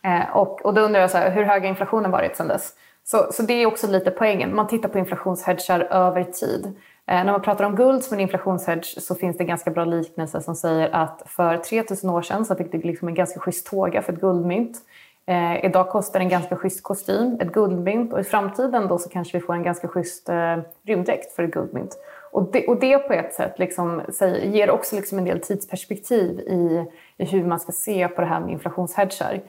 Eh, 0.03 0.29
och, 0.29 0.65
och 0.65 0.73
då 0.73 0.81
undrar 0.81 1.01
jag 1.01 1.11
så 1.11 1.17
här, 1.17 1.31
hur 1.31 1.43
hög 1.43 1.61
har 1.61 1.69
inflationen 1.69 2.11
varit 2.11 2.37
sedan 2.37 2.47
dess? 2.47 2.73
Så, 3.11 3.27
så 3.31 3.43
det 3.43 3.53
är 3.53 3.65
också 3.65 3.87
lite 3.87 4.11
poängen. 4.11 4.55
Man 4.55 4.67
tittar 4.67 4.89
på 4.89 4.99
inflationshedgar 4.99 5.79
över 5.79 6.23
tid. 6.23 6.65
Eh, 7.05 7.23
när 7.23 7.31
man 7.31 7.41
pratar 7.41 7.65
om 7.65 7.75
guld 7.75 8.03
som 8.03 8.13
en 8.13 8.19
inflationshedge 8.19 9.01
så 9.01 9.15
finns 9.15 9.37
det 9.37 9.43
en 9.43 9.47
ganska 9.47 9.71
bra 9.71 9.85
liknelse 9.85 10.41
som 10.41 10.55
säger 10.55 10.89
att 10.89 11.23
för 11.25 11.57
3000 11.57 12.09
år 12.09 12.21
sedan 12.21 12.45
så 12.45 12.55
fick 12.55 12.71
du 12.71 12.77
liksom 12.77 13.07
en 13.07 13.13
ganska 13.13 13.39
schysst 13.39 13.67
tåga 13.67 14.01
för 14.01 14.13
ett 14.13 14.19
guldmynt. 14.19 14.77
Eh, 15.25 15.65
idag 15.65 15.89
kostar 15.89 16.19
en 16.19 16.29
ganska 16.29 16.55
schysst 16.55 16.83
kostym 16.83 17.37
ett 17.41 17.51
guldmynt 17.51 18.13
och 18.13 18.19
i 18.19 18.23
framtiden 18.23 18.87
då 18.87 18.97
så 18.97 19.09
kanske 19.09 19.37
vi 19.37 19.45
får 19.45 19.53
en 19.53 19.63
ganska 19.63 19.87
schysst 19.87 20.29
eh, 20.29 20.57
rymddräkt 20.85 21.31
för 21.31 21.43
ett 21.43 21.51
guldmynt. 21.51 21.97
Och 22.31 22.51
det, 22.51 22.67
och 22.67 22.79
det 22.79 22.97
på 22.97 23.13
ett 23.13 23.33
sätt 23.33 23.59
liksom, 23.59 24.01
säger, 24.09 24.51
ger 24.51 24.69
också 24.69 24.95
liksom 24.95 25.17
en 25.17 25.25
del 25.25 25.39
tidsperspektiv 25.39 26.39
i, 26.39 26.85
i 27.17 27.25
hur 27.25 27.43
man 27.43 27.59
ska 27.59 27.71
se 27.71 28.07
på 28.07 28.21
det 28.21 28.27
här 28.27 28.39
med 28.39 28.51
inflationshedgar. 28.51 29.41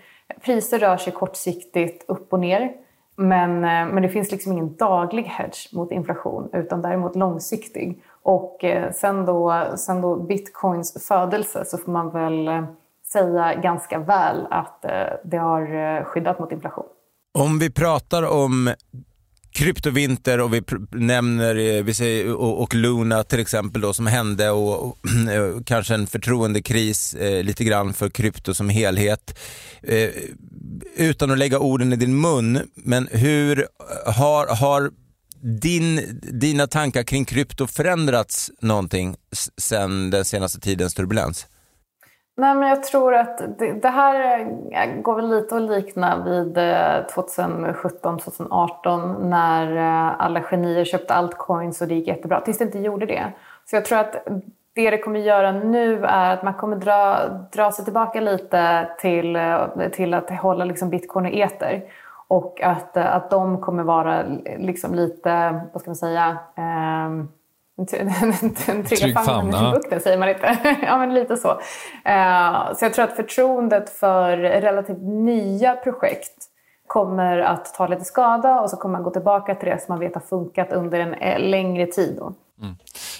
Priser 0.45 0.79
rör 0.79 0.97
sig 0.97 1.13
kortsiktigt 1.13 2.05
upp 2.09 2.33
och 2.33 2.41
ner. 2.41 2.88
Men, 3.21 3.65
eh, 3.65 3.95
men 3.95 4.03
det 4.03 4.09
finns 4.09 4.31
liksom 4.31 4.53
ingen 4.53 4.77
daglig 4.77 5.23
hedge 5.23 5.73
mot 5.73 5.93
inflation 5.93 6.49
utan 6.53 6.83
däremot 6.83 7.17
långsiktig. 7.17 8.03
Och 8.23 8.65
eh, 8.65 8.93
sen 8.93 9.27
då, 9.27 9.65
sen 9.77 10.01
då 10.01 10.17
bitcoins 10.17 11.07
födelse 11.09 11.65
så 11.65 11.79
får 11.79 11.93
man 11.93 12.11
väl 12.11 12.49
eh, 12.49 12.65
säga 13.13 13.55
ganska 13.55 13.99
väl 13.99 14.47
att 14.51 14.85
det 15.25 15.37
har 15.37 16.05
skyddat 16.05 16.39
mot 16.39 16.53
inflation. 16.53 16.87
Om 17.39 17.59
vi 17.59 17.73
pratar 17.73 18.23
om 18.23 18.75
kryptovinter 19.59 20.41
och 20.41 20.55
vi 20.55 20.63
nämner 20.91 21.57
eh, 21.57 21.83
vi 21.83 21.95
säger, 21.95 22.35
och, 22.35 22.63
och, 22.63 22.75
Luna 22.75 23.25
till 23.25 23.41
exempel 23.41 23.83
då 23.83 23.95
som 23.95 24.07
hände 24.07 24.51
och, 24.51 24.87
och 24.89 24.99
eh, 25.33 25.63
kanske 25.67 25.95
en 25.95 26.07
förtroendekris 26.07 27.15
eh, 27.15 27.45
lite 27.45 27.65
grann 27.65 27.95
för 27.95 28.09
krypto 28.11 28.55
som 28.55 28.69
helhet. 28.69 29.39
Eh, 29.83 30.11
utan 30.97 31.31
att 31.31 31.39
lägga 31.39 31.59
orden 31.59 31.93
i 31.93 31.97
din 31.97 32.21
mun, 32.21 32.61
men 32.75 33.09
hur 33.13 33.67
har, 34.07 34.47
har 34.47 34.91
din, 35.41 36.21
dina 36.23 36.67
tankar 36.67 37.03
kring 37.03 37.25
krypto 37.25 37.67
förändrats 37.67 38.51
någonting 38.61 39.17
sen 39.57 40.11
den 40.11 40.25
senaste 40.25 40.61
tidens 40.61 40.95
turbulens? 40.95 41.47
Nej, 42.39 42.55
men 42.55 42.69
jag 42.69 42.83
tror 42.83 43.15
att 43.15 43.59
det, 43.59 43.73
det, 43.73 43.89
här 43.89 44.45
går 45.03 45.15
väl 45.15 45.31
lite 45.31 45.57
att 45.57 45.63
likna 45.63 46.25
vid 46.25 46.59
eh, 46.59 47.05
2017-2018 47.15 49.29
när 49.29 49.77
eh, 49.77 50.21
alla 50.21 50.43
genier 50.43 50.85
köpte 50.85 51.15
altcoins 51.15 51.81
och 51.81 51.89
det 51.89 51.95
gick 51.95 52.09
jättebra, 52.09 52.41
tills 52.41 52.59
det 52.59 52.65
inte 52.65 52.79
gjorde 52.79 53.07
det. 53.07 53.33
Så 53.65 53.77
jag 53.77 53.85
tror 53.85 53.99
att 53.99 54.27
det 54.75 54.91
det 54.91 54.99
kommer 54.99 55.21
göra 55.21 55.53
nu 55.53 56.05
är 56.05 56.33
att 56.33 56.43
man 56.43 56.55
kommer 56.55 56.77
dra, 56.77 57.29
dra 57.53 57.73
sig 57.73 57.85
tillbaka 57.85 58.21
lite 58.21 58.89
till, 58.99 59.37
eh, 59.37 59.67
till 59.93 60.15
att 60.15 60.31
hålla 60.31 60.65
liksom 60.65 60.91
bitcoin 60.91 61.27
och 61.27 61.33
eter. 61.33 61.83
Och 62.29 62.63
att, 62.63 62.97
att 62.97 63.31
de 63.31 63.61
kommer 63.61 63.83
vara 63.83 64.25
liksom 64.59 64.95
lite, 64.95 65.61
vad 65.73 65.81
ska 65.81 65.91
man 65.91 65.97
säga, 65.97 66.39
eh, 66.57 67.09
en 67.79 68.85
trygg 68.85 69.19
famn 69.19 69.49
i 69.49 69.73
bukten 69.73 70.01
säger 70.01 70.19
man 70.19 70.29
inte. 70.29 70.59
ja, 70.83 70.99
men 70.99 71.15
lite 71.15 71.37
så. 71.37 71.49
Uh, 71.49 72.75
så 72.75 72.85
jag 72.85 72.95
tror 72.95 73.05
att 73.05 73.17
förtroendet 73.17 73.91
för 73.91 74.37
relativt 74.37 75.03
nya 75.03 75.77
projekt 75.77 76.49
kommer 76.87 77.39
att 77.39 77.75
ta 77.75 77.87
lite 77.87 78.05
skada 78.05 78.61
och 78.61 78.71
så 78.71 78.77
kommer 78.77 78.93
man 78.93 79.03
gå 79.03 79.11
tillbaka 79.11 79.55
till 79.55 79.69
det 79.69 79.83
som 79.83 79.93
man 79.93 80.01
vet 80.01 80.15
har 80.15 80.21
funkat 80.21 80.73
under 80.73 81.01
en 81.01 81.15
eh, 81.15 81.41
längre 81.41 81.87
tid. 81.87 82.17
Då. 82.19 82.35
Mm. 82.63 82.77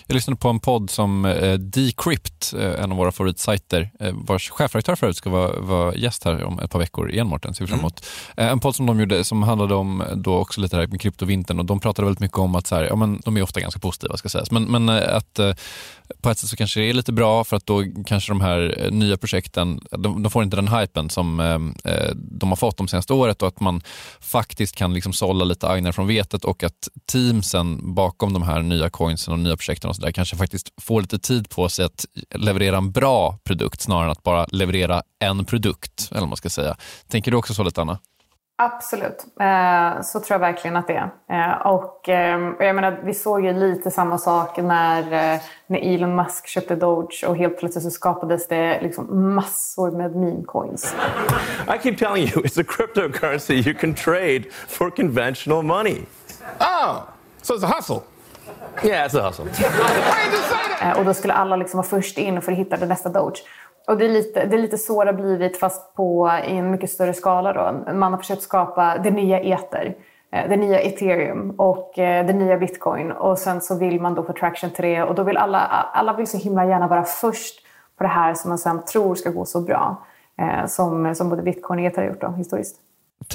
Jag 0.07 0.15
lyssnade 0.15 0.37
på 0.37 0.49
en 0.49 0.61
podd 0.61 0.91
som 0.91 1.25
eh, 1.25 1.55
Decrypt, 1.55 2.55
eh, 2.59 2.83
en 2.83 2.93
av 2.93 2.99
våra 2.99 3.13
favoritsajter, 3.13 3.91
eh, 4.01 4.15
vars 4.15 4.51
chefredaktör 4.51 4.97
förut 4.97 5.17
ska 5.17 5.31
vara, 5.31 5.61
vara 5.61 5.95
gäst 5.95 6.25
här 6.25 6.45
om 6.45 6.59
ett 6.59 6.71
par 6.71 6.79
veckor 6.79 7.11
igen 7.11 7.27
Mårten, 7.27 7.55
ser 7.55 7.65
vi 7.65 7.69
fram 7.69 7.79
emot. 7.79 8.07
Mm. 8.37 8.53
En 8.53 8.61
podd 8.61 8.75
som 8.75 8.87
de 8.87 9.01
gjorde 9.01 9.25
som 9.25 9.43
handlade 9.43 9.75
om 9.75 10.05
då 10.15 10.37
också 10.37 10.61
lite 10.61 10.77
här 10.77 10.87
med 10.87 11.01
kryptovintern 11.01 11.59
och 11.59 11.65
de 11.65 11.81
pratade 11.81 12.07
väldigt 12.07 12.21
mycket 12.21 12.39
om 12.39 12.55
att 12.55 12.67
så 12.67 12.75
här, 12.75 12.85
ja, 12.85 12.97
men 12.97 13.21
de 13.25 13.37
är 13.37 13.43
ofta 13.43 13.61
ganska 13.61 13.81
positiva 13.81 14.17
ska 14.17 14.29
sägas, 14.29 14.51
men, 14.51 14.65
men 14.65 14.89
att 14.89 15.41
på 16.21 16.31
ett 16.31 16.39
sätt 16.39 16.51
så 16.51 16.57
kanske 16.57 16.81
det 16.81 16.87
är 16.91 16.95
lite 16.95 17.13
bra 17.13 17.45
för 17.45 17.57
att 17.57 17.67
då 17.67 17.85
kanske 18.07 18.31
de 18.31 18.41
här 18.41 18.75
eh, 18.79 18.91
nya 18.91 19.17
projekten, 19.17 19.81
de, 19.91 20.23
de 20.23 20.31
får 20.31 20.43
inte 20.43 20.57
den 20.57 20.69
hypen 20.69 21.11
som 21.11 21.41
eh, 21.41 21.93
eh, 21.93 22.11
de 22.15 22.49
har 22.49 22.57
fått 22.57 22.77
de 22.77 22.89
senaste 22.89 23.13
året 23.13 23.43
och 23.43 23.49
att 23.49 23.61
man 23.61 23.83
faktiskt 24.21 24.77
kan 24.77 24.95
liksom 24.95 25.13
sålla 25.13 25.45
lite 25.45 25.69
agnar 25.69 25.93
från 25.93 26.07
vetet 26.07 26.45
och 26.45 26.63
att 26.65 26.89
teamsen 27.13 27.95
bakom 27.95 28.33
de 28.33 28.43
här 28.43 28.63
nya 28.63 28.91
coinsen 28.91 29.33
och 29.33 29.39
nya 29.39 29.57
projekten 29.57 29.91
och 29.91 29.97
så 29.97 30.03
där 30.03 30.13
kanske 30.13 30.37
faktiskt 30.37 30.73
får 30.81 31.01
lite 31.01 31.19
tid 31.19 31.49
på 31.51 31.69
sig 31.69 31.85
att 31.85 32.05
leverera 32.35 32.77
en 32.77 32.93
bra 32.93 33.39
produkt 33.45 33.81
snarare 33.81 34.05
än 34.05 34.11
att 34.11 34.23
bara 34.23 34.47
leverera 34.47 35.03
en 35.19 35.45
produkt. 35.45 36.09
eller 36.11 36.21
vad 36.21 36.29
man 36.29 36.37
ska 36.37 36.51
säga. 36.51 36.77
Tänker 37.09 37.31
du 37.31 37.37
också 37.37 37.55
så 37.55 37.63
lite 37.63 37.81
Anna? 37.81 37.99
Absolut, 38.61 39.27
eh, 39.41 40.03
så 40.03 40.21
tror 40.21 40.35
jag 40.35 40.39
verkligen 40.39 40.77
att 40.77 40.87
det 40.87 40.95
är. 41.29 41.51
Eh, 41.51 41.67
och 41.67 42.09
eh, 42.09 42.53
jag 42.59 42.75
menar, 42.75 43.01
vi 43.05 43.15
såg 43.15 43.45
ju 43.45 43.53
lite 43.53 43.91
samma 43.91 44.19
sak 44.19 44.57
när, 44.57 45.03
eh, 45.03 45.41
när 45.67 45.95
Elon 45.95 46.17
Musk 46.17 46.47
köpte 46.47 46.77
Doge 46.77 47.25
och 47.27 47.37
helt 47.37 47.59
plötsligt 47.59 47.85
så 47.85 47.91
skapades 47.91 48.49
det 48.49 48.81
liksom 48.83 49.35
massor 49.35 49.91
med 49.91 50.17
meme 50.17 50.45
coins. 50.47 50.95
I 51.75 51.79
keep 51.83 51.97
telling 51.97 52.23
you, 52.23 52.43
it's 52.43 52.61
a 52.61 52.65
cryptocurrency 52.69 53.55
you 53.55 53.75
can 53.75 53.95
trade 53.95 54.45
for 54.69 54.91
conventional 54.91 55.63
money. 55.63 56.07
Oh, 56.61 57.03
so 57.43 57.55
it's 57.55 57.65
a 57.65 57.73
hustle. 57.77 58.03
Yeah, 58.85 59.07
it's 59.07 59.21
a 59.21 59.27
hustle. 59.29 59.45
Och 60.97 61.05
då 61.05 61.15
skulle 61.15 61.33
alla 61.33 61.57
liksom 61.57 61.79
vara 61.79 61.89
först 61.89 62.19
in 62.19 62.43
för 62.43 62.53
att 62.53 62.59
hitta 62.59 62.77
det 62.77 62.87
nästa 62.87 63.09
Doge. 63.09 63.43
Och 63.89 63.99
det 63.99 64.05
är, 64.05 64.09
lite, 64.09 64.47
det 64.47 64.57
är 64.57 64.61
lite 64.61 64.79
så 64.79 65.05
det 65.05 65.11
har 65.11 65.17
blivit 65.17 65.57
fast 65.57 65.95
på, 65.95 66.31
i 66.49 66.57
en 66.57 66.71
mycket 66.71 66.91
större 66.91 67.15
skala. 67.15 67.53
Då. 67.53 67.93
Man 67.93 68.13
har 68.13 68.19
försökt 68.19 68.43
skapa 68.43 68.99
det 68.99 69.11
nya 69.11 69.41
ether, 69.41 69.97
eh, 70.33 70.49
det 70.49 70.57
nya 70.57 70.81
ethereum 70.81 71.51
och 71.51 71.99
eh, 71.99 72.27
det 72.27 72.33
nya 72.33 72.59
bitcoin. 72.59 73.13
Och 73.13 73.39
sen 73.39 73.61
så 73.61 73.79
vill 73.79 74.01
man 74.01 74.15
då 74.15 74.23
få 74.23 74.33
traction 74.33 74.71
till 74.71 74.85
det 74.85 75.03
och 75.03 75.15
då 75.15 75.23
vill 75.23 75.37
alla, 75.37 75.59
alla 75.93 76.13
vill 76.13 76.27
så 76.27 76.39
himla 76.39 76.67
gärna 76.67 76.89
vara 76.89 77.05
först 77.05 77.55
på 77.97 78.05
det 78.05 78.09
här 78.09 78.35
som 78.35 78.49
man 78.49 78.59
sen 78.59 78.85
tror 78.85 79.15
ska 79.15 79.31
gå 79.31 79.45
så 79.45 79.61
bra. 79.61 80.07
Eh, 80.41 80.67
som, 80.67 81.15
som 81.15 81.29
både 81.29 81.43
bitcoin 81.43 81.81
och 81.81 81.87
ether 81.87 82.03
har 82.03 82.09
gjort 82.09 82.21
då, 82.21 82.29
historiskt. 82.29 82.77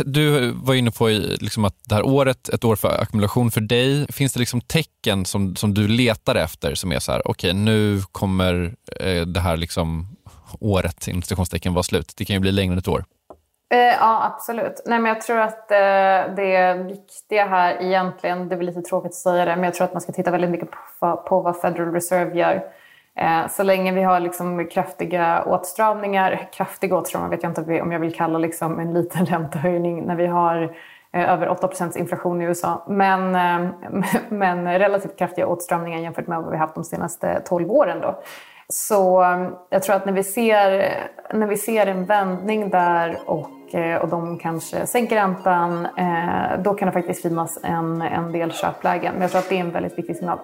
Du 0.06 0.51
var 0.51 0.74
inne 0.74 0.91
på 0.91 1.08
liksom 1.39 1.66
att 1.66 1.76
det 1.89 1.95
här 1.95 2.06
året, 2.06 2.49
ett 2.49 2.64
år 2.64 2.76
för 2.76 3.01
ackumulation 3.01 3.51
för 3.51 3.62
dig. 3.62 4.08
Finns 4.12 4.34
det 4.34 4.39
liksom 4.39 4.62
tecken 4.62 5.26
som, 5.26 5.56
som 5.56 5.74
du 5.74 5.88
letar 5.88 6.36
efter 6.36 6.76
som 6.76 6.91
är 6.91 6.99
så 6.99 7.12
här, 7.12 7.28
okej 7.28 7.51
okay, 7.51 7.62
nu 7.62 8.01
kommer 8.12 8.76
det 9.26 9.39
här 9.39 9.58
liksom 9.58 10.12
året 10.60 11.08
inom 11.08 11.22
citationstecken 11.22 11.74
var 11.74 11.84
slut? 11.84 12.14
Det 12.18 12.26
kan 12.26 12.34
ju 12.34 12.39
bli 12.39 12.51
längre 12.51 12.74
än 12.74 12.78
ett 12.78 12.88
år. 12.88 13.04
Eh, 13.74 13.80
ja, 13.80 14.34
absolut. 14.34 14.82
Nej, 14.86 14.99
men 14.99 15.10
jag 15.10 15.22
tror 15.22 15.39
att 15.39 15.72
eh, 15.72 16.36
det 16.36 16.74
viktiga 16.88 17.45
här 17.45 17.82
egentligen, 17.82 18.49
det 18.49 18.56
är 18.56 18.58
väl 18.58 18.66
lite 18.66 18.82
tråkigt 18.82 19.10
att 19.10 19.16
säga 19.16 19.45
det, 19.45 19.56
men 19.56 19.64
jag 19.64 19.74
tror 19.74 19.86
att 19.86 19.93
man 19.93 20.01
ska 20.01 20.12
titta 20.12 20.32
väldigt 20.32 20.49
mycket 20.49 20.70
på, 20.99 21.18
på 21.18 21.41
vad 21.41 21.62
Federal 21.62 21.93
Reserve 21.93 22.39
gör. 22.39 22.64
Eh, 23.16 23.47
så 23.47 23.64
länge 23.64 23.91
vi 23.91 24.04
har 24.04 24.20
liksom 24.20 24.68
kraftiga 24.68 25.43
åtstramningar, 25.43 26.49
kraftiga 26.54 26.97
åtstramningar 26.97 27.32
vet 27.32 27.43
jag 27.43 27.49
inte 27.49 27.82
om 27.82 27.91
jag 27.91 27.99
vill 27.99 28.16
kalla 28.16 28.39
liksom 28.39 28.80
en 28.80 28.93
liten 28.93 29.26
räntehöjning 29.26 30.04
när 30.04 30.16
vi 30.16 30.28
har 30.28 30.76
eh, 31.12 31.30
över 31.30 31.47
8% 31.47 31.97
inflation 31.97 32.41
i 32.41 32.45
USA. 32.45 32.86
Men, 32.88 33.36
eh, 33.36 33.72
men 34.30 34.80
relativt 34.80 35.18
kraftiga 35.18 35.47
åtstramningar 35.47 35.99
jämfört 35.99 36.28
med 36.28 36.41
vad 36.41 36.51
vi 36.51 36.58
haft 36.58 36.76
de 36.76 36.84
senaste 36.84 37.41
12 37.45 37.72
åren. 37.72 38.01
Då. 38.01 38.24
Så 38.76 39.21
mm, 39.21 39.53
jag 39.69 39.84
tror 39.84 39.95
att 39.95 40.05
när 40.05 40.13
vi 40.13 40.24
ser, 40.24 40.67
när 41.34 41.47
vi 41.47 41.57
ser 41.57 41.88
en 41.88 42.05
vändning 42.05 42.69
där 42.69 43.19
och, 43.26 43.76
eh, 43.76 44.01
och 44.01 44.09
de 44.09 44.39
kanske 44.39 44.88
sänker 44.88 45.15
räntan, 45.15 45.86
eh, 45.86 46.63
då 46.63 46.74
kan 46.74 46.86
det 46.86 46.91
faktiskt 46.91 47.21
finnas 47.21 47.59
en, 47.63 48.01
en 48.01 48.32
del 48.32 48.51
köplägen. 48.51 49.13
Men 49.13 49.21
jag 49.21 49.32
tror 49.32 49.39
att 49.39 49.49
det 49.49 49.55
är 49.55 49.59
en 49.59 49.71
väldigt 49.71 49.97
viktig 49.97 50.15
signal. 50.15 50.39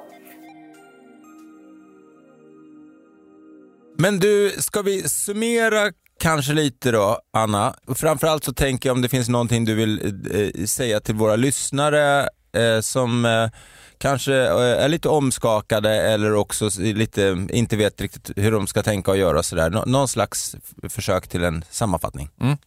Men 3.98 4.20
du, 4.20 4.50
ska 4.50 4.82
vi 4.82 5.02
summera 5.02 5.92
kanske 6.20 6.54
lite 6.54 6.92
då, 6.92 7.20
Anna? 7.34 7.74
Framförallt 7.96 8.44
så 8.44 8.54
tänker 8.54 8.90
jag 8.90 8.96
om 8.96 9.02
det 9.02 9.10
finns 9.10 9.30
någonting 9.30 9.66
du 9.66 9.76
vill 9.76 10.22
eh, 10.34 10.66
säga 10.66 11.00
till 11.00 11.16
våra 11.16 11.36
lyssnare 11.36 12.30
som 12.82 13.26
kanske 14.00 14.34
eh, 14.34 14.84
är 14.84 14.88
lite 14.88 15.10
omskakade 15.10 15.90
eller 15.90 16.36
också 16.36 16.70
lite, 16.80 17.48
inte 17.50 17.78
vet 17.78 18.02
riktigt 18.02 18.38
hur 18.38 18.52
de 18.52 18.68
ska 18.68 18.84
tänka 18.84 19.12
och 19.12 19.18
göra 19.18 19.44
sådär. 19.44 19.70
Nå 19.70 19.84
någon 19.86 20.08
slags 20.08 20.56
försök 20.90 21.28
till 21.28 21.44
en 21.44 21.64
sammanfattning. 21.70 22.30
Mm. 22.42 22.58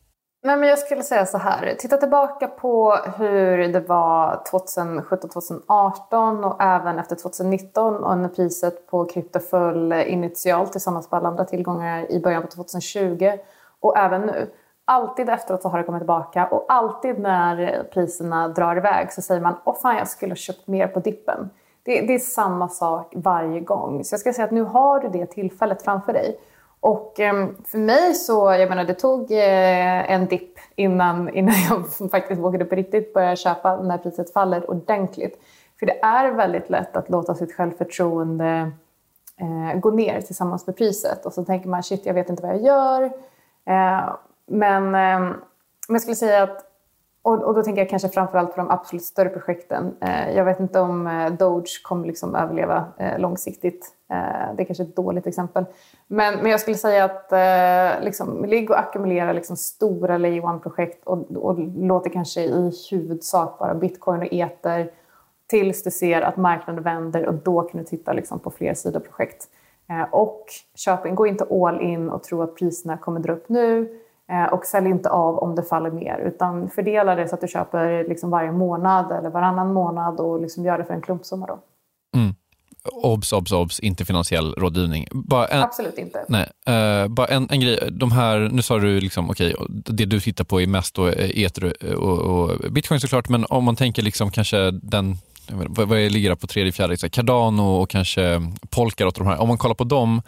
Nej, 0.44 0.56
men 0.56 0.68
jag 0.68 0.78
skulle 0.78 1.02
säga 1.02 1.26
så 1.26 1.38
här. 1.38 1.74
Titta 1.78 1.96
tillbaka 1.96 2.46
på 2.46 2.98
hur 3.18 3.68
det 3.68 3.80
var 3.80 4.42
2017-2018 4.52 6.44
och 6.44 6.62
även 6.62 6.98
efter 6.98 7.16
2019 7.16 8.04
och 8.04 8.18
när 8.18 8.28
priset 8.28 8.86
på 8.86 9.04
krypto 9.04 9.40
föll 9.40 9.92
initialt 9.92 10.72
tillsammans 10.72 11.10
med 11.10 11.18
alla 11.18 11.28
andra 11.28 11.44
tillgångar 11.44 12.12
i 12.12 12.20
början 12.20 12.42
på 12.42 12.48
2020 12.48 13.32
och 13.80 13.98
även 13.98 14.20
nu. 14.20 14.50
Alltid 14.84 15.28
efteråt 15.28 15.62
så 15.62 15.68
har 15.68 15.78
det 15.78 15.84
kommit 15.84 16.00
tillbaka 16.00 16.46
och 16.46 16.66
alltid 16.68 17.18
när 17.18 17.82
priserna 17.92 18.48
drar 18.48 18.76
iväg 18.76 19.12
så 19.12 19.22
säger 19.22 19.40
man 19.40 19.54
åh 19.64 19.74
fan 19.82 19.96
jag 19.96 20.08
skulle 20.08 20.30
ha 20.30 20.36
köpt 20.36 20.66
mer 20.66 20.86
på 20.86 21.00
dippen. 21.00 21.50
Det, 21.82 22.00
det 22.00 22.14
är 22.14 22.18
samma 22.18 22.68
sak 22.68 23.12
varje 23.16 23.60
gång. 23.60 24.04
Så 24.04 24.12
jag 24.12 24.20
ska 24.20 24.32
säga 24.32 24.44
att 24.44 24.50
nu 24.50 24.62
har 24.62 25.00
du 25.00 25.08
det 25.08 25.26
tillfället 25.26 25.82
framför 25.82 26.12
dig. 26.12 26.38
Och 26.80 27.20
ehm, 27.20 27.56
för 27.64 27.78
mig 27.78 28.14
så, 28.14 28.52
jag 28.52 28.68
menar 28.68 28.84
det 28.84 28.94
tog 28.94 29.32
eh, 29.32 30.12
en 30.12 30.26
dipp 30.26 30.58
innan, 30.76 31.28
innan 31.34 31.54
jag 31.68 32.10
faktiskt 32.10 32.40
vågade 32.40 32.64
på 32.64 32.74
riktigt 32.74 33.14
börja 33.14 33.36
köpa 33.36 33.76
när 33.76 33.98
priset 33.98 34.32
faller 34.32 34.70
ordentligt. 34.70 35.38
För 35.78 35.86
det 35.86 36.04
är 36.04 36.30
väldigt 36.30 36.70
lätt 36.70 36.96
att 36.96 37.10
låta 37.10 37.34
sitt 37.34 37.56
självförtroende 37.56 38.72
eh, 39.40 39.80
gå 39.80 39.90
ner 39.90 40.20
tillsammans 40.20 40.66
med 40.66 40.76
priset. 40.76 41.26
Och 41.26 41.32
så 41.32 41.44
tänker 41.44 41.68
man 41.68 41.82
shit, 41.82 42.06
jag 42.06 42.14
vet 42.14 42.30
inte 42.30 42.42
vad 42.42 42.52
jag 42.52 42.62
gör. 42.62 43.02
Eh, 43.66 44.14
men, 44.46 44.94
ehm, 44.94 45.22
men 45.88 45.94
jag 45.94 46.00
skulle 46.00 46.16
säga 46.16 46.42
att 46.42 46.68
och, 47.24 47.42
och, 47.42 47.54
då 47.54 47.62
tänker 47.62 47.82
jag 47.82 47.88
kanske 47.88 48.08
framförallt 48.08 48.50
på 48.50 48.56
de 48.56 48.70
absolut 48.70 49.04
större 49.04 49.28
projekten. 49.28 49.96
Eh, 50.00 50.36
jag 50.36 50.44
vet 50.44 50.60
inte 50.60 50.80
om 50.80 51.06
eh, 51.06 51.32
Doge 51.32 51.82
kommer 51.82 52.06
liksom 52.06 52.34
överleva 52.34 52.84
eh, 52.98 53.18
långsiktigt. 53.18 53.94
Det 54.56 54.62
är 54.62 54.64
kanske 54.64 54.82
ett 54.82 54.96
dåligt 54.96 55.26
exempel. 55.26 55.64
Men, 56.06 56.38
men 56.38 56.50
jag 56.50 56.60
skulle 56.60 56.76
säga 56.76 57.04
att 57.04 57.32
eh, 57.32 58.04
liksom, 58.04 58.44
ligg 58.44 58.70
och 58.70 58.78
ackumulera 58.78 59.32
liksom, 59.32 59.56
stora 59.56 60.18
Lay 60.18 60.40
one-projekt 60.40 61.04
och, 61.04 61.30
och 61.36 61.58
låt 61.58 62.04
det 62.04 62.10
kanske 62.10 62.40
i 62.40 62.72
huvudsak 62.90 63.60
vara 63.60 63.74
bitcoin 63.74 64.20
och 64.20 64.28
eter 64.30 64.90
tills 65.46 65.82
du 65.82 65.90
ser 65.90 66.22
att 66.22 66.36
marknaden 66.36 66.82
vänder 66.82 67.26
och 67.26 67.34
då 67.34 67.62
kan 67.62 67.80
du 67.80 67.86
titta 67.86 68.12
liksom, 68.12 68.38
på 68.38 68.50
fler 68.50 68.74
sidoprojekt. 68.74 69.48
Eh, 69.90 70.14
och 70.14 70.44
köp 70.74 71.06
in, 71.06 71.14
gå 71.14 71.26
inte 71.26 71.44
all 71.50 71.80
in 71.80 72.10
och 72.10 72.22
tro 72.22 72.42
att 72.42 72.56
priserna 72.56 72.96
kommer 72.96 73.20
dra 73.20 73.32
upp 73.32 73.48
nu 73.48 74.00
och 74.52 74.64
sälj 74.64 74.88
inte 74.88 75.10
av 75.10 75.38
om 75.38 75.54
det 75.54 75.62
faller 75.62 75.90
mer 75.90 76.18
utan 76.18 76.70
fördela 76.70 77.14
det 77.14 77.28
så 77.28 77.34
att 77.34 77.40
du 77.40 77.48
köper 77.48 78.08
liksom 78.08 78.30
varje 78.30 78.52
månad 78.52 79.12
eller 79.12 79.30
varannan 79.30 79.72
månad 79.72 80.20
och 80.20 80.40
liksom 80.40 80.64
gör 80.64 80.78
det 80.78 80.84
för 80.84 80.94
en 80.94 81.02
klumpsumma. 81.02 81.46
Då. 81.46 81.58
Mm. 82.16 82.34
Obs, 82.84 83.32
obs, 83.32 83.52
obs, 83.52 83.80
inte 83.80 84.04
finansiell 84.04 84.54
rådgivning. 84.54 85.06
En, 85.50 85.62
Absolut 85.62 85.98
inte. 85.98 86.24
Nej, 86.28 86.48
uh, 86.68 87.08
bara 87.08 87.26
en, 87.26 87.48
en 87.50 87.60
grej. 87.60 87.88
De 87.90 88.12
här, 88.12 88.38
nu 88.52 88.62
sa 88.62 88.78
du 88.78 89.00
liksom, 89.00 89.30
okej, 89.30 89.54
okay, 89.54 89.66
det 89.68 90.04
du 90.04 90.20
tittar 90.20 90.44
på 90.44 90.60
är 90.60 90.66
mest 90.66 90.94
då 90.94 91.08
ether 91.08 91.94
och, 91.96 92.18
och, 92.18 92.72
bitcoin 92.72 93.00
såklart, 93.00 93.28
men 93.28 93.46
om 93.48 93.64
man 93.64 93.76
tänker 93.76 94.02
liksom 94.02 94.30
kanske 94.30 94.70
den 94.70 95.16
vad, 95.48 95.88
vad 95.88 95.98
ligger 95.98 96.34
på 96.34 96.46
tredje, 96.46 96.72
fjärde, 96.72 96.96
Cardano 96.96 97.62
och 97.62 97.90
kanske 97.90 98.42
Polkadot 98.70 99.18
och 99.18 99.24
de 99.24 99.30
här. 99.30 99.40
Om 99.40 99.48
man 99.48 99.58
kollar 99.58 99.74
på 99.74 99.84
dem, 99.84 100.22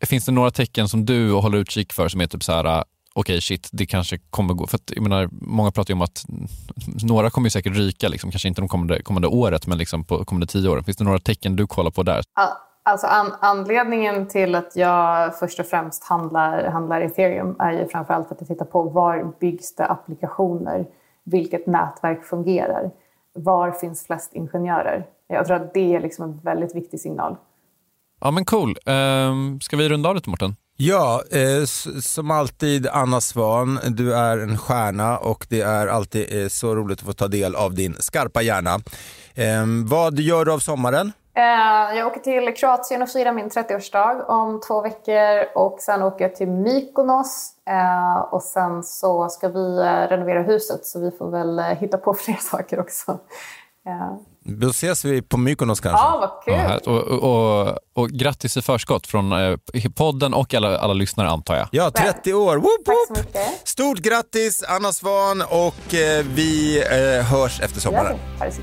finns 0.00 0.24
det 0.24 0.32
några 0.32 0.50
tecken 0.50 0.88
som 0.88 1.06
du 1.06 1.32
håller 1.32 1.58
utkik 1.58 1.92
för 1.92 2.08
som 2.08 2.20
är 2.20 2.26
typ 2.26 2.42
så 2.42 2.52
här, 2.52 2.84
okej 3.20 3.40
shit, 3.40 3.68
det 3.72 3.86
kanske 3.86 4.18
kommer 4.18 4.54
gå. 4.54 4.66
För 4.66 4.76
att, 4.76 4.92
jag 4.94 5.02
menar, 5.02 5.28
många 5.32 5.70
pratar 5.70 5.90
ju 5.90 5.94
om 5.94 6.02
att 6.02 6.24
några 7.02 7.30
kommer 7.30 7.48
säkert 7.48 7.76
ryka, 7.76 8.08
liksom, 8.08 8.30
kanske 8.30 8.48
inte 8.48 8.60
de 8.60 8.68
kommande, 8.68 9.02
kommande 9.02 9.28
året, 9.28 9.66
men 9.66 9.78
liksom 9.78 10.04
på 10.04 10.24
kommande 10.24 10.46
tio 10.46 10.68
åren. 10.68 10.84
Finns 10.84 10.96
det 10.96 11.04
några 11.04 11.18
tecken 11.18 11.56
du 11.56 11.66
kollar 11.66 11.90
på 11.90 12.02
där? 12.02 12.22
Alltså 12.82 13.06
an 13.06 13.32
anledningen 13.40 14.28
till 14.28 14.54
att 14.54 14.76
jag 14.76 15.38
först 15.38 15.60
och 15.60 15.66
främst 15.66 16.04
handlar, 16.04 16.70
handlar 16.70 17.00
ethereum 17.00 17.56
är 17.58 17.72
ju 17.72 17.88
framförallt 17.88 18.32
att 18.32 18.40
jag 18.40 18.48
tittar 18.48 18.64
på 18.64 18.82
var 18.82 19.32
byggs 19.40 19.74
det 19.74 19.86
applikationer? 19.86 20.86
Vilket 21.24 21.66
nätverk 21.66 22.24
fungerar? 22.24 22.90
Var 23.34 23.72
finns 23.72 24.06
flest 24.06 24.30
ingenjörer? 24.34 25.06
Jag 25.28 25.46
tror 25.46 25.56
att 25.56 25.74
det 25.74 25.94
är 25.94 26.00
liksom 26.00 26.24
en 26.24 26.38
väldigt 26.38 26.76
viktig 26.76 27.00
signal. 27.00 27.36
Ja 28.20 28.30
men 28.30 28.44
cool. 28.44 28.76
Um, 28.86 29.60
ska 29.60 29.76
vi 29.76 29.88
runda 29.88 30.08
av 30.08 30.14
lite 30.14 30.30
Mårten? 30.30 30.56
Ja, 30.82 31.22
eh, 31.30 31.64
som 32.02 32.30
alltid 32.30 32.86
Anna 32.86 33.20
Svan, 33.20 33.78
du 33.88 34.14
är 34.14 34.38
en 34.38 34.58
stjärna 34.58 35.18
och 35.18 35.46
det 35.50 35.60
är 35.60 35.86
alltid 35.86 36.42
eh, 36.42 36.48
så 36.48 36.74
roligt 36.74 36.98
att 36.98 37.06
få 37.06 37.12
ta 37.12 37.28
del 37.28 37.56
av 37.56 37.74
din 37.74 37.96
skarpa 37.98 38.42
hjärna. 38.42 38.74
Eh, 39.34 39.66
vad 39.90 40.18
gör 40.18 40.44
du 40.44 40.52
av 40.52 40.58
sommaren? 40.58 41.12
Eh, 41.36 41.96
jag 41.96 42.06
åker 42.06 42.20
till 42.20 42.54
Kroatien 42.56 43.02
och 43.02 43.08
firar 43.08 43.32
min 43.32 43.48
30-årsdag 43.48 44.24
om 44.28 44.60
två 44.60 44.82
veckor 44.82 45.46
och 45.54 45.76
sen 45.80 46.02
åker 46.02 46.24
jag 46.24 46.36
till 46.36 46.48
Mykonos 46.48 47.52
eh, 47.68 48.20
och 48.20 48.42
sen 48.42 48.82
så 48.82 49.28
ska 49.28 49.48
vi 49.48 49.78
eh, 49.78 50.08
renovera 50.08 50.42
huset 50.42 50.86
så 50.86 51.00
vi 51.00 51.10
får 51.10 51.30
väl 51.30 51.58
eh, 51.58 51.64
hitta 51.64 51.98
på 51.98 52.14
fler 52.14 52.34
saker 52.40 52.80
också. 52.80 53.18
Eh, 53.86 54.14
då 54.58 54.68
ses 54.68 55.04
vi 55.04 55.22
på 55.22 55.36
Mykonos 55.36 55.80
kanske. 55.80 56.04
Ja, 56.04 56.18
vad 56.20 56.44
kul. 56.44 56.54
Ja, 56.54 56.92
och, 56.92 57.02
och, 57.02 57.68
och, 57.68 57.78
och, 57.94 58.10
grattis 58.10 58.56
i 58.56 58.62
förskott 58.62 59.06
från 59.06 59.32
eh, 59.32 59.56
podden 59.94 60.34
och 60.34 60.54
alla, 60.54 60.78
alla 60.78 60.94
lyssnare 60.94 61.28
antar 61.28 61.56
jag. 61.56 61.68
Ja, 61.70 61.90
30 61.90 62.34
år. 62.34 62.56
Woop, 62.56 62.64
woop. 62.64 62.86
Tack 62.86 63.16
så 63.16 63.22
mycket. 63.22 63.68
Stort 63.68 63.98
grattis 63.98 64.64
Anna 64.68 64.92
Svan 64.92 65.42
och 65.42 65.94
eh, 65.94 66.24
vi 66.34 66.82
eh, 66.82 67.24
hörs 67.24 67.60
efter 67.60 67.80
sommaren. 67.80 68.16
Ja, 68.38 68.44
det 68.44 68.52
så 68.52 68.60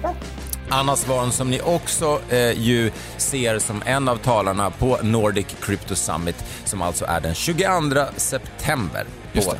Anna 0.69 0.95
Svan 0.95 1.31
som 1.31 1.49
ni 1.49 1.61
också 1.61 2.19
eh, 2.29 2.51
ju 2.51 2.91
ser 3.17 3.59
som 3.59 3.83
en 3.85 4.07
av 4.09 4.17
talarna 4.17 4.69
på 4.69 4.97
Nordic 5.01 5.47
Crypto 5.61 5.95
Summit 5.95 6.45
som 6.65 6.81
alltså 6.81 7.05
är 7.05 7.19
den 7.19 7.35
22 7.35 8.01
september 8.17 9.05
på 9.33 9.53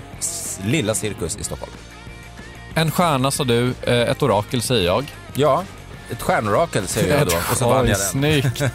Lilla 0.65 0.93
Cirkus 0.93 1.37
i 1.37 1.43
Stockholm. 1.43 1.71
En 2.75 2.91
stjärna 2.91 3.31
sa 3.31 3.43
du, 3.43 3.73
eh, 3.81 3.93
ett 3.93 4.23
orakel 4.23 4.61
säger 4.61 4.85
jag. 4.85 5.05
Ja, 5.33 5.63
ett 6.11 6.21
stjärnorakel 6.21 6.87
säger 6.87 7.17
jag 7.17 7.27
då 7.27 7.35
och 7.51 7.57
så 7.57 7.69
vann 7.69 7.83
Oj, 7.85 7.89
jag 7.89 7.99
den. 7.99 8.07
snyggt. 8.07 8.61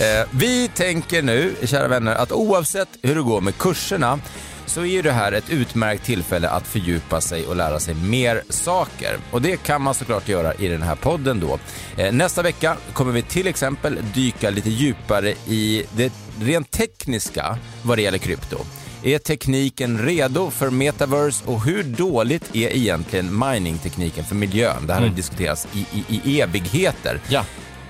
Eh, 0.00 0.26
Vi 0.30 0.68
tänker 0.74 1.22
nu, 1.22 1.54
kära 1.64 1.88
vänner, 1.88 2.14
att 2.14 2.32
oavsett 2.32 2.88
hur 3.02 3.14
det 3.14 3.22
går 3.22 3.40
med 3.40 3.58
kurserna 3.58 4.18
så 4.66 4.80
är 4.80 4.84
ju 4.86 5.02
det 5.02 5.12
här 5.12 5.32
ett 5.32 5.50
utmärkt 5.50 6.04
tillfälle 6.04 6.48
att 6.48 6.66
fördjupa 6.66 7.20
sig 7.20 7.46
och 7.46 7.56
lära 7.56 7.80
sig 7.80 7.94
mer 7.94 8.42
saker. 8.48 9.16
Och 9.30 9.42
det 9.42 9.56
kan 9.62 9.82
man 9.82 9.94
såklart 9.94 10.28
göra 10.28 10.54
i 10.54 10.68
den 10.68 10.82
här 10.82 10.94
podden 10.94 11.40
då. 11.40 11.58
Eh, 12.02 12.12
Nästa 12.12 12.42
vecka 12.42 12.76
kommer 12.92 13.12
vi 13.12 13.22
till 13.22 13.46
exempel 13.46 13.98
dyka 14.14 14.50
lite 14.50 14.70
djupare 14.70 15.30
i 15.46 15.84
det 15.96 16.12
rent 16.40 16.70
tekniska 16.70 17.58
vad 17.82 17.98
det 17.98 18.02
gäller 18.02 18.18
krypto. 18.18 18.58
Är 19.04 19.18
tekniken 19.18 19.98
redo 19.98 20.50
för 20.50 20.70
metaverse 20.70 21.44
och 21.46 21.64
hur 21.64 21.82
dåligt 21.82 22.56
är 22.56 22.76
egentligen 22.76 23.38
miningtekniken 23.38 24.24
för 24.24 24.34
miljön? 24.34 24.86
Det 24.86 24.92
här 24.92 25.00
har 25.00 25.06
Mm. 25.06 25.16
diskuterats 25.16 25.68
i, 25.72 25.86
i, 26.08 26.20
i 26.24 26.40
evigheter. 26.40 27.20
Ja. 27.28 27.44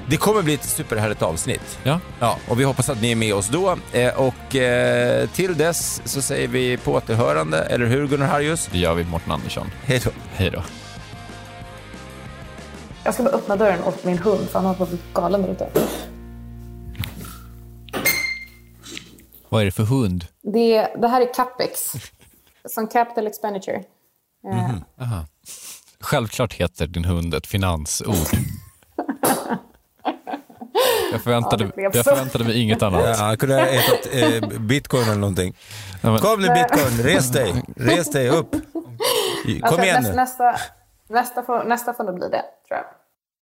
Det 0.09 0.17
kommer 0.17 0.43
bli 0.43 0.55
ett 0.55 0.65
superhärligt 0.65 1.23
avsnitt. 1.23 1.79
Ja. 1.83 2.01
Ja, 2.21 2.39
och 2.49 2.61
vi 2.61 2.65
hoppas 2.65 2.89
att 2.89 3.01
ni 3.03 3.11
är 3.13 3.17
med 3.17 3.35
oss 3.35 3.49
då. 3.49 3.77
Eh, 3.93 4.15
och 4.21 4.57
eh, 4.57 5.29
till 5.29 5.57
dess 5.59 6.03
så 6.05 6.23
säger 6.23 6.49
vi 6.49 6.77
på 6.77 6.93
återhörande, 6.93 7.59
eller 7.59 7.87
hur 7.87 8.07
Gunnar 8.07 8.27
Harjus? 8.27 8.69
Det 8.73 8.79
gör 8.79 8.95
vi, 8.95 9.05
Mårten 9.05 9.33
Andersson. 9.33 9.71
Hej 9.85 10.01
då. 10.05 10.11
Hej 10.35 10.51
då. 10.51 10.63
Jag 13.05 13.15
ska 13.15 13.23
bara 13.23 13.35
öppna 13.35 13.57
dörren 13.57 13.83
åt 13.85 14.05
min 14.05 14.19
hund 14.19 14.49
för 14.51 14.59
han 14.59 14.67
har 14.67 14.75
blivit 14.87 15.15
galen 15.15 15.43
där 15.43 15.51
ute. 15.53 15.69
Vad 19.53 19.61
är 19.61 19.65
det 19.65 19.71
för 19.71 19.83
hund? 19.83 20.25
Det, 20.43 20.89
det 20.97 21.09
här 21.09 21.21
är 21.21 21.35
Capex. 21.35 21.93
Som 22.69 22.87
Capital 22.87 23.27
Expenditure. 23.27 23.85
Eh, 24.53 24.75
Aha. 25.01 25.27
Självklart 26.01 26.53
heter 26.53 26.87
din 26.87 27.05
hund 27.05 27.35
ett 27.35 27.47
finansord. 27.47 28.15
Jag 31.13 31.23
förväntade, 31.23 31.65
Ja, 31.77 31.91
jag 31.93 32.05
förväntade 32.05 32.45
mig 32.45 32.63
inget 32.63 32.83
annat. 32.83 33.03
Ja, 33.05 33.15
han 33.25 33.37
kunde 33.37 33.55
ha 33.55 33.65
hetat 33.65 34.09
eh, 34.13 34.61
bitcoin 34.61 35.03
eller 35.03 35.15
någonting. 35.15 35.57
Kom 36.03 36.41
nu 36.41 36.49
bitcoin, 36.49 37.03
res 37.03 37.31
dig, 37.31 37.63
res 37.77 38.11
dig 38.11 38.29
upp. 38.29 38.51
Kom 38.51 38.63
alltså, 39.63 39.83
igen 39.83 40.03
nästa, 40.03 40.11
nu. 40.11 40.17
nästa, 40.17 40.57
nästa, 41.09 41.43
får, 41.43 41.65
nästa 41.65 41.95
får 41.95 42.05
nog 42.05 42.15
bli 42.15 42.29
det, 42.29 42.45
tror 42.69 42.81
jag. 42.81 42.85